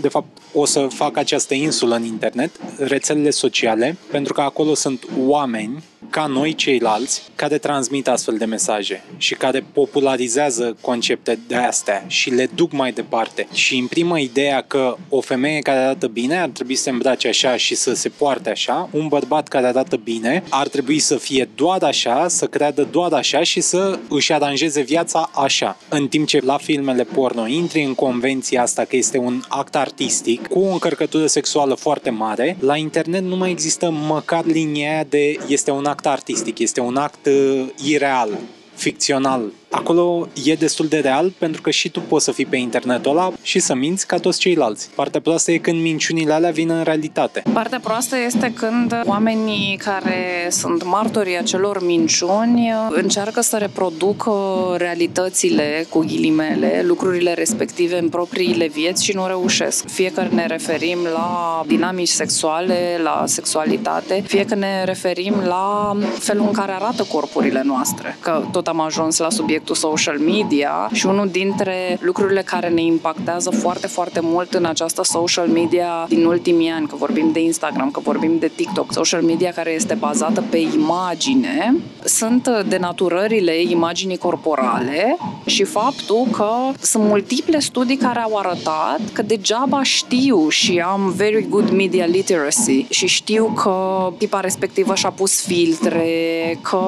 De 0.00 0.08
fapt, 0.08 0.26
o 0.52 0.64
să 0.64 0.86
fac 0.90 1.16
această 1.16 1.54
insulă 1.54 1.94
în 1.94 2.04
internet, 2.04 2.50
rețelele 2.78 3.30
sociale, 3.30 3.96
pentru 4.10 4.32
că 4.32 4.40
acolo 4.40 4.74
sunt 4.74 5.06
oameni 5.26 5.82
ca 6.10 6.26
noi 6.26 6.54
ceilalți 6.54 7.22
care 7.34 7.58
transmit 7.58 8.08
astfel 8.08 8.36
de 8.36 8.44
mesaje 8.44 9.04
și 9.16 9.34
care 9.34 9.64
popularizează 9.72 10.76
concepte 10.80 11.38
de 11.46 11.54
astea 11.54 12.04
și 12.06 12.30
le 12.30 12.48
duc 12.54 12.72
mai 12.72 12.92
departe 12.92 13.46
și 13.52 13.76
imprimă 13.76 14.18
ideea 14.18 14.64
că 14.66 14.96
o 15.08 15.20
femeie 15.20 15.58
care 15.58 15.78
arată 15.78 16.06
bine 16.06 16.40
ar 16.40 16.48
trebui 16.48 16.74
să 16.74 16.82
se 16.82 16.90
îmbrace 16.90 17.28
așa 17.28 17.56
și 17.56 17.74
să 17.74 17.94
se 17.94 18.08
poarte 18.08 18.50
așa, 18.50 18.88
un 18.92 19.08
bărbat 19.08 19.48
care 19.48 19.66
arată 19.66 19.96
bine 19.96 20.42
ar 20.48 20.68
trebui 20.68 20.98
să 20.98 21.16
fie 21.16 21.48
doar 21.54 21.82
așa, 21.82 22.28
să 22.28 22.46
creadă 22.46 22.88
doar 22.90 23.12
așa 23.12 23.42
și 23.42 23.60
să 23.60 23.98
își 24.08 24.32
aranjeze 24.32 24.80
viața 24.80 25.30
așa. 25.34 25.76
În 25.88 26.08
timp 26.08 26.26
ce 26.26 26.40
la 26.44 26.56
filmele 26.56 27.04
porno 27.04 27.46
intri 27.46 27.82
în 27.82 27.94
convenția 27.94 28.62
asta 28.62 28.84
că 28.84 28.96
este 28.96 29.18
un 29.18 29.42
act 29.48 29.76
artistic 29.76 30.46
cu 30.46 30.58
o 30.58 30.72
încărcătură 30.72 31.26
sexuală 31.26 31.74
foarte 31.74 32.10
mare, 32.10 32.56
la 32.60 32.76
internet 32.76 33.22
nu 33.22 33.36
mai 33.36 33.50
există 33.50 33.90
măcar 33.90 34.44
linia 34.44 35.04
de 35.08 35.38
este 35.46 35.70
un 35.70 35.84
act 35.84 35.95
artistic, 36.04 36.58
este 36.58 36.80
un 36.80 36.96
act 36.96 37.26
uh, 37.26 37.68
ireal, 37.84 38.38
ficțional, 38.74 39.52
acolo 39.76 40.28
e 40.44 40.54
destul 40.54 40.86
de 40.86 40.98
real 40.98 41.32
pentru 41.38 41.60
că 41.60 41.70
și 41.70 41.88
tu 41.88 42.00
poți 42.00 42.24
să 42.24 42.32
fii 42.32 42.46
pe 42.46 42.56
internetul 42.56 43.10
ăla 43.10 43.32
și 43.42 43.58
să 43.58 43.74
minți 43.74 44.06
ca 44.06 44.18
toți 44.18 44.38
ceilalți. 44.38 44.88
Partea 44.94 45.20
proastă 45.20 45.50
e 45.50 45.58
când 45.58 45.80
minciunile 45.80 46.32
alea 46.32 46.50
vin 46.50 46.70
în 46.70 46.82
realitate. 46.82 47.42
Partea 47.52 47.80
proastă 47.80 48.16
este 48.26 48.52
când 48.52 49.00
oamenii 49.04 49.76
care 49.76 50.48
sunt 50.50 50.84
martorii 50.84 51.38
acelor 51.38 51.84
minciuni 51.84 52.72
încearcă 52.90 53.40
să 53.40 53.56
reproducă 53.56 54.32
realitățile 54.76 55.86
cu 55.88 55.98
ghilimele, 55.98 56.82
lucrurile 56.84 57.32
respective 57.34 57.98
în 57.98 58.08
propriile 58.08 58.66
vieți 58.66 59.04
și 59.04 59.12
nu 59.12 59.26
reușesc. 59.26 59.88
Fie 59.88 60.10
că 60.10 60.26
ne 60.30 60.46
referim 60.46 60.98
la 61.12 61.62
dinamici 61.66 62.08
sexuale, 62.08 63.00
la 63.02 63.22
sexualitate, 63.26 64.22
fie 64.26 64.44
că 64.44 64.54
ne 64.54 64.84
referim 64.84 65.34
la 65.44 65.96
felul 66.18 66.46
în 66.46 66.52
care 66.52 66.72
arată 66.72 67.06
corpurile 67.12 67.62
noastre. 67.64 68.16
Că 68.20 68.42
tot 68.52 68.66
am 68.66 68.80
ajuns 68.80 69.18
la 69.18 69.30
subiect 69.30 69.65
subiectul 69.66 69.98
social 69.98 70.18
media 70.18 70.88
și 70.92 71.06
unul 71.06 71.28
dintre 71.28 71.98
lucrurile 72.00 72.42
care 72.42 72.68
ne 72.68 72.82
impactează 72.82 73.50
foarte, 73.50 73.86
foarte 73.86 74.20
mult 74.22 74.54
în 74.54 74.64
această 74.64 75.04
social 75.04 75.48
media 75.48 76.06
din 76.08 76.24
ultimii 76.24 76.68
ani, 76.68 76.86
că 76.86 76.96
vorbim 76.96 77.32
de 77.32 77.40
Instagram, 77.40 77.90
că 77.90 78.00
vorbim 78.00 78.38
de 78.38 78.50
TikTok, 78.54 78.92
social 78.92 79.22
media 79.22 79.50
care 79.50 79.70
este 79.70 79.94
bazată 79.94 80.44
pe 80.50 80.56
imagine, 80.56 81.76
sunt 82.04 82.48
denaturările 82.68 83.60
imaginii 83.62 84.16
corporale 84.16 85.16
și 85.46 85.64
faptul 85.64 86.26
că 86.32 86.50
sunt 86.80 87.04
multiple 87.04 87.58
studii 87.58 87.96
care 87.96 88.18
au 88.18 88.36
arătat 88.36 89.00
că 89.12 89.22
degeaba 89.22 89.82
știu 89.82 90.48
și 90.48 90.78
am 90.78 91.12
very 91.16 91.46
good 91.48 91.70
media 91.70 92.04
literacy 92.04 92.86
și 92.88 93.06
știu 93.06 93.44
că 93.44 94.08
tipa 94.18 94.40
respectivă 94.40 94.94
și-a 94.94 95.10
pus 95.10 95.40
filtre, 95.40 96.58
că 96.62 96.80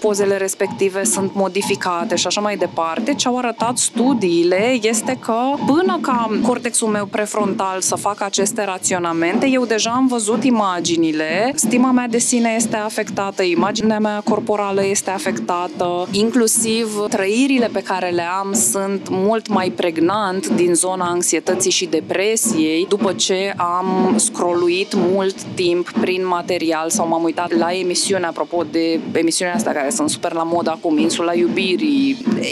pozele 0.00 0.36
respective 0.36 1.04
sunt 1.04 1.34
modificate 1.34 2.05
sănătate 2.06 2.16
și 2.16 2.26
așa 2.26 2.40
mai 2.40 2.56
departe, 2.56 3.14
ce 3.14 3.28
au 3.28 3.38
arătat 3.38 3.76
studiile 3.76 4.78
este 4.82 5.18
că 5.20 5.38
până 5.66 5.98
ca 6.00 6.38
cortexul 6.42 6.88
meu 6.88 7.06
prefrontal 7.06 7.80
să 7.80 7.94
facă 7.94 8.24
aceste 8.24 8.64
raționamente, 8.64 9.46
eu 9.46 9.64
deja 9.64 9.90
am 9.90 10.06
văzut 10.06 10.44
imaginile, 10.44 11.52
stima 11.54 11.90
mea 11.90 12.08
de 12.08 12.18
sine 12.18 12.52
este 12.56 12.76
afectată, 12.76 13.42
imaginea 13.42 13.98
mea 13.98 14.20
corporală 14.24 14.84
este 14.84 15.10
afectată, 15.10 16.08
inclusiv 16.10 17.06
trăirile 17.08 17.68
pe 17.72 17.82
care 17.82 18.08
le 18.08 18.24
am 18.40 18.52
sunt 18.52 19.08
mult 19.10 19.48
mai 19.48 19.70
pregnant 19.70 20.46
din 20.48 20.74
zona 20.74 21.04
anxietății 21.04 21.70
și 21.70 21.86
depresiei 21.86 22.86
după 22.88 23.12
ce 23.12 23.54
am 23.56 24.14
scrolluit 24.16 24.94
mult 24.94 25.42
timp 25.42 25.90
prin 25.90 26.26
material 26.26 26.90
sau 26.90 27.08
m-am 27.08 27.22
uitat 27.22 27.52
la 27.52 27.72
emisiune, 27.72 28.26
apropo 28.26 28.64
de 28.70 29.00
emisiunea 29.12 29.54
asta 29.54 29.70
care 29.70 29.90
sunt 29.90 30.10
super 30.10 30.32
la 30.32 30.42
mod 30.42 30.68
acum, 30.68 30.98
Insula 30.98 31.34
Iubirii, 31.34 31.95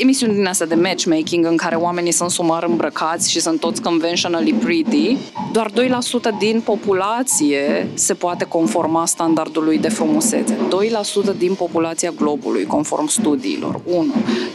emisiuni 0.01 0.35
din 0.35 0.47
astea 0.47 0.67
de 0.67 0.75
matchmaking 0.75 1.47
în 1.47 1.57
care 1.57 1.75
oamenii 1.75 2.13
sunt 2.13 2.31
sumar 2.31 2.65
îmbrăcați 2.65 3.31
și 3.31 3.41
sunt 3.41 3.61
toți 3.61 3.83
conventionally 3.83 4.53
pretty, 4.53 5.17
doar 5.53 5.71
2% 5.71 5.75
din 6.39 6.61
populație 6.65 7.89
se 7.95 8.15
poate 8.15 8.45
conforma 8.45 9.07
standardului 9.07 9.79
de 9.79 9.89
frumusețe. 9.89 10.57
2% 11.35 11.39
din 11.39 11.55
populația 11.55 12.11
globului, 12.17 12.65
conform 12.65 13.07
studiilor. 13.07 13.81
1. 13.85 14.15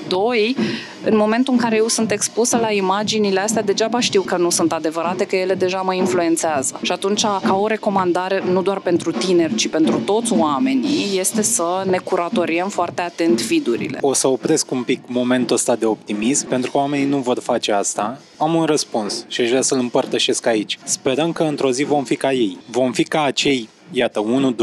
2 0.10 0.55
în 1.03 1.18
momentul 1.18 1.53
în 1.53 1.60
care 1.60 1.76
eu 1.76 1.88
sunt 1.88 2.12
expusă 2.12 2.57
la 2.57 2.72
imaginile 2.72 3.39
astea, 3.39 3.62
degeaba 3.62 3.99
știu 3.99 4.22
că 4.22 4.38
nu 4.38 4.49
sunt 4.49 4.74
adevărate, 4.74 5.26
că 5.26 5.36
ele 5.36 5.53
deja 5.53 5.82
mă 5.82 5.93
influențează. 5.93 6.80
Și 6.82 6.91
atunci, 6.91 7.22
ca 7.22 7.57
o 7.62 7.68
recomandare, 7.68 8.43
nu 8.51 8.62
doar 8.62 8.80
pentru 8.80 9.12
tineri, 9.12 9.55
ci 9.55 9.68
pentru 9.68 9.99
toți 10.05 10.34
oamenii, 10.34 11.20
este 11.20 11.41
să 11.41 11.84
ne 11.89 11.97
curatoriem 11.97 12.70
foarte 12.70 13.01
atent 13.01 13.41
fidurile. 13.41 13.97
O 14.01 14.14
să 14.14 14.28
opresc 14.28 14.72
un 14.72 14.84
pic 14.84 14.99
momentul 15.07 15.55
ăsta 15.55 15.76
de 15.76 15.86
optimism, 15.86 16.47
pentru 16.47 16.72
că 16.72 16.78
oamenii 16.78 17.05
nu 17.05 17.18
vor 17.18 17.39
face 17.39 17.72
asta. 17.72 18.22
Am 18.38 18.55
un 18.55 18.66
răspuns 18.66 19.26
și 19.28 19.41
aș 19.41 19.49
vrea 19.49 19.62
să-l 19.62 19.80
împărtășesc 19.80 20.45
aici. 20.45 20.80
Sperăm 20.84 21.32
că 21.32 21.43
într-o 21.43 21.72
zi 21.72 21.84
vom 21.84 22.03
fi 22.03 22.16
ca 22.16 22.32
ei. 22.32 22.57
Vom 22.72 22.91
fi 22.91 23.03
ca 23.03 23.24
acei 23.24 23.70
iată, 23.92 24.54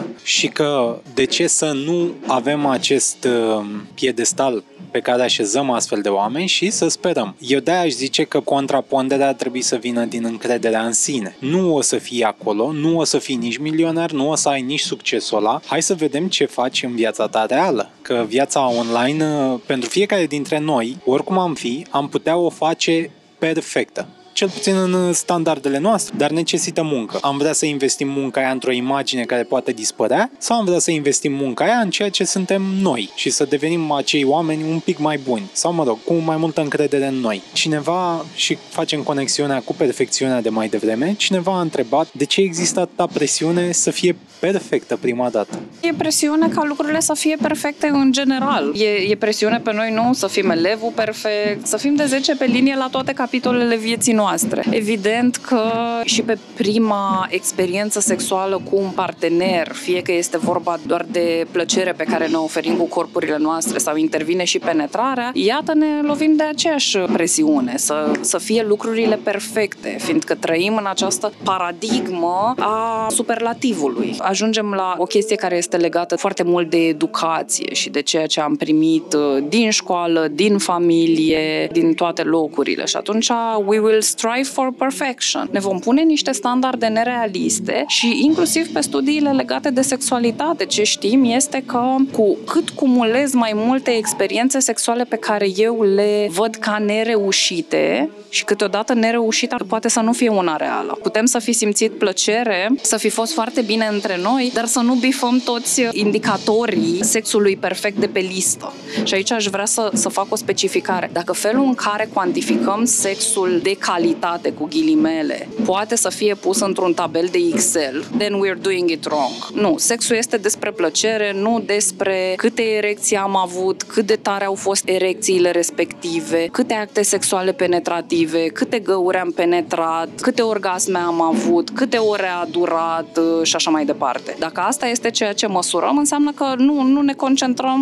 1-2% 0.00 0.02
și 0.22 0.46
că 0.46 0.98
de 1.14 1.24
ce 1.24 1.46
să 1.46 1.72
nu 1.72 2.10
avem 2.26 2.66
acest 2.66 3.24
uh, 3.24 3.64
piedestal 3.94 4.62
pe 4.90 5.00
care 5.00 5.22
așezăm 5.22 5.70
astfel 5.70 6.00
de 6.00 6.08
oameni 6.08 6.46
și 6.46 6.70
să 6.70 6.88
sperăm. 6.88 7.36
Eu 7.38 7.58
de 7.58 7.70
aș 7.70 7.90
zice 7.90 8.24
că 8.24 8.40
contraponderea 8.40 9.28
ar 9.28 9.34
trebui 9.34 9.60
să 9.60 9.76
vină 9.76 10.04
din 10.04 10.24
încrederea 10.24 10.84
în 10.84 10.92
sine. 10.92 11.36
Nu 11.38 11.74
o 11.74 11.80
să 11.80 11.96
fii 11.96 12.22
acolo, 12.22 12.72
nu 12.72 12.98
o 12.98 13.04
să 13.04 13.18
fii 13.18 13.34
nici 13.34 13.56
milionar, 13.56 14.10
nu 14.10 14.30
o 14.30 14.34
să 14.34 14.48
ai 14.48 14.62
nici 14.62 14.80
succesul 14.80 15.38
ăla. 15.38 15.60
Hai 15.66 15.82
să 15.82 15.94
vedem 15.94 16.28
ce 16.28 16.44
faci 16.44 16.82
în 16.82 16.94
viața 16.94 17.26
ta 17.26 17.46
reală. 17.46 17.90
Că 18.02 18.24
viața 18.28 18.68
online, 18.68 19.24
uh, 19.24 19.58
pentru 19.66 19.88
fiecare 19.88 20.26
dintre 20.26 20.58
noi, 20.58 20.96
oricum 21.04 21.38
am 21.38 21.54
fi, 21.54 21.86
am 21.90 22.08
putea 22.08 22.36
o 22.36 22.48
face 22.48 23.10
perfectă 23.38 24.08
cel 24.32 24.48
puțin 24.48 24.74
în 24.76 25.12
standardele 25.12 25.78
noastre, 25.78 26.14
dar 26.16 26.30
necesită 26.30 26.82
muncă. 26.82 27.18
Am 27.20 27.38
vrea 27.38 27.52
să 27.52 27.66
investim 27.66 28.08
munca 28.08 28.40
aia 28.40 28.50
într-o 28.50 28.72
imagine 28.72 29.24
care 29.24 29.42
poate 29.42 29.72
dispărea 29.72 30.30
sau 30.38 30.58
am 30.58 30.64
vrea 30.64 30.78
să 30.78 30.90
investim 30.90 31.32
munca 31.32 31.64
aia 31.64 31.78
în 31.78 31.90
ceea 31.90 32.10
ce 32.10 32.24
suntem 32.24 32.62
noi 32.62 33.10
și 33.14 33.30
să 33.30 33.44
devenim 33.44 33.90
acei 33.90 34.24
oameni 34.24 34.62
un 34.62 34.78
pic 34.78 34.98
mai 34.98 35.18
buni 35.18 35.50
sau, 35.52 35.72
mă 35.72 35.84
rog, 35.84 35.98
cu 36.04 36.14
mai 36.14 36.36
multă 36.36 36.60
încredere 36.60 37.06
în 37.06 37.14
noi. 37.14 37.42
Cineva, 37.52 38.24
și 38.34 38.58
facem 38.68 39.02
conexiunea 39.02 39.60
cu 39.60 39.74
perfecțiunea 39.74 40.40
de 40.40 40.48
mai 40.48 40.68
devreme, 40.68 41.14
cineva 41.16 41.52
a 41.52 41.60
întrebat 41.60 42.12
de 42.12 42.24
ce 42.24 42.40
există 42.40 42.80
atâta 42.80 43.06
presiune 43.06 43.72
să 43.72 43.90
fie 43.90 44.16
perfectă 44.50 44.96
prima 44.96 45.28
dată. 45.28 45.58
E 45.80 45.92
presiune 45.96 46.48
ca 46.48 46.64
lucrurile 46.64 47.00
să 47.00 47.14
fie 47.14 47.36
perfecte 47.42 47.86
în 47.86 48.12
general. 48.12 48.72
E, 48.74 48.84
e 48.84 49.16
presiune 49.16 49.60
pe 49.64 49.72
noi, 49.74 49.92
nu? 49.92 50.12
Să 50.12 50.26
fim 50.26 50.50
elevul 50.50 50.92
perfect, 50.94 51.66
să 51.66 51.76
fim 51.76 51.94
de 51.94 52.04
10 52.04 52.36
pe 52.36 52.44
linie 52.44 52.76
la 52.76 52.88
toate 52.90 53.12
capitolele 53.12 53.76
vieții 53.76 54.12
noastre. 54.12 54.64
Evident 54.70 55.36
că 55.36 55.62
și 56.04 56.22
pe 56.22 56.38
prima 56.56 57.26
experiență 57.30 58.00
sexuală 58.00 58.60
cu 58.70 58.76
un 58.76 58.90
partener, 58.90 59.72
fie 59.72 60.02
că 60.02 60.12
este 60.12 60.38
vorba 60.38 60.78
doar 60.86 61.06
de 61.10 61.46
plăcere 61.50 61.92
pe 61.92 62.04
care 62.04 62.26
ne 62.26 62.36
oferim 62.36 62.74
cu 62.74 62.84
corpurile 62.84 63.38
noastre 63.38 63.78
sau 63.78 63.96
intervine 63.96 64.44
și 64.44 64.58
penetrarea, 64.58 65.30
iată 65.34 65.74
ne 65.74 66.00
lovim 66.02 66.36
de 66.36 66.44
aceeași 66.44 66.98
presiune, 66.98 67.74
să, 67.76 68.10
să 68.20 68.38
fie 68.38 68.64
lucrurile 68.68 69.18
perfecte, 69.22 69.96
fiindcă 69.98 70.34
trăim 70.34 70.76
în 70.76 70.86
această 70.86 71.32
paradigmă 71.44 72.54
a 72.58 73.06
superlativului. 73.10 74.16
Ajungem 74.32 74.72
la 74.76 74.94
o 74.98 75.04
chestie 75.04 75.36
care 75.36 75.56
este 75.56 75.76
legată 75.76 76.16
foarte 76.16 76.42
mult 76.42 76.70
de 76.70 76.86
educație 76.86 77.74
și 77.74 77.90
de 77.90 78.02
ceea 78.02 78.26
ce 78.26 78.40
am 78.40 78.56
primit 78.56 79.12
uh, 79.12 79.44
din 79.48 79.70
școală, 79.70 80.28
din 80.32 80.58
familie, 80.58 81.68
din 81.72 81.94
toate 81.94 82.22
locurile. 82.22 82.84
Și 82.84 82.96
atunci 82.96 83.30
we 83.66 83.78
will 83.78 84.00
strive 84.00 84.42
for 84.42 84.72
perfection. 84.78 85.48
Ne 85.50 85.60
vom 85.60 85.78
pune 85.78 86.02
niște 86.02 86.32
standarde 86.32 86.86
nerealiste 86.86 87.84
și 87.86 88.20
inclusiv 88.24 88.72
pe 88.72 88.80
studiile 88.80 89.30
legate 89.30 89.70
de 89.70 89.82
sexualitate. 89.82 90.64
Ce 90.64 90.82
știm 90.82 91.24
este 91.24 91.62
că 91.66 91.94
cu 92.12 92.36
cât 92.46 92.70
cumulez 92.70 93.32
mai 93.32 93.52
multe 93.54 93.90
experiențe 93.90 94.58
sexuale 94.58 95.04
pe 95.04 95.16
care 95.16 95.46
eu 95.56 95.82
le 95.82 96.28
văd 96.30 96.54
ca 96.54 96.78
nereușite, 96.78 98.10
și 98.32 98.44
câteodată 98.44 98.94
nereușita 98.94 99.56
poate 99.68 99.88
să 99.88 100.00
nu 100.00 100.12
fie 100.12 100.28
una 100.28 100.56
reală. 100.56 100.98
Putem 101.02 101.24
să 101.24 101.38
fi 101.38 101.52
simțit 101.52 101.92
plăcere, 101.92 102.70
să 102.82 102.96
fi 102.96 103.08
fost 103.08 103.32
foarte 103.32 103.60
bine 103.60 103.86
între 103.86 104.16
noi, 104.22 104.50
dar 104.54 104.66
să 104.66 104.80
nu 104.80 104.94
bifăm 104.94 105.40
toți 105.44 105.82
indicatorii 105.92 107.04
sexului 107.04 107.56
perfect 107.56 107.96
de 107.96 108.06
pe 108.06 108.18
listă. 108.18 108.72
Și 109.04 109.14
aici 109.14 109.32
aș 109.32 109.46
vrea 109.46 109.64
să, 109.64 109.90
să 109.94 110.08
fac 110.08 110.26
o 110.28 110.36
specificare. 110.36 111.10
Dacă 111.12 111.32
felul 111.32 111.64
în 111.64 111.74
care 111.74 112.08
cuantificăm 112.12 112.84
sexul 112.84 113.60
de 113.62 113.76
calitate, 113.78 114.52
cu 114.52 114.66
ghilimele, 114.70 115.48
poate 115.64 115.96
să 115.96 116.08
fie 116.08 116.34
pus 116.34 116.60
într-un 116.60 116.94
tabel 116.94 117.28
de 117.30 117.38
Excel, 117.52 118.04
then 118.18 118.32
we're 118.32 118.60
doing 118.60 118.90
it 118.90 119.04
wrong. 119.04 119.32
Nu, 119.54 119.74
sexul 119.78 120.16
este 120.16 120.36
despre 120.36 120.70
plăcere, 120.70 121.32
nu 121.32 121.62
despre 121.66 122.34
câte 122.36 122.62
erecții 122.62 123.16
am 123.16 123.36
avut, 123.36 123.82
cât 123.82 124.06
de 124.06 124.16
tare 124.16 124.44
au 124.44 124.54
fost 124.54 124.88
erecțiile 124.88 125.50
respective, 125.50 126.48
câte 126.52 126.74
acte 126.74 127.02
sexuale 127.02 127.52
penetrative 127.52 128.10
respective, 128.12 128.48
câte 128.48 128.78
găuri 128.78 129.16
am 129.16 129.30
penetrat, 129.30 130.08
câte 130.20 130.42
orgasme 130.42 130.98
am 130.98 131.20
avut, 131.20 131.70
câte 131.70 131.96
ore 131.96 132.26
a 132.26 132.44
durat 132.44 133.18
uh, 133.18 133.46
și 133.46 133.56
așa 133.56 133.70
mai 133.70 133.84
departe. 133.84 134.11
Dacă 134.38 134.60
asta 134.60 134.86
este 134.86 135.10
ceea 135.10 135.32
ce 135.32 135.46
măsurăm, 135.46 135.96
înseamnă 135.98 136.32
că 136.32 136.54
nu, 136.56 136.82
nu 136.82 137.00
ne 137.02 137.12
concentrăm 137.12 137.80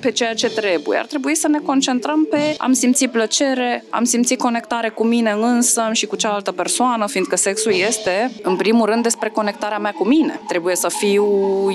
pe 0.00 0.10
ceea 0.10 0.34
ce 0.34 0.50
trebuie. 0.50 0.98
Ar 0.98 1.06
trebui 1.06 1.34
să 1.34 1.48
ne 1.48 1.58
concentrăm 1.58 2.26
pe 2.30 2.54
am 2.58 2.72
simțit 2.72 3.10
plăcere, 3.10 3.84
am 3.90 4.04
simțit 4.04 4.38
conectare 4.38 4.88
cu 4.88 5.04
mine 5.04 5.36
însă 5.40 5.88
și 5.92 6.06
cu 6.06 6.16
cealaltă 6.16 6.52
persoană, 6.52 7.06
fiindcă 7.06 7.36
sexul 7.36 7.72
este, 7.72 8.32
în 8.42 8.56
primul 8.56 8.86
rând, 8.86 9.02
despre 9.02 9.28
conectarea 9.28 9.78
mea 9.78 9.92
cu 9.92 10.04
mine. 10.06 10.40
Trebuie 10.48 10.76
să 10.76 10.88
fiu 10.88 11.26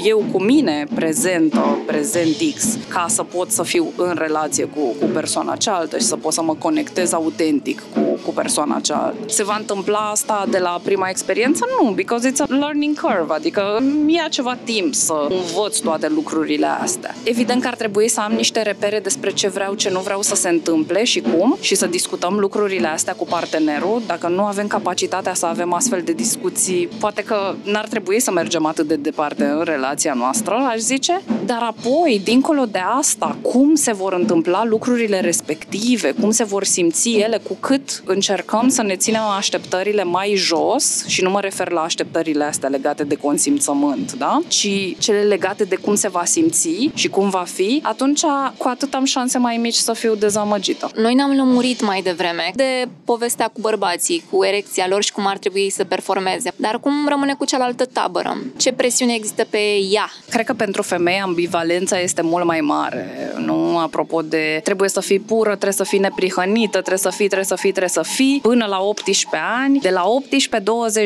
eu 0.03 0.23
cu 0.31 0.41
mine 0.41 0.87
prezentă, 0.95 1.77
prezent 1.85 2.35
X, 2.55 2.77
ca 2.87 3.05
să 3.07 3.23
pot 3.23 3.51
să 3.51 3.63
fiu 3.63 3.91
în 3.95 4.15
relație 4.17 4.65
cu, 4.65 4.81
cu 4.99 5.05
persoana 5.13 5.55
cealaltă 5.55 5.97
și 5.97 6.05
să 6.05 6.15
pot 6.15 6.33
să 6.33 6.41
mă 6.41 6.55
conectez 6.55 7.13
autentic 7.13 7.81
cu 7.93 8.19
cu 8.25 8.31
persoana 8.31 8.79
cealaltă. 8.79 9.17
Se 9.25 9.43
va 9.43 9.55
întâmpla 9.59 10.09
asta 10.09 10.45
de 10.49 10.57
la 10.57 10.79
prima 10.83 11.09
experiență? 11.09 11.65
Nu, 11.81 11.91
because 11.91 12.31
it's 12.31 12.39
a 12.39 12.45
learning 12.49 12.99
curve, 12.99 13.33
adică 13.33 13.83
ia 14.07 14.27
ceva 14.29 14.57
timp 14.63 14.93
să 14.93 15.27
învăț 15.29 15.77
toate 15.77 16.07
lucrurile 16.07 16.65
astea. 16.65 17.15
Evident 17.23 17.61
că 17.61 17.67
ar 17.67 17.75
trebui 17.75 18.07
să 18.07 18.21
am 18.21 18.31
niște 18.31 18.61
repere 18.61 18.99
despre 18.99 19.31
ce 19.31 19.47
vreau, 19.47 19.73
ce 19.73 19.89
nu 19.89 19.99
vreau 19.99 20.21
să 20.21 20.35
se 20.35 20.49
întâmple 20.49 21.03
și 21.03 21.19
cum 21.19 21.57
și 21.61 21.75
să 21.75 21.85
discutăm 21.85 22.39
lucrurile 22.39 22.87
astea 22.87 23.13
cu 23.13 23.25
partenerul. 23.25 24.01
Dacă 24.07 24.27
nu 24.27 24.43
avem 24.43 24.67
capacitatea 24.67 25.33
să 25.33 25.45
avem 25.45 25.73
astfel 25.73 26.01
de 26.01 26.11
discuții, 26.11 26.89
poate 26.99 27.23
că 27.23 27.55
n-ar 27.63 27.87
trebui 27.87 28.19
să 28.19 28.31
mergem 28.31 28.65
atât 28.65 28.87
de 28.87 28.95
departe 28.95 29.43
în 29.43 29.63
relația 29.63 30.13
noastră, 30.13 30.53
aș 30.69 30.77
zice, 30.77 31.21
dar 31.45 31.61
apoi, 31.61 32.21
dincolo 32.23 32.65
de 32.65 32.81
asta, 32.97 33.37
cum 33.41 33.75
se 33.75 33.93
vor 33.93 34.13
întâmpla 34.13 34.65
lucrurile 34.65 35.19
respective, 35.19 36.11
cum 36.11 36.31
se 36.31 36.43
vor 36.43 36.63
simți 36.63 37.09
ele, 37.09 37.39
cu 37.47 37.57
cât 37.59 38.03
încercăm 38.05 38.69
să 38.69 38.83
ne 38.83 38.95
ținem 38.95 39.21
așteptările 39.21 40.03
mai 40.03 40.33
jos 40.35 41.05
și 41.07 41.21
nu 41.21 41.29
mă 41.29 41.39
refer 41.39 41.71
la 41.71 41.81
așteptările 41.81 42.43
astea 42.43 42.69
legate 42.69 43.03
de 43.03 43.15
consimțământ, 43.15 43.73
da? 44.17 44.39
ci 44.47 44.95
cele 44.97 45.21
legate 45.21 45.63
de 45.63 45.75
cum 45.75 45.95
se 45.95 46.07
va 46.07 46.25
simți 46.25 46.89
și 46.93 47.07
cum 47.07 47.29
va 47.29 47.43
fi, 47.53 47.79
atunci 47.83 48.21
cu 48.57 48.67
atât 48.67 48.93
am 48.93 49.05
șanse 49.05 49.37
mai 49.37 49.57
mici 49.57 49.75
să 49.75 49.93
fiu 49.93 50.15
dezamăgită. 50.15 50.91
Noi 50.95 51.13
ne-am 51.13 51.35
lămurit 51.35 51.81
mai 51.81 52.01
devreme 52.01 52.51
de 52.55 52.87
povestea 53.05 53.47
cu 53.47 53.61
bărbații, 53.61 54.23
cu 54.29 54.43
erecția 54.43 54.87
lor 54.87 55.03
și 55.03 55.11
cum 55.11 55.27
ar 55.27 55.37
trebui 55.37 55.69
să 55.69 55.83
performeze. 55.83 56.51
Dar 56.55 56.79
cum 56.79 57.07
rămâne 57.07 57.33
cu 57.33 57.45
cealaltă 57.45 57.85
tabără? 57.85 58.37
Ce 58.57 58.71
presiune 58.71 59.13
există 59.13 59.45
pe 59.49 59.57
ea? 59.91 60.09
Cred 60.29 60.45
că 60.45 60.53
pentru 60.53 60.81
femei 60.81 61.19
ambivalența 61.19 61.99
este 61.99 62.21
mult 62.21 62.45
mai 62.45 62.59
mare. 62.59 63.33
Nu 63.37 63.77
apropo 63.77 64.21
de 64.21 64.59
trebuie 64.63 64.89
să 64.89 64.99
fii 64.99 65.19
pură, 65.19 65.49
trebuie 65.49 65.71
să 65.71 65.83
fii 65.83 65.99
neprihănită, 65.99 66.77
trebuie 66.77 66.97
să 66.97 67.09
fii, 67.09 67.25
trebuie 67.25 67.45
să 67.45 67.55
fii, 67.55 67.71
trebuie 67.71 67.89
să 67.89 68.01
fii 68.01 68.39
până 68.41 68.65
la 68.65 68.81
18 68.81 69.41
ani. 69.63 69.79
De 69.79 69.89
la 69.89 70.03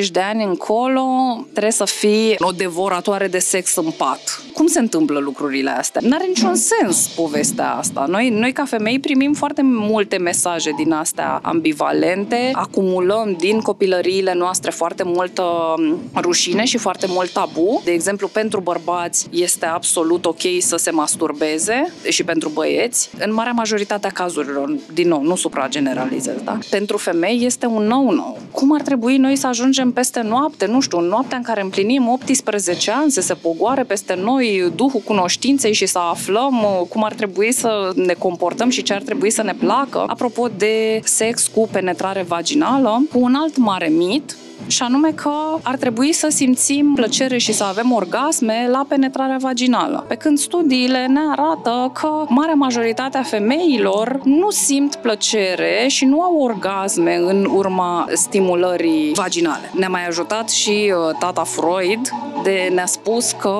18-20 0.04 0.08
de 0.12 0.20
ani 0.20 0.44
încolo 0.44 1.04
trebuie 1.52 1.72
să 1.72 1.86
fii 1.86 2.36
o 2.40 2.52
devoratoare 2.60 3.28
de 3.28 3.39
sex 3.39 3.76
în 3.76 3.91
pat. 3.97 4.41
Cum 4.53 4.68
se 4.68 4.80
întâmplă 4.80 5.20
lucrurile 5.20 5.70
astea? 5.70 6.01
N-are 6.03 6.26
niciun 6.26 6.55
sens 6.55 7.07
povestea 7.07 7.74
asta. 7.74 8.05
Noi, 8.07 8.30
noi 8.30 8.51
ca 8.51 8.66
femei 8.66 8.99
primim 8.99 9.34
foarte 9.34 9.62
multe 9.64 10.18
mesaje 10.18 10.72
din 10.78 10.91
astea 10.91 11.39
ambivalente, 11.41 12.51
acumulăm 12.53 13.36
din 13.39 13.60
copilăriile 13.60 14.34
noastre 14.34 14.72
foarte 14.72 15.03
multă 15.03 15.43
um, 15.78 15.99
rușine 16.16 16.66
și 16.66 16.78
foarte 16.78 17.05
mult 17.10 17.32
tabu. 17.32 17.82
De 17.84 17.91
exemplu, 17.91 18.28
pentru 18.28 18.60
bărbați 18.60 19.28
este 19.32 19.66
absolut 19.66 20.26
ok 20.26 20.41
să 20.60 20.76
se 20.76 20.91
masturbeze 20.91 21.93
și 22.10 22.24
pentru 22.24 22.49
băieți. 22.49 23.10
În 23.20 23.34
marea 23.34 23.51
majoritate 23.51 24.07
a 24.07 24.12
cazurilor, 24.12 24.76
din 24.93 25.07
nou, 25.07 25.22
nu 25.22 25.36
suprageneralizez, 25.36 26.36
da? 26.43 26.57
pentru 26.70 26.97
femei 26.97 27.45
este 27.45 27.66
un 27.66 27.84
nou-nou. 27.84 28.38
Cum 28.51 28.74
ar 28.74 28.82
trebui 28.82 29.18
noi 29.18 29.36
să 29.36 29.47
ajungem 29.47 29.91
peste 29.91 30.22
noapte, 30.22 30.66
nu 30.66 30.80
știu, 30.80 30.97
în 30.97 31.05
noaptea 31.05 31.38
în 31.38 31.43
care 31.43 31.62
împlinim 31.62 32.07
18 32.07 32.49
ani, 32.89 33.12
să 33.12 33.22
se 33.22 33.34
pogoare 33.34 33.84
peste 33.84 34.14
noi 34.14 34.72
duhul 34.76 35.02
cunoștinței 35.06 35.74
și 35.74 35.86
să 35.86 36.00
aflăm 36.00 36.64
uh, 36.64 36.88
cum 36.89 37.04
ar 37.04 37.14
trebui 37.14 37.52
să 37.52 37.91
ne 37.95 38.14
comportăm 38.14 38.70
și 38.70 38.84
ce 38.84 38.93
ar 38.93 39.02
trebui 39.02 39.30
să 39.30 39.43
ne 39.43 39.54
placă. 39.54 40.04
Apropo 40.08 40.47
de 40.58 41.00
sex 41.04 41.47
cu 41.47 41.70
penetrare 41.72 42.22
vaginală, 42.28 43.04
cu 43.12 43.20
un 43.20 43.36
alt 43.36 43.58
mare 43.58 43.88
mit 43.88 44.36
și 44.68 44.84
anume 44.84 45.12
că 45.12 45.32
ar 45.62 45.76
trebui 45.76 46.14
să 46.14 46.28
simțim 46.30 46.93
plăcere 46.95 47.38
și 47.38 47.53
să 47.53 47.64
avem 47.64 47.91
orgasme 47.91 48.68
la 48.72 48.86
penetrarea 48.88 49.38
vaginală. 49.39 50.05
Pe 50.07 50.16
când 50.16 50.38
studiile 50.38 51.05
ne 51.05 51.20
arată 51.32 51.91
că 51.93 52.26
marea 52.28 52.53
majoritate 52.53 53.18
a 53.18 53.24
femeilor 53.24 54.20
nu 54.24 54.49
simt 54.49 54.95
plăcere 54.95 55.86
și 55.88 56.05
nu 56.05 56.22
au 56.22 56.36
orgasme 56.36 57.16
în 57.16 57.47
urma 57.53 58.07
stimulării 58.14 59.12
vaginale. 59.14 59.72
Ne-a 59.74 59.89
mai 59.89 60.07
ajutat 60.07 60.49
și 60.49 60.93
uh, 60.95 61.16
tata 61.20 61.43
Freud 61.43 62.10
de 62.43 62.72
ne-a 62.74 62.86
spus 62.86 63.32
că 63.32 63.55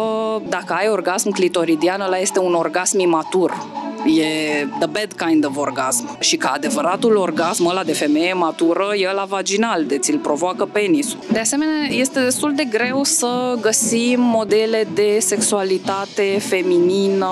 dacă 0.50 0.74
ai 0.74 0.90
orgasm 0.90 1.32
clitoridian, 1.32 2.02
ăla 2.02 2.18
este 2.18 2.40
un 2.40 2.54
orgasm 2.54 3.00
imatur 3.00 3.54
E 4.06 4.66
the 4.80 4.88
bad 4.88 5.14
kind 5.14 5.46
of 5.46 5.58
orgasm. 5.58 6.18
Și 6.20 6.38
ca 6.38 6.52
adevăratul 6.56 7.16
orgasm 7.16 7.66
ăla 7.66 7.84
de 7.84 7.94
femeie 7.94 8.34
matură 8.34 8.88
e 8.96 9.14
la 9.14 9.26
vaginal, 9.30 9.86
de 9.86 9.98
ți-l 9.98 10.18
provoacă 10.18 10.66
penisul. 10.90 11.20
De 11.32 11.40
asemenea, 11.40 11.86
este 11.90 12.20
destul 12.24 12.54
de 12.56 12.64
greu 12.64 13.04
să 13.04 13.58
găsim 13.62 14.22
modele 14.22 14.88
de 14.94 15.18
sexualitate 15.20 16.38
feminină 16.40 17.28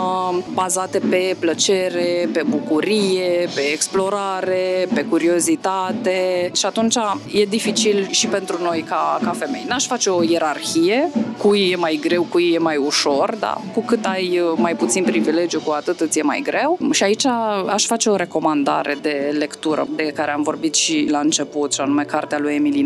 bazate 0.53 0.99
pe 1.09 1.35
plăcere, 1.39 2.29
pe 2.33 2.43
bucurie, 2.49 3.49
pe 3.55 3.61
explorare, 3.71 4.87
pe 4.93 5.03
curiozitate 5.03 6.49
și 6.53 6.65
atunci 6.65 6.95
e 7.31 7.45
dificil 7.45 8.07
și 8.09 8.27
pentru 8.27 8.57
noi 8.61 8.83
ca, 8.87 9.19
ca 9.23 9.31
femei. 9.31 9.65
N-aș 9.67 9.85
face 9.85 10.09
o 10.09 10.23
ierarhie, 10.23 11.09
cui 11.37 11.69
e 11.69 11.75
mai 11.75 11.99
greu, 12.01 12.23
cui 12.29 12.51
e 12.53 12.57
mai 12.57 12.77
ușor, 12.77 13.35
dar 13.39 13.61
cu 13.73 13.79
cât 13.79 14.05
ai 14.05 14.41
mai 14.55 14.75
puțin 14.75 15.03
privilegiu, 15.03 15.59
cu 15.59 15.71
atât 15.71 15.99
îți 15.99 16.19
e 16.19 16.21
mai 16.21 16.41
greu 16.43 16.57
greu. 16.57 16.91
Și 16.91 17.03
aici 17.03 17.25
aș 17.67 17.85
face 17.85 18.09
o 18.09 18.15
recomandare 18.15 18.97
de 19.01 19.35
lectură 19.37 19.87
de 19.95 20.03
care 20.03 20.31
am 20.31 20.41
vorbit 20.41 20.73
și 20.73 21.07
la 21.09 21.19
început, 21.19 21.73
și 21.73 21.81
anume 21.81 22.03
cartea 22.03 22.39
lui 22.39 22.55
Emily 22.55 22.81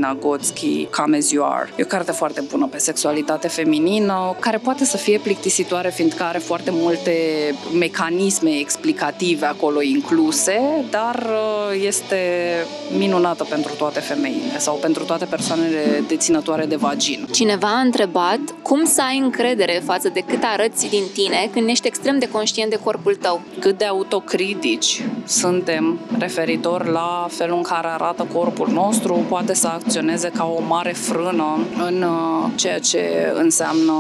Nagotsky, 0.62 0.88
Come 0.92 1.18
As 1.18 1.32
You 1.32 1.46
Are. 1.46 1.70
E 1.76 1.84
o 1.84 1.86
carte 1.86 2.12
foarte 2.12 2.42
bună 2.50 2.68
pe 2.72 2.78
sexualitate 2.78 3.48
feminină, 3.48 4.36
care 4.40 4.58
poate 4.58 4.86
să 4.86 4.98
fie 4.98 5.20
plictisitoare, 5.20 5.90
fiindcă 5.90 6.24
are 6.24 6.38
foarte 6.38 6.72
multe 6.74 7.14
mecanisme 7.78 8.50
explicative 8.50 9.46
acolo 9.46 9.82
incluse, 9.82 10.86
dar 10.90 11.16
uh, 11.16 11.82
este 11.86 12.18
minunată 12.98 13.44
pentru 13.44 13.74
toate 13.78 14.00
femeile 14.00 14.58
sau 14.58 14.76
pentru 14.76 15.04
toate 15.04 15.26
persoanele 15.26 16.04
deținătoare 16.08 16.66
de 16.66 16.76
vagin. 16.76 17.28
Cineva 17.32 17.68
a 17.68 17.80
întrebat 17.80 18.40
cum 18.62 18.86
să 18.86 19.02
ai 19.02 19.18
încredere 19.18 19.82
față 19.86 20.10
de 20.10 20.20
cât 20.20 20.44
arăți 20.44 20.90
din 20.90 21.04
tine 21.14 21.50
când 21.54 21.70
ești 21.70 21.88
extrem 21.88 22.20
de 22.20 22.30
conștient 22.30 22.70
de 22.70 22.80
corpul 22.84 23.16
tău 23.16 23.42
cât 23.60 23.78
de 23.78 23.86
autocritici 23.86 25.04
suntem 25.26 26.00
referitor 26.20 26.86
la 26.86 27.28
felul 27.30 27.56
în 27.56 27.62
care 27.62 27.88
arată 27.88 28.28
corpul 28.34 28.68
nostru, 28.72 29.26
poate 29.30 29.54
să 29.54 29.68
acționeze 29.68 30.30
ca 30.30 30.44
o 30.58 30.62
mare 30.68 30.92
frână 30.92 31.60
în 31.88 32.02
uh, 32.02 32.50
ceea 32.56 32.80
ce 32.80 33.32
înseamnă 33.34 33.94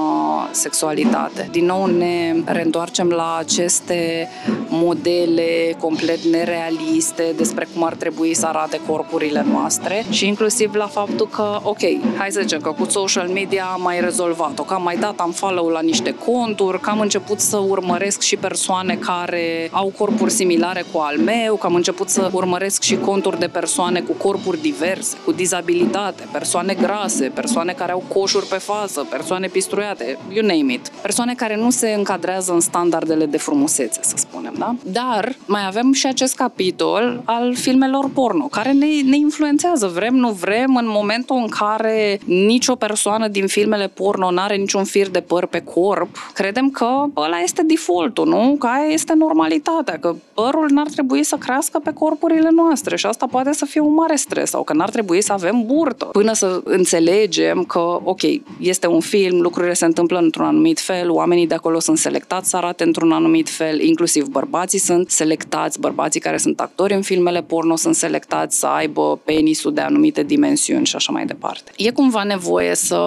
sexualitate. 0.52 1.48
Din 1.52 1.66
nou 1.66 1.86
ne 1.86 2.36
reîntoarcem 2.46 3.08
la 3.08 3.36
aceste 3.40 4.30
modele 4.70 5.76
complet 5.80 6.20
nerealiste 6.24 7.34
despre 7.38 7.68
cum 7.74 7.84
ar 7.84 7.94
trebui 7.94 8.34
să 8.34 8.46
arate 8.46 8.80
corpurile 8.88 9.46
noastre 9.52 10.06
și 10.10 10.28
inclusiv 10.28 10.74
la 10.74 10.88
faptul 10.88 11.28
că, 11.28 11.60
ok, 11.64 11.80
hai 12.18 12.32
să 12.32 12.42
zicem 12.42 12.60
că 12.60 12.70
cu 12.70 12.86
social 12.90 13.28
media 13.28 13.66
am 13.74 13.82
mai 13.82 14.00
rezolvat 14.00 14.60
urmărit-o, 14.62 14.64
că 14.64 14.74
am 14.74 14.84
mai 14.84 14.98
dat 14.98 15.20
am 15.20 15.32
follow 15.32 15.68
la 15.68 15.82
niște 15.82 16.16
conturi, 16.26 16.80
că 16.80 16.90
am 16.90 17.00
început 17.00 17.40
să 17.40 17.58
urmăresc 17.58 18.22
și 18.22 18.36
persoane 18.36 18.96
care 18.96 19.70
au 19.72 19.94
corpuri 19.98 20.32
similare 20.32 20.84
cu 20.92 21.00
al 21.00 21.18
meu, 21.18 21.56
că 21.56 21.66
am 21.66 21.76
început 21.76 22.10
să 22.10 22.30
urmăresc 22.32 22.82
și 22.82 22.98
conturi 22.98 23.40
de 23.40 23.48
persoane 23.48 24.00
cu 24.00 24.14
corpuri 24.14 24.62
diverse, 24.62 25.18
cu 25.26 25.32
dizabilitate, 25.32 26.28
persoane 26.42 26.74
grase, 26.74 27.32
persoane 27.34 27.72
care 27.72 27.92
au 27.92 28.04
coșuri 28.14 28.46
pe 28.46 28.56
față, 28.56 29.08
persoane 29.10 29.48
pistruiate, 29.48 30.18
you 30.30 30.46
name 30.46 30.74
it. 30.74 30.88
Persoane 31.02 31.34
care 31.34 31.56
nu 31.56 31.70
se 31.70 31.94
încadrează 31.98 32.54
în 32.54 32.60
standardele 32.60 33.26
de 33.26 33.38
frumusețe, 33.38 34.00
să 34.04 34.14
spunem, 34.18 34.54
da? 34.58 34.76
Dar 34.84 35.36
mai 35.46 35.66
avem 35.66 35.94
și 35.94 36.08
acest 36.08 36.36
capitol 36.36 37.22
al 37.26 37.56
filmelor 37.56 38.10
porno, 38.10 38.46
care 38.46 38.72
ne, 38.72 38.86
ne 39.06 39.18
influențează, 39.18 39.88
vrem, 39.88 40.16
nu 40.16 40.30
vrem, 40.30 40.76
în 40.76 40.86
momentul 40.88 41.36
în 41.36 41.48
care 41.48 42.20
nicio 42.26 42.76
persoană 42.76 43.28
din 43.28 43.48
filmele 43.48 43.88
porno 43.88 44.32
nu 44.32 44.42
are 44.42 44.56
niciun 44.56 44.84
fir 44.84 45.10
de 45.10 45.22
păr 45.22 45.46
pe 45.46 45.60
corp, 45.60 46.32
credem 46.34 46.70
că 46.70 47.06
ăla 47.18 47.40
este 47.40 47.64
defaultul, 47.64 48.28
nu? 48.28 48.56
Că 48.60 48.68
aia 48.68 48.92
este 48.92 49.14
normalitatea, 49.14 50.00
că 50.00 50.16
părul 50.34 50.70
n-ar 50.70 50.88
trebui 50.88 51.24
să 51.24 51.36
crească 51.36 51.80
pe 51.80 51.94
corpurile 51.94 52.50
noastre 52.52 52.96
și 52.96 53.06
asta 53.06 53.26
poate 53.32 53.54
să 53.54 53.66
fie 53.66 53.82
un 53.82 53.94
mare 53.94 54.16
stres 54.16 54.50
sau 54.50 54.64
că 54.64 54.74
n-ar 54.74 54.90
trebui 54.90 55.22
să 55.22 55.34
avem 55.34 55.64
burtă. 55.66 56.10
Până 56.22 56.34
să 56.34 56.62
înțelegem 56.64 57.64
că, 57.64 57.80
ok, 58.04 58.22
este 58.60 58.88
un 58.88 59.00
film, 59.00 59.42
lucrurile 59.42 59.74
se 59.74 59.86
întâmplă 59.86 60.18
într-un 60.18 60.46
anumit 60.46 60.80
fel, 60.80 61.10
oamenii 61.10 61.48
de 61.48 61.54
acolo 61.54 61.80
sunt 61.80 61.98
selectați 61.98 62.50
să 62.50 62.58
arate 62.58 62.84
într-un 62.84 63.12
anumit 63.12 63.50
fel, 63.50 63.80
inclusiv 63.80 64.26
bărbații 64.26 64.80
sunt 64.80 65.10
selectați, 65.10 65.80
bărbații 65.80 66.20
care 66.20 66.38
sunt 66.38 66.60
actori 66.60 66.94
în 66.94 67.02
filmele 67.02 67.42
porno 67.42 67.76
sunt 67.76 67.96
selectați 67.96 68.60
să 68.60 68.66
aibă 68.66 69.20
penisul 69.24 69.74
de 69.74 69.82
anumite 69.82 70.24
dimensiuni 70.24 70.86
și 70.86 70.96
așa 70.96 71.12
mai 71.12 71.26
departe. 71.26 71.72
E 71.78 71.92
cumva 71.92 72.24
nevoie 72.24 72.76
să 72.76 73.00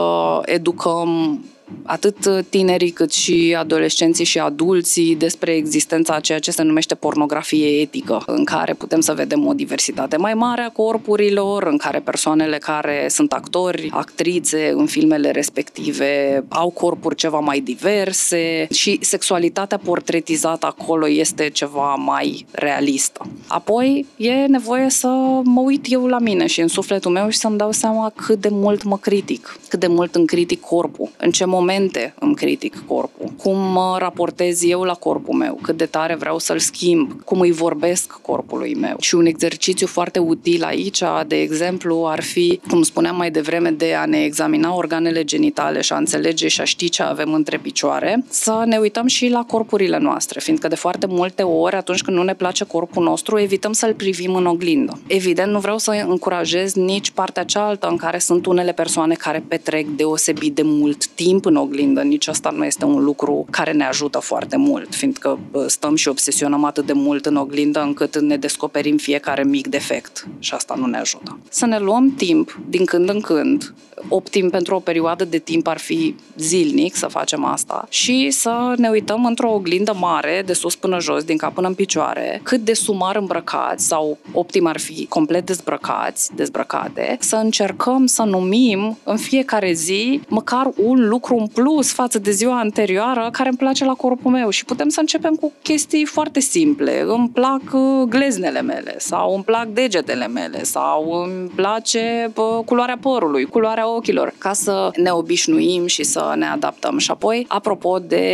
educăm 0.45 1.41
atât 1.83 2.45
tinerii 2.49 2.91
cât 2.91 3.13
și 3.13 3.57
adolescenții 3.59 4.25
și 4.25 4.39
adulții 4.39 5.17
despre 5.17 5.53
existența 5.55 6.15
a 6.15 6.21
ceea 6.21 6.39
ce 6.39 6.51
se 6.51 6.63
numește 6.63 6.95
pornografie 6.95 7.81
etică, 7.81 8.23
în 8.27 8.45
care 8.45 8.75
putem 8.75 9.01
să 9.01 9.13
vedem 9.13 9.47
o 9.47 9.53
diversitate 9.53 10.17
mai 10.17 10.35
mare 10.35 10.63
a 10.63 10.69
corpurilor, 10.69 11.63
în 11.63 11.77
care 11.77 11.99
persoanele 11.99 12.59
care 12.59 13.07
sunt 13.11 13.33
actori, 13.33 13.89
actrițe 13.93 14.73
în 14.75 14.87
filmele 14.87 15.31
respective 15.31 16.45
au 16.49 16.71
corpuri 16.71 17.15
ceva 17.15 17.39
mai 17.39 17.61
diverse 17.61 18.67
și 18.71 18.99
sexualitatea 19.01 19.79
portretizată 19.79 20.67
acolo 20.67 21.09
este 21.09 21.51
ceva 21.51 21.95
mai 21.95 22.47
realistă. 22.51 23.27
Apoi 23.47 24.07
e 24.17 24.33
nevoie 24.33 24.91
să 24.91 25.09
mă 25.45 25.61
uit 25.61 25.87
eu 25.89 26.07
la 26.07 26.19
mine 26.19 26.47
și 26.47 26.61
în 26.61 26.69
sufletul 26.69 27.11
meu 27.11 27.29
și 27.29 27.39
să-mi 27.39 27.59
dau 27.59 27.73
seama 27.73 28.13
cât 28.15 28.41
de 28.41 28.49
mult 28.51 28.83
mă 28.83 28.99
critic, 28.99 29.59
cât 29.69 29.81
de 29.81 29.87
mult 29.87 30.15
îmi 30.15 30.27
critic 30.27 30.61
corpul, 30.61 31.11
în 31.19 31.31
ce 31.31 31.45
momente 31.55 32.15
îmi 32.19 32.35
critic 32.35 32.87
corpul, 32.87 33.29
cum 33.37 33.59
mă 33.59 33.97
raportez 33.99 34.63
eu 34.65 34.83
la 34.83 34.95
corpul 34.95 35.35
meu, 35.35 35.59
cât 35.63 35.77
de 35.77 35.87
tare 35.87 36.15
vreau 36.15 36.39
să-l 36.39 36.59
schimb, 36.59 37.23
cum 37.25 37.41
îi 37.41 37.53
vorbesc 37.53 38.19
corpului 38.23 38.75
meu. 38.75 38.97
Și 39.01 39.15
un 39.15 39.27
exercițiu 39.27 39.87
foarte 39.87 40.19
util 40.19 40.65
aici, 40.65 41.03
de 41.27 41.41
exemplu, 41.41 42.05
ar 42.07 42.23
fi, 42.23 42.61
cum 42.69 42.83
spuneam 42.83 43.17
mai 43.17 43.31
devreme, 43.31 43.71
de 43.71 43.95
a 43.95 44.05
ne 44.05 44.25
examina 44.25 44.75
organele 44.75 45.25
genitale 45.25 45.81
și 45.81 45.93
a 45.93 45.97
înțelege 45.97 46.49
și 46.49 46.61
a 46.61 46.65
ști 46.65 46.89
ce 46.89 47.03
avem 47.03 47.33
între 47.33 47.59
picioare, 47.59 48.25
să 48.29 48.63
ne 48.67 48.77
uităm 48.77 49.07
și 49.07 49.29
la 49.29 49.45
corpurile 49.45 49.99
noastre, 49.99 50.41
fiindcă 50.41 50.69
de 50.69 50.75
foarte 50.75 51.07
multe 51.07 51.43
ori, 51.43 51.77
atunci 51.77 52.03
când 52.03 52.17
nu 52.17 52.23
ne 52.23 52.35
place 52.35 52.65
corpul 52.65 53.03
nostru, 53.03 53.39
evităm 53.39 53.73
să-l 53.73 53.95
privim 53.95 54.35
în 54.35 54.47
oglindă. 54.47 54.99
Evident, 55.07 55.53
nu 55.53 55.59
vreau 55.59 55.79
să 55.79 56.05
încurajez 56.09 56.75
nici 56.75 57.11
partea 57.11 57.45
cealaltă 57.45 57.87
în 57.87 57.97
care 57.97 58.19
sunt 58.19 58.47
unele 58.47 58.73
persoane 58.73 59.15
care 59.15 59.45
petrec 59.49 59.87
deosebit 59.87 60.55
de 60.55 60.63
mult 60.65 61.07
timp 61.07 61.44
timp 61.45 61.57
în 61.57 61.63
oglindă, 61.63 62.03
nici 62.03 62.27
asta 62.27 62.51
nu 62.51 62.65
este 62.65 62.85
un 62.85 63.05
lucru 63.05 63.47
care 63.51 63.73
ne 63.73 63.85
ajută 63.85 64.19
foarte 64.19 64.57
mult, 64.57 64.95
fiindcă 64.95 65.39
stăm 65.67 65.95
și 65.95 66.09
obsesionăm 66.09 66.65
atât 66.65 66.87
de 66.87 66.93
mult 66.93 67.27
în 67.27 67.37
oglindă 67.37 67.81
încât 67.81 68.19
ne 68.19 68.37
descoperim 68.37 68.97
fiecare 68.97 69.45
mic 69.45 69.67
defect 69.67 70.27
și 70.39 70.55
asta 70.55 70.75
nu 70.79 70.87
ne 70.87 70.97
ajută. 70.97 71.39
Să 71.49 71.67
ne 71.67 71.79
luăm 71.79 72.15
timp 72.15 72.59
din 72.69 72.85
când 72.85 73.09
în 73.09 73.21
când, 73.21 73.75
optim 74.09 74.51
pentru 74.51 74.75
o 74.75 74.79
perioadă 74.79 75.25
de 75.25 75.39
timp 75.39 75.67
ar 75.67 75.79
fi 75.79 76.15
zilnic 76.37 76.95
să 76.97 77.07
facem 77.07 77.45
asta 77.45 77.87
și 77.89 78.31
să 78.31 78.75
ne 78.77 78.89
uităm 78.89 79.25
într-o 79.25 79.53
oglindă 79.53 79.97
mare, 80.01 80.43
de 80.47 80.53
sus 80.53 80.77
până 80.77 81.01
jos, 81.01 81.25
din 81.25 81.37
cap 81.37 81.55
până 81.55 81.67
în 81.67 81.75
picioare, 81.75 82.41
cât 82.43 82.61
de 82.61 82.73
sumar 82.73 83.17
îmbrăcați 83.17 83.87
sau 83.87 84.19
optim 84.33 84.67
ar 84.67 84.79
fi 84.79 85.07
complet 85.07 85.47
dezbrăcați, 85.47 86.35
dezbrăcate, 86.35 87.17
să 87.21 87.37
încercăm 87.37 88.07
să 88.07 88.23
numim 88.23 88.99
în 89.05 89.17
fiecare 89.17 89.73
zi 89.73 90.21
măcar 90.29 90.71
un 90.77 91.09
lucru 91.09 91.34
lucru 91.35 91.61
în 91.61 91.65
plus 91.65 91.93
față 91.93 92.19
de 92.19 92.31
ziua 92.31 92.59
anterioară 92.59 93.29
care 93.33 93.49
îmi 93.49 93.59
place 93.59 93.85
la 93.85 93.95
corpul 93.95 94.31
meu 94.31 94.51
și 94.51 94.65
putem 94.65 94.89
să 94.89 95.01
începem 95.01 95.35
cu 95.35 95.53
chestii 95.63 96.05
foarte 96.05 96.41
simple. 96.41 97.01
Îmi 97.07 97.29
plac 97.29 97.61
uh, 97.73 98.03
gleznele 98.09 98.63
mele 98.63 98.95
sau 98.99 99.35
îmi 99.35 99.45
plac 99.45 99.67
degetele 99.67 100.27
mele 100.27 100.63
sau 100.63 101.23
îmi 101.23 101.49
place 101.49 102.33
culoarea 102.65 102.99
părului, 103.01 103.45
culoarea 103.45 103.95
ochilor, 103.95 104.35
ca 104.39 104.53
să 104.53 104.91
ne 104.97 105.11
obișnuim 105.11 105.87
și 105.87 106.03
să 106.03 106.33
ne 106.37 106.47
adaptăm. 106.47 106.99
Și 106.99 107.11
apoi, 107.11 107.45
apropo 107.49 107.99
de 107.99 108.27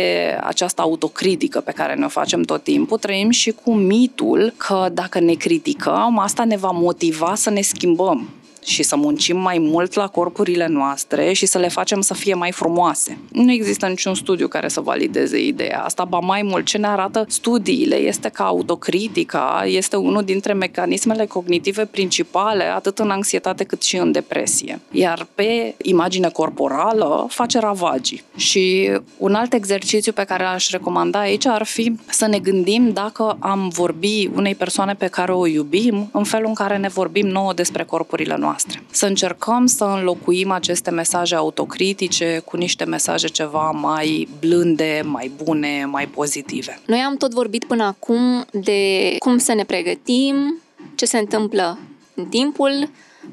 această 0.43 0.81
autocritică 0.81 1.59
pe 1.59 1.71
care 1.71 1.93
ne-o 1.93 2.07
facem 2.07 2.41
tot 2.41 2.63
timpul, 2.63 2.97
trăim 2.97 3.29
și 3.29 3.51
cu 3.51 3.73
mitul 3.73 4.53
că 4.57 4.89
dacă 4.93 5.19
ne 5.19 5.33
criticăm, 5.33 6.17
asta 6.17 6.43
ne 6.43 6.57
va 6.57 6.71
motiva 6.71 7.35
să 7.35 7.49
ne 7.49 7.61
schimbăm 7.61 8.29
și 8.65 8.83
să 8.83 8.95
muncim 8.95 9.37
mai 9.37 9.57
mult 9.57 9.93
la 9.93 10.07
corpurile 10.07 10.67
noastre 10.67 11.33
și 11.33 11.45
să 11.45 11.57
le 11.57 11.67
facem 11.67 12.01
să 12.01 12.13
fie 12.13 12.33
mai 12.33 12.51
frumoase. 12.51 13.17
Nu 13.31 13.51
există 13.51 13.87
niciun 13.87 14.15
studiu 14.15 14.47
care 14.47 14.67
să 14.67 14.81
valideze 14.81 15.39
ideea 15.39 15.83
asta, 15.83 16.03
ba 16.03 16.19
mai 16.19 16.41
mult 16.41 16.65
ce 16.65 16.77
ne 16.77 16.87
arată 16.87 17.25
studiile 17.27 17.95
este 17.95 18.29
că 18.29 18.43
autocritica 18.43 19.63
este 19.65 19.95
unul 19.95 20.23
dintre 20.23 20.53
mecanismele 20.53 21.25
cognitive 21.25 21.85
principale 21.85 22.63
atât 22.63 22.99
în 22.99 23.09
anxietate 23.09 23.63
cât 23.63 23.81
și 23.81 23.97
în 23.97 24.11
depresie. 24.11 24.79
Iar 24.91 25.27
pe 25.35 25.75
imagine 25.81 26.29
corporală 26.29 27.25
face 27.29 27.59
ravagii. 27.59 28.23
Și 28.35 28.91
un 29.17 29.33
alt 29.33 29.53
exercițiu 29.53 30.11
pe 30.11 30.23
care 30.23 30.43
aș 30.43 30.69
recomanda 30.69 31.19
aici 31.19 31.45
ar 31.45 31.63
fi 31.63 31.95
să 32.09 32.27
ne 32.27 32.39
gândim 32.39 32.91
dacă 32.93 33.37
am 33.39 33.69
vorbi 33.69 34.29
unei 34.35 34.55
persoane 34.55 34.93
pe 34.93 35.07
care 35.07 35.31
o 35.31 35.47
iubim 35.47 36.09
în 36.11 36.23
felul 36.23 36.47
în 36.47 36.53
care 36.53 36.77
ne 36.77 36.87
vorbim 36.87 37.27
nouă 37.27 37.53
despre 37.53 37.83
corpurile 37.83 38.35
noastre 38.37 38.49
noastre. 38.51 38.83
Să 38.91 39.05
încercăm 39.05 39.65
să 39.65 39.83
înlocuim 39.83 40.51
aceste 40.51 40.89
mesaje 40.89 41.35
autocritice 41.35 42.41
cu 42.45 42.57
niște 42.57 42.83
mesaje 42.83 43.27
ceva 43.27 43.71
mai 43.71 44.27
blânde, 44.39 45.01
mai 45.05 45.31
bune, 45.43 45.85
mai 45.85 46.07
pozitive. 46.07 46.79
Noi 46.85 46.99
am 46.99 47.15
tot 47.15 47.33
vorbit 47.33 47.63
până 47.63 47.83
acum 47.83 48.45
de 48.51 49.15
cum 49.19 49.37
să 49.37 49.53
ne 49.53 49.63
pregătim, 49.63 50.61
ce 50.95 51.05
se 51.05 51.17
întâmplă 51.17 51.79
în 52.15 52.25
timpul 52.25 52.89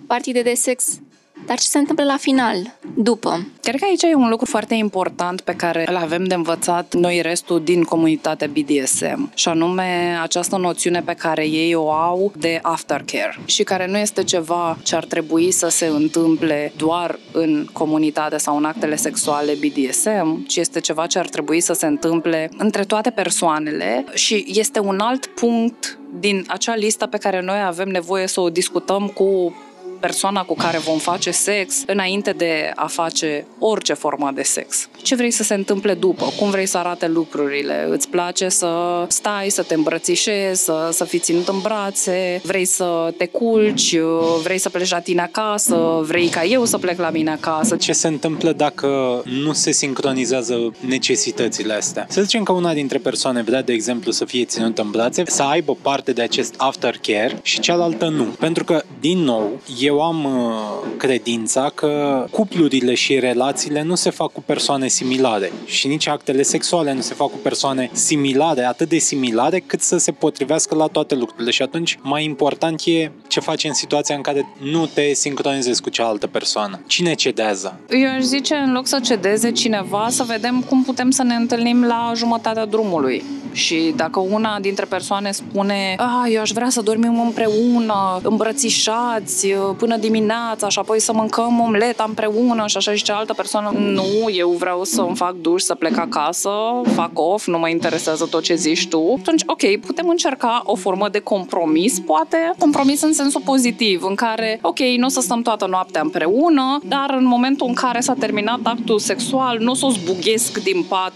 partide 0.07 0.43
de 0.43 0.55
sex, 0.55 1.01
dar 1.47 1.59
ce 1.59 1.66
se 1.66 1.78
întâmplă 1.78 2.05
la 2.05 2.16
final, 2.16 2.76
după? 2.95 3.47
Cred 3.62 3.80
că 3.80 3.86
aici 3.89 4.03
e 4.03 4.14
un 4.14 4.28
lucru 4.28 4.47
foarte 4.47 4.74
important 4.74 5.41
pe 5.41 5.55
care 5.55 5.84
îl 5.89 5.97
avem 5.97 6.24
de 6.24 6.34
învățat 6.34 6.95
noi 6.95 7.20
restul 7.22 7.62
din 7.64 7.82
comunitatea 7.82 8.49
BDSM 8.49 9.30
și 9.34 9.49
anume 9.49 10.18
această 10.22 10.57
noțiune 10.57 11.03
pe 11.03 11.14
care 11.14 11.49
ei 11.49 11.74
o 11.74 11.91
au 11.91 12.32
de 12.36 12.59
aftercare 12.62 13.39
și 13.45 13.62
care 13.62 13.86
nu 13.86 13.99
este 13.99 14.24
ceva 14.24 14.78
ce 14.82 14.97
ar 14.97 15.05
trebui 15.05 15.51
să 15.51 15.68
se 15.68 15.86
întâmple 15.86 16.72
doar 16.76 17.18
în 17.32 17.66
comunitate 17.72 18.36
sau 18.36 18.57
în 18.57 18.64
actele 18.64 18.97
sexuale 18.97 19.53
BDSM, 19.53 20.47
ci 20.47 20.57
este 20.57 20.80
ceva 20.80 21.07
ce 21.07 21.18
ar 21.18 21.28
trebui 21.28 21.61
să 21.61 21.72
se 21.72 21.86
întâmple 21.86 22.51
între 22.57 22.84
toate 22.84 23.11
persoanele 23.11 24.05
și 24.14 24.45
este 24.49 24.80
un 24.80 25.01
alt 25.01 25.26
punct 25.26 25.99
din 26.20 26.45
acea 26.47 26.74
listă 26.74 27.07
pe 27.07 27.18
care 27.18 27.41
noi 27.41 27.62
avem 27.62 27.89
nevoie 27.89 28.26
să 28.26 28.41
o 28.41 28.51
discutăm 28.51 29.07
cu 29.07 29.55
persoana 30.01 30.42
cu 30.42 30.55
care 30.55 30.78
vom 30.78 30.99
face 30.99 31.30
sex 31.30 31.82
înainte 31.86 32.30
de 32.30 32.72
a 32.74 32.86
face 32.86 33.46
orice 33.59 33.92
formă 33.92 34.30
de 34.34 34.42
sex. 34.42 34.88
Ce 35.03 35.14
vrei 35.14 35.30
să 35.30 35.42
se 35.42 35.55
întâmple 35.55 35.94
după? 35.94 36.32
Cum 36.38 36.51
vrei 36.51 36.66
să 36.66 36.78
arate 36.78 37.09
lucrurile? 37.09 37.86
Îți 37.90 38.09
place 38.09 38.49
să 38.49 39.05
stai, 39.09 39.49
să 39.49 39.62
te 39.62 39.74
îmbrățișezi, 39.74 40.64
să, 40.64 40.88
să 40.92 41.05
fii 41.05 41.18
ținut 41.18 41.49
în 41.49 41.59
brațe? 41.61 42.40
Vrei 42.44 42.64
să 42.64 43.14
te 43.16 43.26
culci? 43.26 43.96
Vrei 44.42 44.59
să 44.59 44.68
pleci 44.68 44.90
la 44.90 45.01
tine 45.01 45.20
acasă? 45.20 46.01
Vrei 46.03 46.28
ca 46.28 46.44
eu 46.44 46.64
să 46.64 46.78
plec 46.78 46.99
la 46.99 47.11
mine 47.11 47.30
acasă? 47.30 47.76
Ce 47.76 47.92
se 47.92 48.09
întâmplă 48.09 48.53
dacă 48.53 49.22
nu 49.24 49.53
se 49.53 49.70
sincronizează 49.70 50.72
necesitățile 50.80 51.72
astea? 51.72 52.07
Să 52.09 52.22
zicem 52.22 52.42
că 52.42 52.53
una 52.53 52.72
dintre 52.72 52.99
persoane 52.99 53.42
vrea, 53.42 53.62
de 53.62 53.72
exemplu, 53.72 54.11
să 54.11 54.24
fie 54.24 54.44
ținută 54.44 54.82
în 54.82 54.90
brațe, 54.90 55.22
să 55.26 55.42
aibă 55.42 55.76
parte 55.82 56.12
de 56.12 56.22
acest 56.22 56.55
aftercare 56.57 57.38
și 57.42 57.61
cealaltă 57.61 58.09
nu. 58.09 58.24
Pentru 58.24 58.64
că, 58.64 58.82
din 59.01 59.18
nou, 59.18 59.61
e 59.80 59.88
eu 59.89 60.03
am 60.03 60.24
uh, 60.24 60.53
credința 60.97 61.70
că 61.74 62.24
cuplurile 62.30 62.95
și 62.95 63.18
relațiile 63.18 63.82
nu 63.82 63.95
se 63.95 64.11
fac 64.11 64.32
cu 64.32 64.43
persoane 64.43 64.89
similare 64.89 65.53
și 65.64 65.86
nici 65.86 66.09
actele 66.09 66.43
sexuale 66.43 66.93
nu 66.93 67.01
se 67.01 67.14
fac 67.14 67.30
cu 67.30 67.36
persoane 67.36 67.91
similare, 67.93 68.62
atât 68.64 68.89
de 68.89 68.99
similare 68.99 69.59
cât 69.59 69.80
să 69.80 69.97
se 69.97 70.12
potrivească 70.12 70.74
la 70.74 70.86
toate 70.86 71.14
lucrurile. 71.14 71.51
Și 71.51 71.62
atunci 71.62 71.99
mai 72.03 72.24
important 72.24 72.82
e 72.84 73.11
ce 73.29 73.41
faci 73.41 73.64
în 73.64 73.74
situația 73.74 74.14
în 74.14 74.20
care 74.20 74.55
nu 74.59 74.87
te 74.87 75.12
sincronizezi 75.12 75.83
cu 75.83 75.91
cealaltă 75.91 76.26
persoană. 76.26 76.81
Cine 76.87 77.14
cedează? 77.14 77.81
Eu 77.89 78.11
aș 78.11 78.22
zice, 78.22 78.55
în 78.55 78.72
loc 78.72 78.87
să 78.87 79.01
cedeze 79.01 79.51
cineva, 79.51 80.07
să 80.11 80.24
vedem 80.26 80.64
cum 80.68 80.83
putem 80.85 81.11
să 81.11 81.22
ne 81.22 81.35
întâlnim 81.35 81.85
la 81.85 82.12
jumătatea 82.16 82.66
drumului. 82.66 83.24
Și 83.53 83.93
dacă 83.97 84.20
una 84.20 84.59
dintre 84.61 84.85
persoane 84.85 85.31
spune 85.31 85.95
ah, 85.99 86.33
eu 86.33 86.41
aș 86.41 86.51
vrea 86.51 86.68
să 86.68 86.81
dormim 86.81 87.20
împreună, 87.20 88.20
îmbrățișați 88.22 89.47
până 89.76 89.97
dimineața 89.97 90.68
și 90.68 90.79
apoi 90.79 91.01
să 91.01 91.12
mâncăm 91.12 91.61
omleta 91.61 92.05
împreună 92.09 92.66
și 92.66 92.76
așa 92.76 92.95
și 92.95 93.03
cealaltă 93.03 93.33
persoană 93.33 93.70
nu, 93.79 94.31
eu 94.33 94.51
vreau 94.51 94.85
să-mi 94.85 95.16
fac 95.16 95.35
duș, 95.41 95.62
să 95.62 95.74
plec 95.74 95.97
acasă, 95.97 96.51
fac 96.95 97.11
off, 97.12 97.47
nu 97.47 97.59
mă 97.59 97.68
interesează 97.68 98.26
tot 98.31 98.43
ce 98.43 98.55
zici 98.55 98.89
tu, 98.89 99.16
atunci 99.18 99.43
ok, 99.47 99.87
putem 99.87 100.09
încerca 100.09 100.62
o 100.64 100.74
formă 100.74 101.09
de 101.09 101.18
compromis, 101.18 101.99
poate 101.99 102.53
compromis 102.59 103.03
în 103.03 103.12
sensul 103.23 103.41
pozitiv, 103.45 104.03
în 104.05 104.14
care 104.14 104.59
ok, 104.62 104.79
nu 104.79 105.07
o 105.07 105.09
să 105.09 105.21
stăm 105.21 105.43
toată 105.43 105.66
noaptea 105.66 106.01
împreună, 106.01 106.81
dar 106.85 107.14
în 107.19 107.27
momentul 107.27 107.66
în 107.69 107.75
care 107.75 108.01
s-a 108.01 108.14
terminat 108.19 108.61
actul 108.62 108.99
sexual, 108.99 109.59
nu 109.61 109.71
o 109.71 109.75
să 109.75 109.87
o 109.87 109.91
zbughesc 109.91 110.59
din 110.62 110.85
pat 110.89 111.12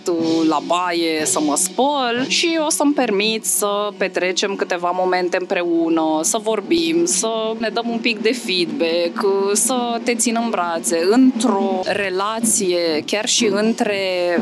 la 0.49 0.61
baie 0.67 1.25
să 1.25 1.41
mă 1.41 1.57
spăl 1.57 2.25
și 2.27 2.59
o 2.67 2.71
să-mi 2.71 2.93
permit 2.93 3.45
să 3.45 3.89
petrecem 3.97 4.55
câteva 4.55 4.91
momente 4.95 5.37
împreună, 5.41 6.21
să 6.23 6.39
vorbim, 6.43 7.05
să 7.05 7.33
ne 7.59 7.69
dăm 7.69 7.87
un 7.91 7.99
pic 7.99 8.19
de 8.19 8.33
feedback, 8.33 9.27
să 9.53 10.01
te 10.05 10.15
țin 10.15 10.37
în 10.43 10.51
brațe, 10.51 10.99
într-o 11.11 11.81
relație, 11.85 13.03
chiar 13.07 13.27
și 13.27 13.47
între 13.53 13.99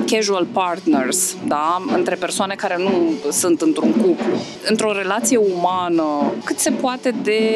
casual 0.06 0.46
partners, 0.52 1.36
da? 1.46 1.82
între 1.94 2.14
persoane 2.14 2.54
care 2.54 2.76
nu 2.78 3.12
sunt 3.30 3.60
într-un 3.60 3.92
cuplu, 3.92 4.36
într-o 4.68 4.92
relație 4.92 5.40
umană, 5.56 6.32
cât 6.44 6.58
se 6.58 6.70
poate 6.70 7.14
de 7.22 7.49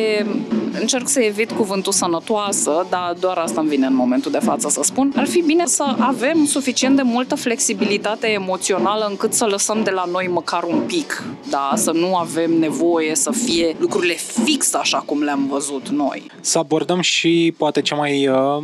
încerc 0.81 1.09
să 1.09 1.21
evit 1.21 1.51
cuvântul 1.51 1.93
sănătoasă, 1.93 2.87
dar 2.91 3.17
doar 3.21 3.37
asta 3.39 3.61
îmi 3.61 3.69
vine 3.69 3.87
în 3.87 3.95
momentul 3.95 4.31
de 4.31 4.39
față 4.39 4.69
să 4.69 4.81
spun, 4.83 5.13
ar 5.17 5.27
fi 5.27 5.43
bine 5.43 5.67
să 5.67 5.95
avem 5.99 6.47
suficient 6.47 6.97
de 6.97 7.03
multă 7.03 7.35
flexibilitate 7.35 8.27
emoțională 8.27 9.07
încât 9.09 9.33
să 9.33 9.45
lăsăm 9.45 9.83
de 9.83 9.91
la 9.91 10.05
noi 10.11 10.29
măcar 10.29 10.63
un 10.63 10.81
pic, 10.87 11.23
da? 11.51 11.73
Să 11.77 11.91
nu 11.91 12.17
avem 12.17 12.59
nevoie 12.59 13.15
să 13.15 13.33
fie 13.33 13.77
lucrurile 13.79 14.15
fix 14.15 14.75
așa 14.75 14.99
cum 14.99 15.23
le-am 15.23 15.47
văzut 15.47 15.89
noi. 15.89 16.31
Să 16.41 16.59
abordăm 16.59 17.01
și 17.01 17.55
poate 17.59 17.81
cea 17.81 17.97
mai 17.97 18.29
uh, 18.29 18.63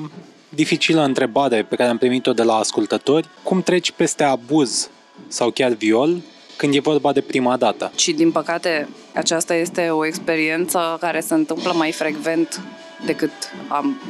dificilă 0.48 1.04
întrebare 1.04 1.62
pe 1.62 1.76
care 1.76 1.88
am 1.88 1.98
primit-o 1.98 2.32
de 2.32 2.42
la 2.42 2.54
ascultători, 2.54 3.28
cum 3.42 3.62
treci 3.62 3.90
peste 3.90 4.24
abuz 4.24 4.90
sau 5.28 5.50
chiar 5.50 5.72
viol 5.72 6.16
când 6.60 6.74
e 6.74 6.80
vorba 6.80 7.12
de 7.12 7.20
prima 7.20 7.56
dată. 7.56 7.92
Și 7.96 8.12
din 8.12 8.30
păcate 8.30 8.88
aceasta 9.14 9.54
este 9.54 9.88
o 9.88 10.06
experiență 10.06 10.96
care 11.00 11.20
se 11.20 11.34
întâmplă 11.34 11.72
mai 11.72 11.92
frecvent 11.92 12.60
decât 13.04 13.30
am 13.68 14.00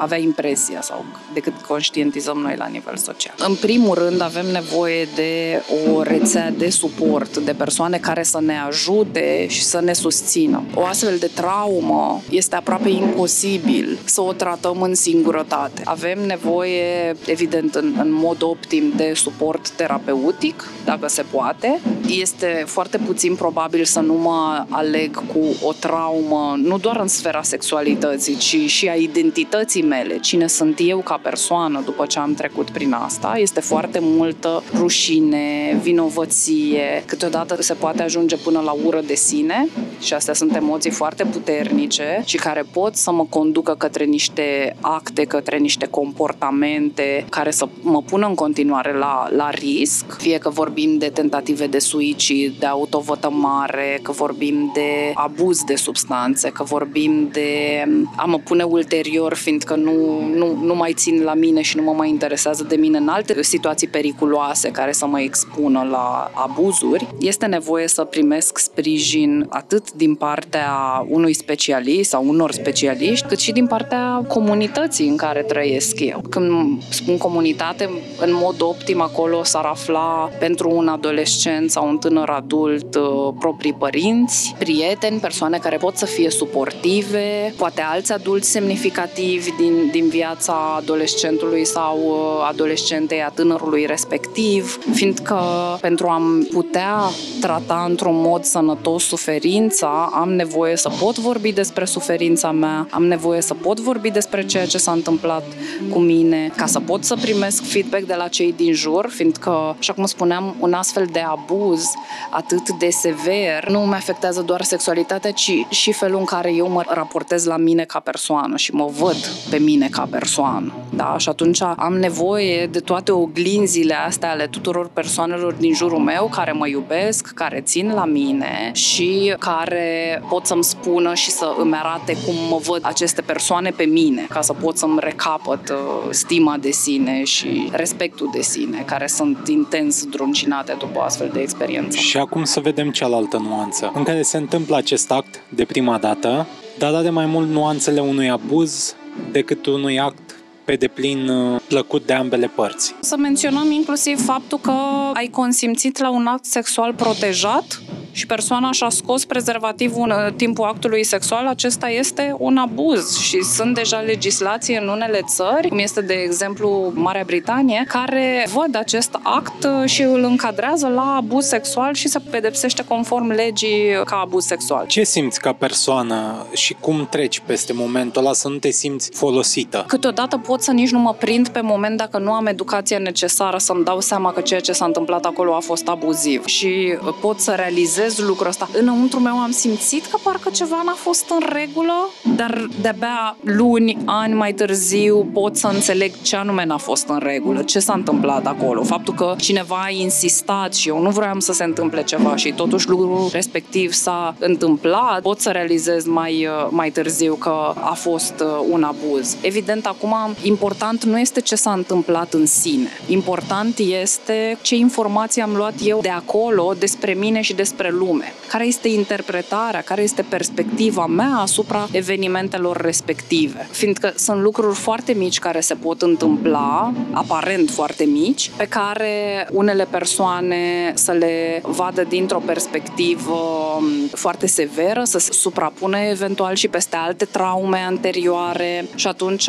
avea 0.00 0.18
impresia 0.18 0.80
sau 0.80 1.04
decât 1.32 1.52
conștientizăm 1.66 2.38
noi 2.38 2.54
la 2.56 2.66
nivel 2.66 2.96
social. 2.96 3.34
În 3.38 3.54
primul 3.54 3.94
rând 3.94 4.20
avem 4.20 4.46
nevoie 4.46 5.08
de 5.14 5.62
o 5.94 6.02
rețea 6.02 6.50
de 6.50 6.70
suport, 6.70 7.36
de 7.36 7.52
persoane 7.52 7.98
care 7.98 8.22
să 8.22 8.40
ne 8.40 8.58
ajute 8.58 9.46
și 9.48 9.62
să 9.62 9.80
ne 9.80 9.92
susțină. 9.92 10.62
O 10.74 10.84
astfel 10.84 11.16
de 11.18 11.30
traumă 11.34 12.22
este 12.30 12.56
aproape 12.56 12.88
imposibil 12.88 13.98
să 14.04 14.20
o 14.20 14.32
tratăm 14.32 14.82
în 14.82 14.94
singurătate. 14.94 15.82
Avem 15.84 16.18
nevoie, 16.26 17.16
evident, 17.26 17.74
în, 17.74 17.94
în 17.98 18.12
mod 18.12 18.42
optim 18.42 18.92
de 18.96 19.12
suport 19.14 19.70
terapeutic, 19.70 20.64
dacă 20.84 21.08
se 21.08 21.22
poate. 21.30 21.80
Este 22.08 22.64
foarte 22.66 22.98
puțin 22.98 23.34
probabil 23.34 23.84
să 23.84 24.00
nu 24.00 24.14
mă 24.14 24.64
aleg 24.68 25.16
cu 25.26 25.66
o 25.66 25.72
traumă, 25.72 26.54
nu 26.62 26.78
doar 26.78 27.00
în 27.00 27.08
sfera 27.08 27.42
sexualității, 27.42 28.36
ci 28.36 28.70
și 28.70 28.88
a 28.88 28.94
identității 28.94 29.82
mele, 29.88 30.18
cine 30.18 30.46
sunt 30.46 30.78
eu 30.82 30.98
ca 30.98 31.20
persoană 31.22 31.82
după 31.84 32.06
ce 32.06 32.18
am 32.18 32.34
trecut 32.34 32.70
prin 32.70 32.92
asta. 32.92 33.34
Este 33.36 33.60
foarte 33.60 33.98
multă 34.02 34.62
rușine, 34.74 35.78
vinovăție, 35.82 37.02
câteodată 37.06 37.62
se 37.62 37.74
poate 37.74 38.02
ajunge 38.02 38.36
până 38.36 38.60
la 38.60 38.74
ură 38.84 39.00
de 39.06 39.14
sine 39.14 39.68
și 40.00 40.14
astea 40.14 40.34
sunt 40.34 40.54
emoții 40.56 40.90
foarte 40.90 41.24
puternice 41.24 42.22
și 42.24 42.36
care 42.36 42.64
pot 42.72 42.96
să 42.96 43.12
mă 43.12 43.24
conducă 43.24 43.74
către 43.74 44.04
niște 44.04 44.76
acte, 44.80 45.24
către 45.24 45.58
niște 45.58 45.86
comportamente 45.86 47.24
care 47.30 47.50
să 47.50 47.68
mă 47.80 48.02
pună 48.02 48.26
în 48.26 48.34
continuare 48.34 48.92
la, 48.98 49.28
la 49.30 49.50
risc, 49.50 50.16
fie 50.18 50.38
că 50.38 50.48
vorbim 50.48 50.98
de 50.98 51.08
tentative 51.08 51.66
de 51.66 51.78
suicid, 51.78 52.52
de 52.58 52.66
autovătămare, 52.66 53.98
că 54.02 54.12
vorbim 54.12 54.70
de 54.74 55.12
abuz 55.14 55.62
de 55.64 55.74
substanțe, 55.74 56.48
că 56.48 56.62
vorbim 56.62 57.28
de 57.32 57.82
a 58.16 58.24
mă 58.24 58.38
pune 58.38 58.62
ulterior, 58.62 59.34
fiindcă 59.34 59.74
nu, 59.82 60.26
nu, 60.34 60.58
nu 60.62 60.74
mai 60.74 60.92
țin 60.92 61.22
la 61.22 61.34
mine 61.34 61.60
și 61.60 61.76
nu 61.76 61.82
mă 61.82 61.92
mai 61.92 62.08
interesează 62.08 62.64
de 62.68 62.76
mine 62.76 62.98
în 62.98 63.08
alte 63.08 63.42
situații 63.42 63.88
periculoase 63.88 64.70
care 64.70 64.92
să 64.92 65.06
mă 65.06 65.20
expună 65.20 65.86
la 65.90 66.30
abuzuri, 66.34 67.06
este 67.20 67.46
nevoie 67.46 67.88
să 67.88 68.04
primesc 68.04 68.58
sprijin 68.58 69.46
atât 69.48 69.92
din 69.92 70.14
partea 70.14 70.72
unui 71.08 71.32
specialist 71.32 72.10
sau 72.10 72.28
unor 72.28 72.52
specialiști, 72.52 73.26
cât 73.26 73.38
și 73.38 73.52
din 73.52 73.66
partea 73.66 74.24
comunității 74.28 75.08
în 75.08 75.16
care 75.16 75.42
trăiesc 75.42 76.00
eu. 76.00 76.22
Când 76.30 76.82
spun 76.88 77.16
comunitate, 77.16 77.90
în 78.20 78.30
mod 78.32 78.62
optim 78.62 79.00
acolo 79.00 79.44
s-ar 79.44 79.64
afla 79.64 80.30
pentru 80.38 80.70
un 80.70 80.88
adolescent 80.88 81.70
sau 81.70 81.88
un 81.88 81.98
tânăr 81.98 82.28
adult 82.28 82.94
uh, 82.94 83.34
proprii 83.38 83.72
părinți, 83.72 84.54
prieteni, 84.58 85.20
persoane 85.20 85.58
care 85.58 85.76
pot 85.76 85.96
să 85.96 86.06
fie 86.06 86.30
suportive, 86.30 87.54
poate 87.56 87.80
alți 87.80 88.12
adulți 88.12 88.50
semnificativi 88.50 89.50
din 89.58 89.68
din, 89.68 89.90
din 89.90 90.08
viața 90.08 90.74
adolescentului 90.76 91.64
sau 91.64 91.98
uh, 91.98 92.46
adolescentei, 92.48 93.22
a 93.22 93.28
tânărului 93.28 93.86
respectiv, 93.86 94.78
fiindcă 94.94 95.38
pentru 95.80 96.06
a 96.06 96.22
putea 96.50 96.94
trata 97.40 97.84
într-un 97.88 98.20
mod 98.20 98.44
sănătos 98.44 99.04
suferința, 99.04 100.10
am 100.12 100.32
nevoie 100.32 100.76
să 100.76 100.90
pot 101.00 101.18
vorbi 101.18 101.52
despre 101.52 101.84
suferința 101.84 102.50
mea, 102.50 102.86
am 102.90 103.04
nevoie 103.06 103.40
să 103.40 103.54
pot 103.54 103.80
vorbi 103.80 104.10
despre 104.10 104.46
ceea 104.46 104.66
ce 104.66 104.78
s-a 104.78 104.92
întâmplat 104.92 105.44
cu 105.90 105.98
mine, 105.98 106.52
ca 106.56 106.66
să 106.66 106.80
pot 106.80 107.04
să 107.04 107.16
primesc 107.16 107.62
feedback 107.62 108.04
de 108.04 108.14
la 108.14 108.28
cei 108.28 108.52
din 108.56 108.72
jur, 108.72 109.08
fiindcă, 109.10 109.76
așa 109.78 109.92
cum 109.92 110.06
spuneam, 110.06 110.54
un 110.58 110.72
astfel 110.72 111.08
de 111.12 111.20
abuz 111.20 111.84
atât 112.30 112.70
de 112.70 112.88
sever 112.88 113.68
nu 113.68 113.80
mă 113.80 113.94
afectează 113.94 114.40
doar 114.40 114.62
sexualitatea, 114.62 115.32
ci 115.32 115.66
și 115.68 115.92
felul 115.92 116.18
în 116.18 116.24
care 116.24 116.52
eu 116.52 116.68
mă 116.68 116.82
raportez 116.86 117.44
la 117.44 117.56
mine 117.56 117.84
ca 117.84 117.98
persoană 117.98 118.56
și 118.56 118.74
mă 118.74 118.90
văd 118.98 119.16
pe 119.50 119.58
mine 119.58 119.88
ca 119.88 120.06
persoană. 120.10 120.72
Da? 120.90 121.14
Și 121.18 121.28
atunci 121.28 121.62
am 121.76 121.96
nevoie 121.98 122.66
de 122.66 122.78
toate 122.78 123.12
oglinzile 123.12 123.94
astea 123.94 124.30
ale 124.30 124.46
tuturor 124.46 124.90
persoanelor 124.92 125.52
din 125.52 125.74
jurul 125.74 125.98
meu 125.98 126.30
care 126.34 126.52
mă 126.52 126.68
iubesc, 126.68 127.26
care 127.34 127.60
țin 127.60 127.92
la 127.94 128.04
mine 128.04 128.70
și 128.72 129.34
care 129.38 130.22
pot 130.28 130.46
să-mi 130.46 130.64
spună 130.64 131.14
și 131.14 131.30
să 131.30 131.54
îmi 131.58 131.74
arate 131.74 132.16
cum 132.26 132.34
mă 132.50 132.60
văd 132.62 132.80
aceste 132.82 133.20
persoane 133.20 133.70
pe 133.70 133.84
mine, 133.84 134.26
ca 134.28 134.40
să 134.40 134.52
pot 134.52 134.76
să-mi 134.76 134.98
recapăt 135.00 135.68
uh, 135.68 135.76
stima 136.10 136.56
de 136.60 136.70
sine 136.70 137.24
și 137.24 137.68
respectul 137.72 138.30
de 138.32 138.40
sine, 138.40 138.82
care 138.86 139.06
sunt 139.06 139.48
intens 139.48 140.04
druncinate 140.04 140.76
după 140.78 141.00
astfel 141.00 141.30
de 141.32 141.40
experiență. 141.40 141.96
Și 141.96 142.16
acum 142.16 142.44
să 142.44 142.60
vedem 142.60 142.90
cealaltă 142.90 143.36
nuanță, 143.36 143.92
în 143.94 144.02
care 144.02 144.22
se 144.22 144.36
întâmplă 144.36 144.76
acest 144.76 145.10
act 145.10 145.40
de 145.48 145.64
prima 145.64 145.98
dată, 145.98 146.46
dar 146.78 146.94
are 146.94 147.10
mai 147.10 147.26
mult 147.26 147.48
nuanțele 147.48 148.00
unui 148.00 148.30
abuz 148.30 148.94
decât 149.32 149.66
unui 149.66 149.98
act 149.98 150.27
pe 150.68 150.76
deplin 150.76 151.28
uh, 151.28 151.60
plăcut 151.68 152.06
de 152.06 152.12
ambele 152.12 152.50
părți. 152.54 152.94
Să 153.00 153.16
menționăm 153.16 153.70
inclusiv 153.70 154.24
faptul 154.24 154.58
că 154.58 154.72
ai 155.12 155.26
consimțit 155.26 155.98
la 155.98 156.10
un 156.10 156.26
act 156.26 156.44
sexual 156.44 156.94
protejat 156.94 157.80
și 158.18 158.26
persoana 158.26 158.72
și-a 158.72 158.88
scos 158.88 159.24
prezervativul 159.24 160.02
în 160.10 160.24
uh, 160.26 160.32
timpul 160.36 160.64
actului 160.64 161.04
sexual, 161.04 161.46
acesta 161.46 161.88
este 161.88 162.34
un 162.38 162.56
abuz 162.56 163.18
și 163.18 163.42
sunt 163.42 163.74
deja 163.74 163.98
legislații 163.98 164.76
în 164.76 164.88
unele 164.88 165.20
țări, 165.26 165.68
cum 165.68 165.78
este 165.78 166.00
de 166.00 166.14
exemplu 166.14 166.92
Marea 166.94 167.22
Britanie, 167.26 167.84
care 167.88 168.46
văd 168.54 168.76
acest 168.76 169.18
act 169.22 169.64
uh, 169.64 169.90
și 169.90 170.02
îl 170.02 170.24
încadrează 170.24 170.88
la 170.88 171.14
abuz 171.16 171.46
sexual 171.46 171.94
și 171.94 172.08
se 172.08 172.18
pedepsește 172.30 172.84
conform 172.84 173.30
legii 173.30 174.02
ca 174.04 174.16
abuz 174.16 174.44
sexual. 174.44 174.86
Ce 174.86 175.04
simți 175.04 175.40
ca 175.40 175.52
persoană 175.52 176.46
și 176.52 176.76
cum 176.80 177.06
treci 177.10 177.42
peste 177.46 177.72
momentul 177.72 178.22
ăla 178.22 178.32
să 178.32 178.48
nu 178.48 178.56
te 178.56 178.70
simți 178.70 179.10
folosită? 179.12 179.84
Câteodată 179.86 180.36
pot 180.36 180.57
să 180.60 180.72
nici 180.72 180.90
nu 180.90 180.98
mă 180.98 181.12
prind 181.12 181.48
pe 181.48 181.60
moment 181.60 181.96
dacă 181.96 182.18
nu 182.18 182.32
am 182.32 182.46
educația 182.46 182.98
necesară 182.98 183.58
să-mi 183.58 183.84
dau 183.84 184.00
seama 184.00 184.32
că 184.32 184.40
ceea 184.40 184.60
ce 184.60 184.72
s-a 184.72 184.84
întâmplat 184.84 185.24
acolo 185.24 185.54
a 185.54 185.60
fost 185.60 185.88
abuziv 185.88 186.44
și 186.44 186.98
pot 187.20 187.40
să 187.40 187.50
realizez 187.50 187.86
analizez 187.88 188.18
lucrul 188.18 188.46
ăsta. 188.46 188.68
Înăuntru 188.72 189.18
meu 189.18 189.38
am 189.38 189.50
simțit 189.50 190.06
că 190.06 190.18
parcă 190.22 190.50
ceva 190.50 190.82
n-a 190.84 190.96
fost 190.96 191.30
în 191.30 191.46
regulă, 191.52 192.08
dar 192.36 192.66
de-abia 192.80 193.36
luni, 193.40 193.98
ani 194.04 194.34
mai 194.34 194.52
târziu 194.52 195.28
pot 195.32 195.56
să 195.56 195.66
înțeleg 195.66 196.12
ce 196.22 196.36
anume 196.36 196.64
n-a 196.64 196.76
fost 196.76 197.08
în 197.08 197.18
regulă, 197.22 197.62
ce 197.62 197.78
s-a 197.78 197.92
întâmplat 197.92 198.46
acolo. 198.46 198.82
Faptul 198.82 199.14
că 199.14 199.34
cineva 199.38 199.82
a 199.84 199.90
insistat 199.90 200.74
și 200.74 200.88
eu 200.88 201.00
nu 201.00 201.10
vreau 201.10 201.40
să 201.40 201.52
se 201.52 201.64
întâmple 201.64 202.02
ceva 202.02 202.36
și 202.36 202.52
totuși 202.52 202.88
lucrul 202.88 203.28
respectiv 203.32 203.92
s-a 203.92 204.34
întâmplat, 204.38 205.20
pot 205.22 205.40
să 205.40 205.50
realizez 205.50 206.06
mai, 206.06 206.48
mai 206.68 206.90
târziu 206.90 207.34
că 207.34 207.72
a 207.74 207.94
fost 207.94 208.34
uh, 208.40 208.66
un 208.70 208.82
abuz. 208.82 209.36
Evident, 209.40 209.86
acum 209.86 210.14
important 210.48 211.04
nu 211.04 211.18
este 211.18 211.40
ce 211.40 211.54
s-a 211.54 211.72
întâmplat 211.72 212.32
în 212.32 212.46
sine. 212.46 212.88
Important 213.06 213.78
este 213.78 214.58
ce 214.62 214.74
informații 214.74 215.42
am 215.42 215.54
luat 215.56 215.74
eu 215.84 215.98
de 216.02 216.08
acolo 216.08 216.74
despre 216.78 217.12
mine 217.12 217.40
și 217.40 217.54
despre 217.54 217.90
lume. 217.90 218.32
Care 218.48 218.66
este 218.66 218.88
interpretarea, 218.88 219.80
care 219.80 220.02
este 220.02 220.22
perspectiva 220.22 221.06
mea 221.06 221.36
asupra 221.36 221.88
evenimentelor 221.92 222.80
respective. 222.80 223.68
Fiindcă 223.70 224.12
sunt 224.16 224.40
lucruri 224.40 224.74
foarte 224.74 225.12
mici 225.12 225.38
care 225.38 225.60
se 225.60 225.74
pot 225.74 226.02
întâmpla, 226.02 226.92
aparent 227.12 227.70
foarte 227.70 228.04
mici, 228.04 228.50
pe 228.56 228.64
care 228.64 229.46
unele 229.50 229.86
persoane 229.90 230.92
să 230.94 231.12
le 231.12 231.62
vadă 231.64 232.04
dintr-o 232.08 232.42
perspectivă 232.46 233.32
um, 233.76 233.84
foarte 234.12 234.46
severă, 234.46 235.02
să 235.04 235.18
se 235.18 235.32
suprapune 235.32 236.08
eventual 236.10 236.54
și 236.54 236.68
peste 236.68 236.96
alte 236.96 237.24
traume 237.24 237.78
anterioare 237.78 238.88
și 238.94 239.06
atunci 239.06 239.48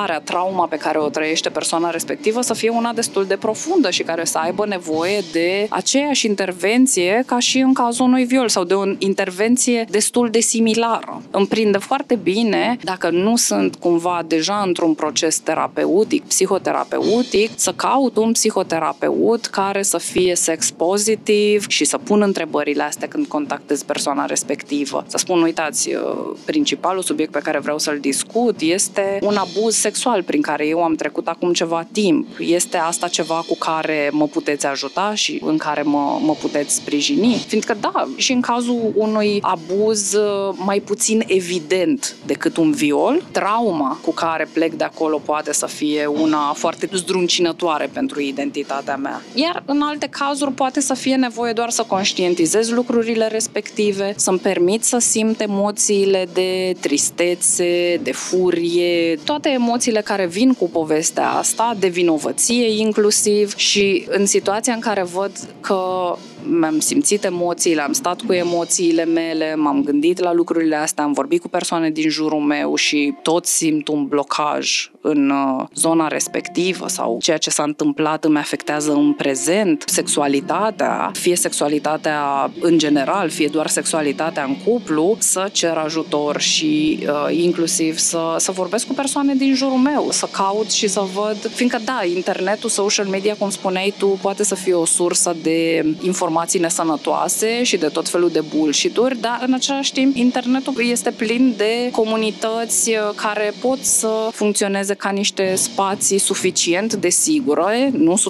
afectarea, 0.00 0.20
trauma 0.20 0.66
pe 0.66 0.76
care 0.76 0.98
o 0.98 1.08
trăiește 1.08 1.48
persoana 1.48 1.90
respectivă 1.90 2.40
să 2.40 2.54
fie 2.54 2.68
una 2.68 2.92
destul 2.92 3.24
de 3.24 3.36
profundă 3.36 3.90
și 3.90 4.02
care 4.02 4.24
să 4.24 4.38
aibă 4.38 4.66
nevoie 4.66 5.22
de 5.32 5.66
aceeași 5.70 6.26
intervenție 6.26 7.22
ca 7.26 7.38
și 7.38 7.58
în 7.58 7.72
cazul 7.72 8.04
unui 8.04 8.24
viol 8.24 8.48
sau 8.48 8.64
de 8.64 8.74
o 8.74 8.84
intervenție 8.98 9.86
destul 9.90 10.30
de 10.30 10.40
similară. 10.40 11.22
Îmi 11.30 11.46
prinde 11.46 11.78
foarte 11.78 12.14
bine 12.14 12.78
dacă 12.82 13.10
nu 13.10 13.36
sunt 13.36 13.76
cumva 13.76 14.22
deja 14.26 14.62
într-un 14.66 14.94
proces 14.94 15.38
terapeutic, 15.38 16.22
psihoterapeutic, 16.24 17.50
să 17.54 17.72
caut 17.76 18.16
un 18.16 18.32
psihoterapeut 18.32 19.46
care 19.46 19.82
să 19.82 19.98
fie 19.98 20.34
sex 20.34 20.70
pozitiv 20.70 21.68
și 21.68 21.84
să 21.84 21.98
pun 21.98 22.22
întrebările 22.22 22.82
astea 22.82 23.08
când 23.08 23.26
contactez 23.26 23.82
persoana 23.82 24.24
respectivă. 24.26 25.04
Să 25.06 25.16
spun, 25.16 25.42
uitați, 25.42 25.94
uh, 25.94 26.00
principalul 26.44 27.02
subiect 27.02 27.32
pe 27.32 27.38
care 27.38 27.58
vreau 27.58 27.78
să-l 27.78 27.98
discut 28.00 28.60
este 28.60 29.18
un 29.22 29.36
abuz 29.36 29.74
sexual 29.90 30.22
prin 30.22 30.42
care 30.42 30.66
eu 30.66 30.82
am 30.82 30.94
trecut 30.94 31.26
acum 31.28 31.52
ceva 31.52 31.86
timp. 31.92 32.26
Este 32.38 32.76
asta 32.76 33.08
ceva 33.08 33.44
cu 33.48 33.56
care 33.56 34.10
mă 34.12 34.26
puteți 34.26 34.66
ajuta 34.66 35.12
și 35.14 35.40
în 35.44 35.56
care 35.56 35.82
mă, 35.82 36.18
mă 36.22 36.32
puteți 36.40 36.74
sprijini? 36.74 37.44
Fiindcă 37.46 37.76
da, 37.80 38.08
și 38.16 38.32
în 38.32 38.40
cazul 38.40 38.92
unui 38.94 39.38
abuz 39.40 40.12
uh, 40.12 40.54
mai 40.64 40.80
puțin 40.80 41.22
evident 41.26 42.16
decât 42.26 42.56
un 42.56 42.70
viol, 42.70 43.22
trauma 43.32 43.98
cu 44.02 44.12
care 44.12 44.48
plec 44.52 44.72
de 44.72 44.84
acolo 44.84 45.20
poate 45.24 45.52
să 45.52 45.66
fie 45.66 46.06
una 46.06 46.52
foarte 46.52 46.88
zdruncinătoare 46.92 47.90
pentru 47.92 48.20
identitatea 48.20 48.96
mea. 48.96 49.22
Iar 49.34 49.62
în 49.66 49.82
alte 49.82 50.06
cazuri 50.06 50.52
poate 50.52 50.80
să 50.80 50.94
fie 50.94 51.14
nevoie 51.14 51.52
doar 51.52 51.70
să 51.70 51.82
conștientizez 51.86 52.70
lucrurile 52.70 53.26
respective, 53.26 54.12
să-mi 54.16 54.38
permit 54.38 54.84
să 54.84 54.98
simt 54.98 55.40
emoțiile 55.40 56.28
de 56.32 56.74
tristețe, 56.80 58.00
de 58.02 58.12
furie, 58.12 59.18
toate 59.24 59.48
emoțiile 59.48 59.69
care 60.04 60.26
vin 60.26 60.52
cu 60.52 60.68
povestea 60.68 61.30
asta, 61.30 61.76
de 61.78 61.88
vinovăție 61.88 62.80
inclusiv 62.80 63.56
și 63.56 64.06
în 64.08 64.26
situația 64.26 64.72
în 64.72 64.80
care 64.80 65.02
văd 65.02 65.32
că 65.60 66.14
mi-am 66.48 66.78
simțit 66.78 67.24
emoțiile, 67.24 67.82
am 67.82 67.92
stat 67.92 68.20
cu 68.20 68.32
emoțiile 68.32 69.04
mele, 69.04 69.54
m-am 69.54 69.82
gândit 69.82 70.18
la 70.18 70.32
lucrurile 70.32 70.76
astea, 70.76 71.04
am 71.04 71.12
vorbit 71.12 71.40
cu 71.40 71.48
persoane 71.48 71.90
din 71.90 72.08
jurul 72.08 72.40
meu 72.40 72.74
și 72.74 73.14
tot 73.22 73.46
simt 73.46 73.88
un 73.88 74.06
blocaj 74.06 74.90
în 75.00 75.30
uh, 75.30 75.66
zona 75.74 76.08
respectivă 76.08 76.88
sau 76.88 77.18
ceea 77.22 77.36
ce 77.36 77.50
s-a 77.50 77.62
întâmplat 77.62 78.24
îmi 78.24 78.38
afectează 78.38 78.92
în 78.92 79.12
prezent, 79.12 79.84
sexualitatea, 79.86 81.10
fie 81.14 81.36
sexualitatea 81.36 82.50
în 82.60 82.78
general, 82.78 83.28
fie 83.28 83.48
doar 83.48 83.66
sexualitatea 83.66 84.44
în 84.44 84.56
cuplu, 84.64 85.16
să 85.18 85.48
cer 85.52 85.76
ajutor 85.76 86.40
și 86.40 86.98
uh, 87.02 87.36
inclusiv 87.36 87.98
să, 87.98 88.34
să 88.38 88.52
vorbesc 88.52 88.86
cu 88.86 88.94
persoane 88.94 89.34
din 89.34 89.54
jurul 89.60 89.82
meu, 89.92 90.08
să 90.10 90.26
caut 90.30 90.70
și 90.70 90.88
să 90.88 91.02
văd, 91.14 91.50
fiindcă 91.54 91.78
da, 91.84 92.00
internetul, 92.14 92.70
social 92.70 93.06
media, 93.06 93.34
cum 93.38 93.50
spuneai 93.50 93.94
tu, 93.98 94.06
poate 94.06 94.44
să 94.44 94.54
fie 94.54 94.74
o 94.74 94.84
sursă 94.84 95.36
de 95.42 95.84
informații 96.00 96.60
nesănătoase 96.60 97.62
și 97.62 97.76
de 97.76 97.86
tot 97.86 98.08
felul 98.08 98.30
de 98.30 98.42
bullshit-uri, 98.54 99.20
dar 99.20 99.42
în 99.46 99.52
același 99.52 99.92
timp 99.92 100.16
internetul 100.16 100.74
este 100.90 101.10
plin 101.10 101.54
de 101.56 101.88
comunități 101.92 102.90
uh, 102.90 102.96
care 103.14 103.52
pot 103.60 103.78
să 103.84 104.08
funcționeze 104.32 104.48
funcționeze 104.60 104.94
ca 104.94 105.10
niște 105.10 105.54
spații 105.54 106.18
suficient 106.18 106.94
de 106.94 107.08
sigure, 107.08 107.90
nu 107.92 108.22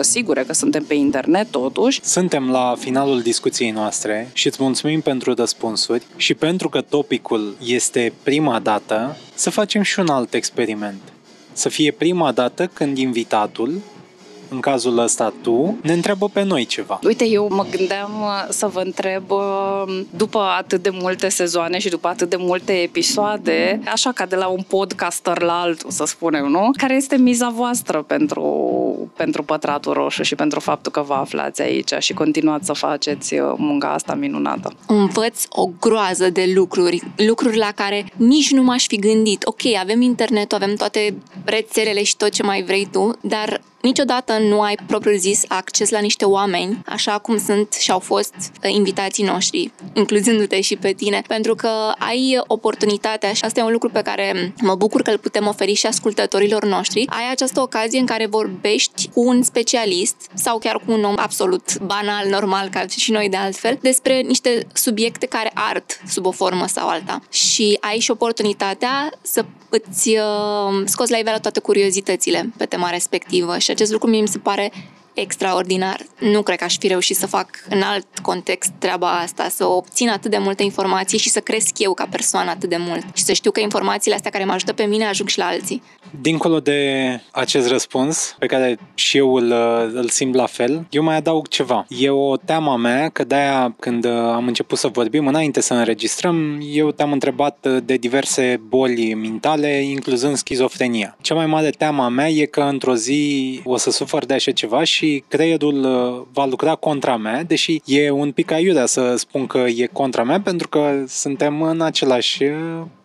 sigure, 0.00 0.44
că 0.44 0.52
suntem 0.52 0.84
pe 0.84 0.94
internet 0.94 1.50
totuși. 1.50 2.00
Suntem 2.02 2.50
la 2.50 2.74
finalul 2.78 3.20
discuției 3.20 3.70
noastre 3.70 4.30
și 4.32 4.46
îți 4.46 4.62
mulțumim 4.62 5.00
pentru 5.00 5.34
răspunsuri 5.34 6.02
și 6.16 6.34
pentru 6.34 6.68
că 6.68 6.80
topicul 6.80 7.56
este 7.64 8.12
prima 8.22 8.58
dată, 8.58 9.16
să 9.36 9.50
facem 9.50 9.82
și 9.82 9.98
un 9.98 10.08
alt 10.08 10.34
experiment. 10.34 11.00
Să 11.52 11.68
fie 11.68 11.90
prima 11.90 12.32
dată 12.32 12.66
când 12.66 12.98
invitatul 12.98 13.80
în 14.56 14.62
cazul 14.62 14.98
ăsta 14.98 15.32
tu, 15.42 15.76
ne 15.82 15.92
întreabă 15.92 16.28
pe 16.32 16.42
noi 16.42 16.66
ceva. 16.66 16.98
Uite, 17.02 17.26
eu 17.26 17.48
mă 17.50 17.66
gândeam 17.70 18.10
uh, 18.20 18.46
să 18.48 18.66
vă 18.66 18.80
întreb, 18.80 19.30
uh, 19.30 20.00
după 20.16 20.38
atât 20.58 20.82
de 20.82 20.90
multe 20.92 21.28
sezoane 21.28 21.78
și 21.78 21.88
după 21.88 22.08
atât 22.08 22.30
de 22.30 22.36
multe 22.38 22.72
episoade, 22.72 23.80
așa 23.92 24.12
ca 24.12 24.26
de 24.26 24.36
la 24.36 24.46
un 24.46 24.62
podcaster 24.68 25.42
la 25.42 25.60
altul, 25.60 25.90
să 25.90 26.04
spunem, 26.04 26.46
nu? 26.46 26.70
Care 26.76 26.94
este 26.94 27.16
miza 27.16 27.48
voastră 27.48 28.02
pentru, 28.02 28.42
pentru 29.16 29.42
Pătratul 29.42 29.92
Roșu 29.92 30.22
și 30.22 30.34
pentru 30.34 30.60
faptul 30.60 30.92
că 30.92 31.00
vă 31.00 31.14
aflați 31.14 31.62
aici 31.62 31.92
și 31.98 32.14
continuați 32.14 32.66
să 32.66 32.72
faceți 32.72 33.34
uh, 33.34 33.52
munca 33.56 33.92
asta 33.92 34.14
minunată? 34.14 34.72
Învăț 34.86 35.42
o 35.48 35.68
groază 35.80 36.30
de 36.30 36.52
lucruri, 36.54 37.02
lucruri 37.16 37.56
la 37.56 37.72
care 37.74 38.06
nici 38.16 38.50
nu 38.52 38.62
m-aș 38.62 38.86
fi 38.86 38.96
gândit. 38.96 39.42
Ok, 39.44 39.60
avem 39.80 40.00
internet, 40.00 40.52
avem 40.52 40.74
toate 40.74 41.14
rețelele 41.44 42.02
și 42.02 42.16
tot 42.16 42.30
ce 42.30 42.42
mai 42.42 42.62
vrei 42.62 42.88
tu, 42.92 43.10
dar 43.20 43.60
Niciodată 43.86 44.38
nu 44.38 44.60
ai 44.60 44.78
propriu-zis 44.86 45.42
acces 45.48 45.90
la 45.90 45.98
niște 45.98 46.24
oameni, 46.24 46.82
așa 46.86 47.18
cum 47.18 47.38
sunt 47.38 47.72
și 47.72 47.90
au 47.90 47.98
fost 47.98 48.34
uh, 48.34 48.72
invitații 48.72 49.24
noștri, 49.24 49.72
incluzându-te 49.92 50.60
și 50.60 50.76
pe 50.76 50.92
tine, 50.92 51.22
pentru 51.26 51.54
că 51.54 51.68
ai 51.98 52.38
oportunitatea 52.46 53.32
și 53.32 53.44
asta 53.44 53.60
e 53.60 53.62
un 53.62 53.72
lucru 53.72 53.88
pe 53.88 54.02
care 54.02 54.52
mă 54.62 54.74
bucur 54.74 55.02
că 55.02 55.10
îl 55.10 55.18
putem 55.18 55.46
oferi 55.46 55.74
și 55.74 55.86
ascultătorilor 55.86 56.64
noștri. 56.64 57.06
Ai 57.08 57.30
această 57.30 57.60
ocazie 57.60 57.98
în 57.98 58.06
care 58.06 58.26
vorbești 58.26 59.08
cu 59.14 59.20
un 59.26 59.42
specialist 59.42 60.16
sau 60.34 60.58
chiar 60.58 60.82
cu 60.86 60.92
un 60.92 61.04
om 61.04 61.14
absolut 61.18 61.78
banal, 61.78 62.28
normal, 62.28 62.68
ca 62.68 62.84
și 62.96 63.10
noi 63.10 63.28
de 63.28 63.36
altfel, 63.36 63.78
despre 63.80 64.20
niște 64.20 64.66
subiecte 64.72 65.26
care 65.26 65.50
art 65.54 66.00
sub 66.08 66.26
o 66.26 66.30
formă 66.30 66.66
sau 66.66 66.88
alta. 66.88 67.20
Și 67.30 67.76
ai 67.80 67.98
și 67.98 68.10
oportunitatea 68.10 69.10
să 69.22 69.44
îți 69.68 70.08
uh, 70.08 70.82
scoți 70.84 71.10
la 71.10 71.16
iveală 71.16 71.38
toate 71.38 71.60
curiozitățile 71.60 72.52
pe 72.56 72.66
tema 72.66 72.90
respectivă 72.90 73.58
și 73.58 73.70
acest 73.70 73.92
lucru 73.92 74.08
mie 74.08 74.20
mi 74.20 74.28
se 74.28 74.38
pare 74.38 74.72
extraordinar. 75.16 76.00
Nu 76.20 76.42
cred 76.42 76.58
că 76.58 76.64
aș 76.64 76.78
fi 76.78 76.86
reușit 76.86 77.16
să 77.16 77.26
fac 77.26 77.48
în 77.68 77.82
alt 77.82 78.06
context 78.22 78.70
treaba 78.78 79.10
asta, 79.10 79.48
să 79.48 79.66
obțin 79.66 80.08
atât 80.08 80.30
de 80.30 80.38
multe 80.38 80.62
informații 80.62 81.18
și 81.18 81.28
să 81.28 81.40
cresc 81.40 81.78
eu 81.78 81.94
ca 81.94 82.06
persoană 82.10 82.50
atât 82.50 82.68
de 82.68 82.76
mult 82.78 83.04
și 83.14 83.22
să 83.22 83.32
știu 83.32 83.50
că 83.50 83.60
informațiile 83.60 84.16
astea 84.16 84.30
care 84.30 84.44
mă 84.44 84.52
ajută 84.52 84.72
pe 84.72 84.84
mine 84.84 85.04
ajung 85.06 85.28
și 85.28 85.38
la 85.38 85.46
alții. 85.46 85.82
Dincolo 86.20 86.60
de 86.60 87.20
acest 87.30 87.68
răspuns, 87.68 88.36
pe 88.38 88.46
care 88.46 88.78
și 88.94 89.16
eu 89.16 89.34
îl, 89.34 89.52
îl 89.94 90.08
simt 90.08 90.34
la 90.34 90.46
fel, 90.46 90.86
eu 90.90 91.02
mai 91.02 91.16
adaug 91.16 91.48
ceva. 91.48 91.86
E 91.88 92.10
o 92.10 92.36
teama 92.36 92.76
mea 92.76 93.08
că 93.08 93.24
de-aia 93.24 93.74
când 93.80 94.04
am 94.06 94.46
început 94.46 94.78
să 94.78 94.88
vorbim, 94.88 95.26
înainte 95.26 95.60
să 95.60 95.74
înregistrăm, 95.74 96.60
eu 96.72 96.90
te-am 96.90 97.12
întrebat 97.12 97.66
de 97.84 97.94
diverse 97.94 98.60
boli 98.68 99.14
mentale, 99.14 99.68
incluzând 99.68 100.36
schizofrenia. 100.36 101.16
Cea 101.20 101.34
mai 101.34 101.46
mare 101.46 101.70
teama 101.70 102.08
mea 102.08 102.28
e 102.28 102.44
că 102.44 102.60
într-o 102.60 102.94
zi 102.94 103.60
o 103.64 103.76
să 103.76 103.90
sufăr 103.90 104.24
de 104.24 104.34
așa 104.34 104.50
ceva 104.50 104.84
și 105.06 105.24
creierul 105.28 105.80
va 106.32 106.44
lucra 106.44 106.74
contra 106.74 107.16
mea, 107.16 107.42
deși 107.42 107.80
e 107.84 108.10
un 108.10 108.32
pic 108.32 108.50
aiurea 108.50 108.86
să 108.86 109.14
spun 109.16 109.46
că 109.46 109.58
e 109.58 109.88
contra 109.92 110.22
mea, 110.22 110.40
pentru 110.40 110.68
că 110.68 111.04
suntem 111.06 111.62
în 111.62 111.80
același 111.80 112.44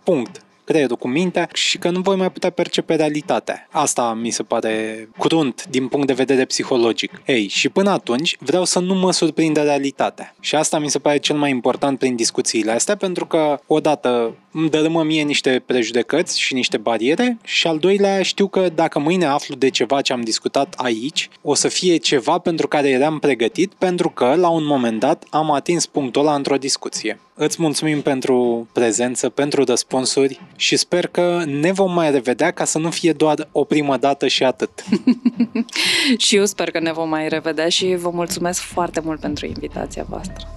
punct 0.03 0.41
creierul 0.63 0.97
cu 0.97 1.07
mintea 1.07 1.49
și 1.53 1.77
că 1.77 1.89
nu 1.89 1.99
voi 1.99 2.15
mai 2.15 2.31
putea 2.31 2.49
percepe 2.49 2.95
realitatea. 2.95 3.67
Asta 3.71 4.13
mi 4.13 4.29
se 4.29 4.43
pare 4.43 5.07
crunt 5.19 5.65
din 5.69 5.87
punct 5.87 6.07
de 6.07 6.13
vedere 6.13 6.45
psihologic. 6.45 7.21
Ei, 7.25 7.47
și 7.47 7.69
până 7.69 7.89
atunci 7.89 8.37
vreau 8.39 8.65
să 8.65 8.79
nu 8.79 8.95
mă 8.95 9.11
surprindă 9.11 9.61
realitatea. 9.61 10.35
Și 10.39 10.55
asta 10.55 10.79
mi 10.79 10.89
se 10.89 10.99
pare 10.99 11.17
cel 11.17 11.35
mai 11.35 11.49
important 11.49 11.99
prin 11.99 12.15
discuțiile 12.15 12.71
astea, 12.71 12.95
pentru 12.95 13.25
că 13.25 13.59
odată 13.67 14.35
îmi 14.51 14.69
dărâmă 14.69 15.03
mie 15.03 15.23
niște 15.23 15.63
prejudecăți 15.65 16.39
și 16.39 16.53
niște 16.53 16.77
bariere 16.77 17.37
și 17.43 17.67
al 17.67 17.77
doilea 17.77 18.21
știu 18.21 18.47
că 18.47 18.69
dacă 18.75 18.99
mâine 18.99 19.25
aflu 19.25 19.55
de 19.55 19.69
ceva 19.69 20.01
ce 20.01 20.13
am 20.13 20.21
discutat 20.21 20.73
aici, 20.77 21.29
o 21.41 21.53
să 21.53 21.67
fie 21.67 21.97
ceva 21.97 22.37
pentru 22.37 22.67
care 22.67 22.89
eram 22.89 23.19
pregătit 23.19 23.73
pentru 23.73 24.09
că 24.09 24.35
la 24.37 24.49
un 24.49 24.65
moment 24.65 24.99
dat 24.99 25.23
am 25.29 25.51
atins 25.51 25.85
punctul 25.85 26.21
ăla 26.21 26.35
într-o 26.35 26.57
discuție. 26.57 27.19
Îți 27.33 27.61
mulțumim 27.61 28.01
pentru 28.01 28.67
prezență, 28.71 29.29
pentru 29.29 29.63
răspunsuri 29.63 30.41
și 30.61 30.75
sper 30.75 31.07
că 31.07 31.43
ne 31.45 31.71
vom 31.71 31.93
mai 31.93 32.11
revedea 32.11 32.51
ca 32.51 32.65
să 32.65 32.77
nu 32.77 32.89
fie 32.89 33.13
doar 33.13 33.49
o 33.51 33.63
primă 33.63 33.97
dată 33.97 34.27
și 34.27 34.43
atât. 34.43 34.69
și 36.25 36.35
eu 36.35 36.45
sper 36.45 36.71
că 36.71 36.79
ne 36.79 36.91
vom 36.91 37.09
mai 37.09 37.29
revedea 37.29 37.69
și 37.69 37.95
vă 37.95 38.09
mulțumesc 38.09 38.61
foarte 38.61 38.99
mult 38.99 39.19
pentru 39.19 39.45
invitația 39.45 40.05
voastră. 40.09 40.47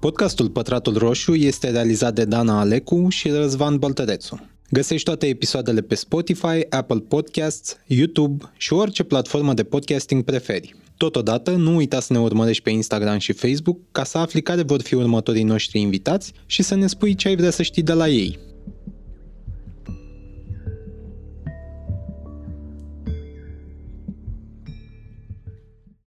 Podcastul 0.00 0.50
Pătratul 0.50 0.96
Roșu 0.96 1.34
este 1.34 1.70
realizat 1.70 2.14
de 2.14 2.24
Dana 2.24 2.60
Alecu 2.60 3.08
și 3.08 3.28
Răzvan 3.28 3.76
Băltărețu. 3.76 4.40
Găsești 4.70 5.04
toate 5.04 5.26
episoadele 5.26 5.80
pe 5.80 5.94
Spotify, 5.94 6.66
Apple 6.68 7.00
Podcasts, 7.08 7.76
YouTube 7.86 8.44
și 8.56 8.72
orice 8.72 9.02
platformă 9.02 9.54
de 9.54 9.64
podcasting 9.64 10.24
preferi. 10.24 10.87
Totodată, 10.98 11.50
nu 11.50 11.74
uita 11.74 12.00
să 12.00 12.12
ne 12.12 12.18
urmărești 12.18 12.62
pe 12.62 12.70
Instagram 12.70 13.18
și 13.18 13.32
Facebook 13.32 13.78
ca 13.92 14.04
să 14.04 14.18
afli 14.18 14.42
care 14.42 14.62
vor 14.62 14.82
fi 14.82 14.94
următorii 14.94 15.42
noștri 15.42 15.80
invitați 15.80 16.32
și 16.46 16.62
să 16.62 16.74
ne 16.74 16.86
spui 16.86 17.14
ce 17.14 17.28
ai 17.28 17.36
vrea 17.36 17.50
să 17.50 17.62
știi 17.62 17.82
de 17.82 17.92
la 17.92 18.08
ei. 18.08 18.38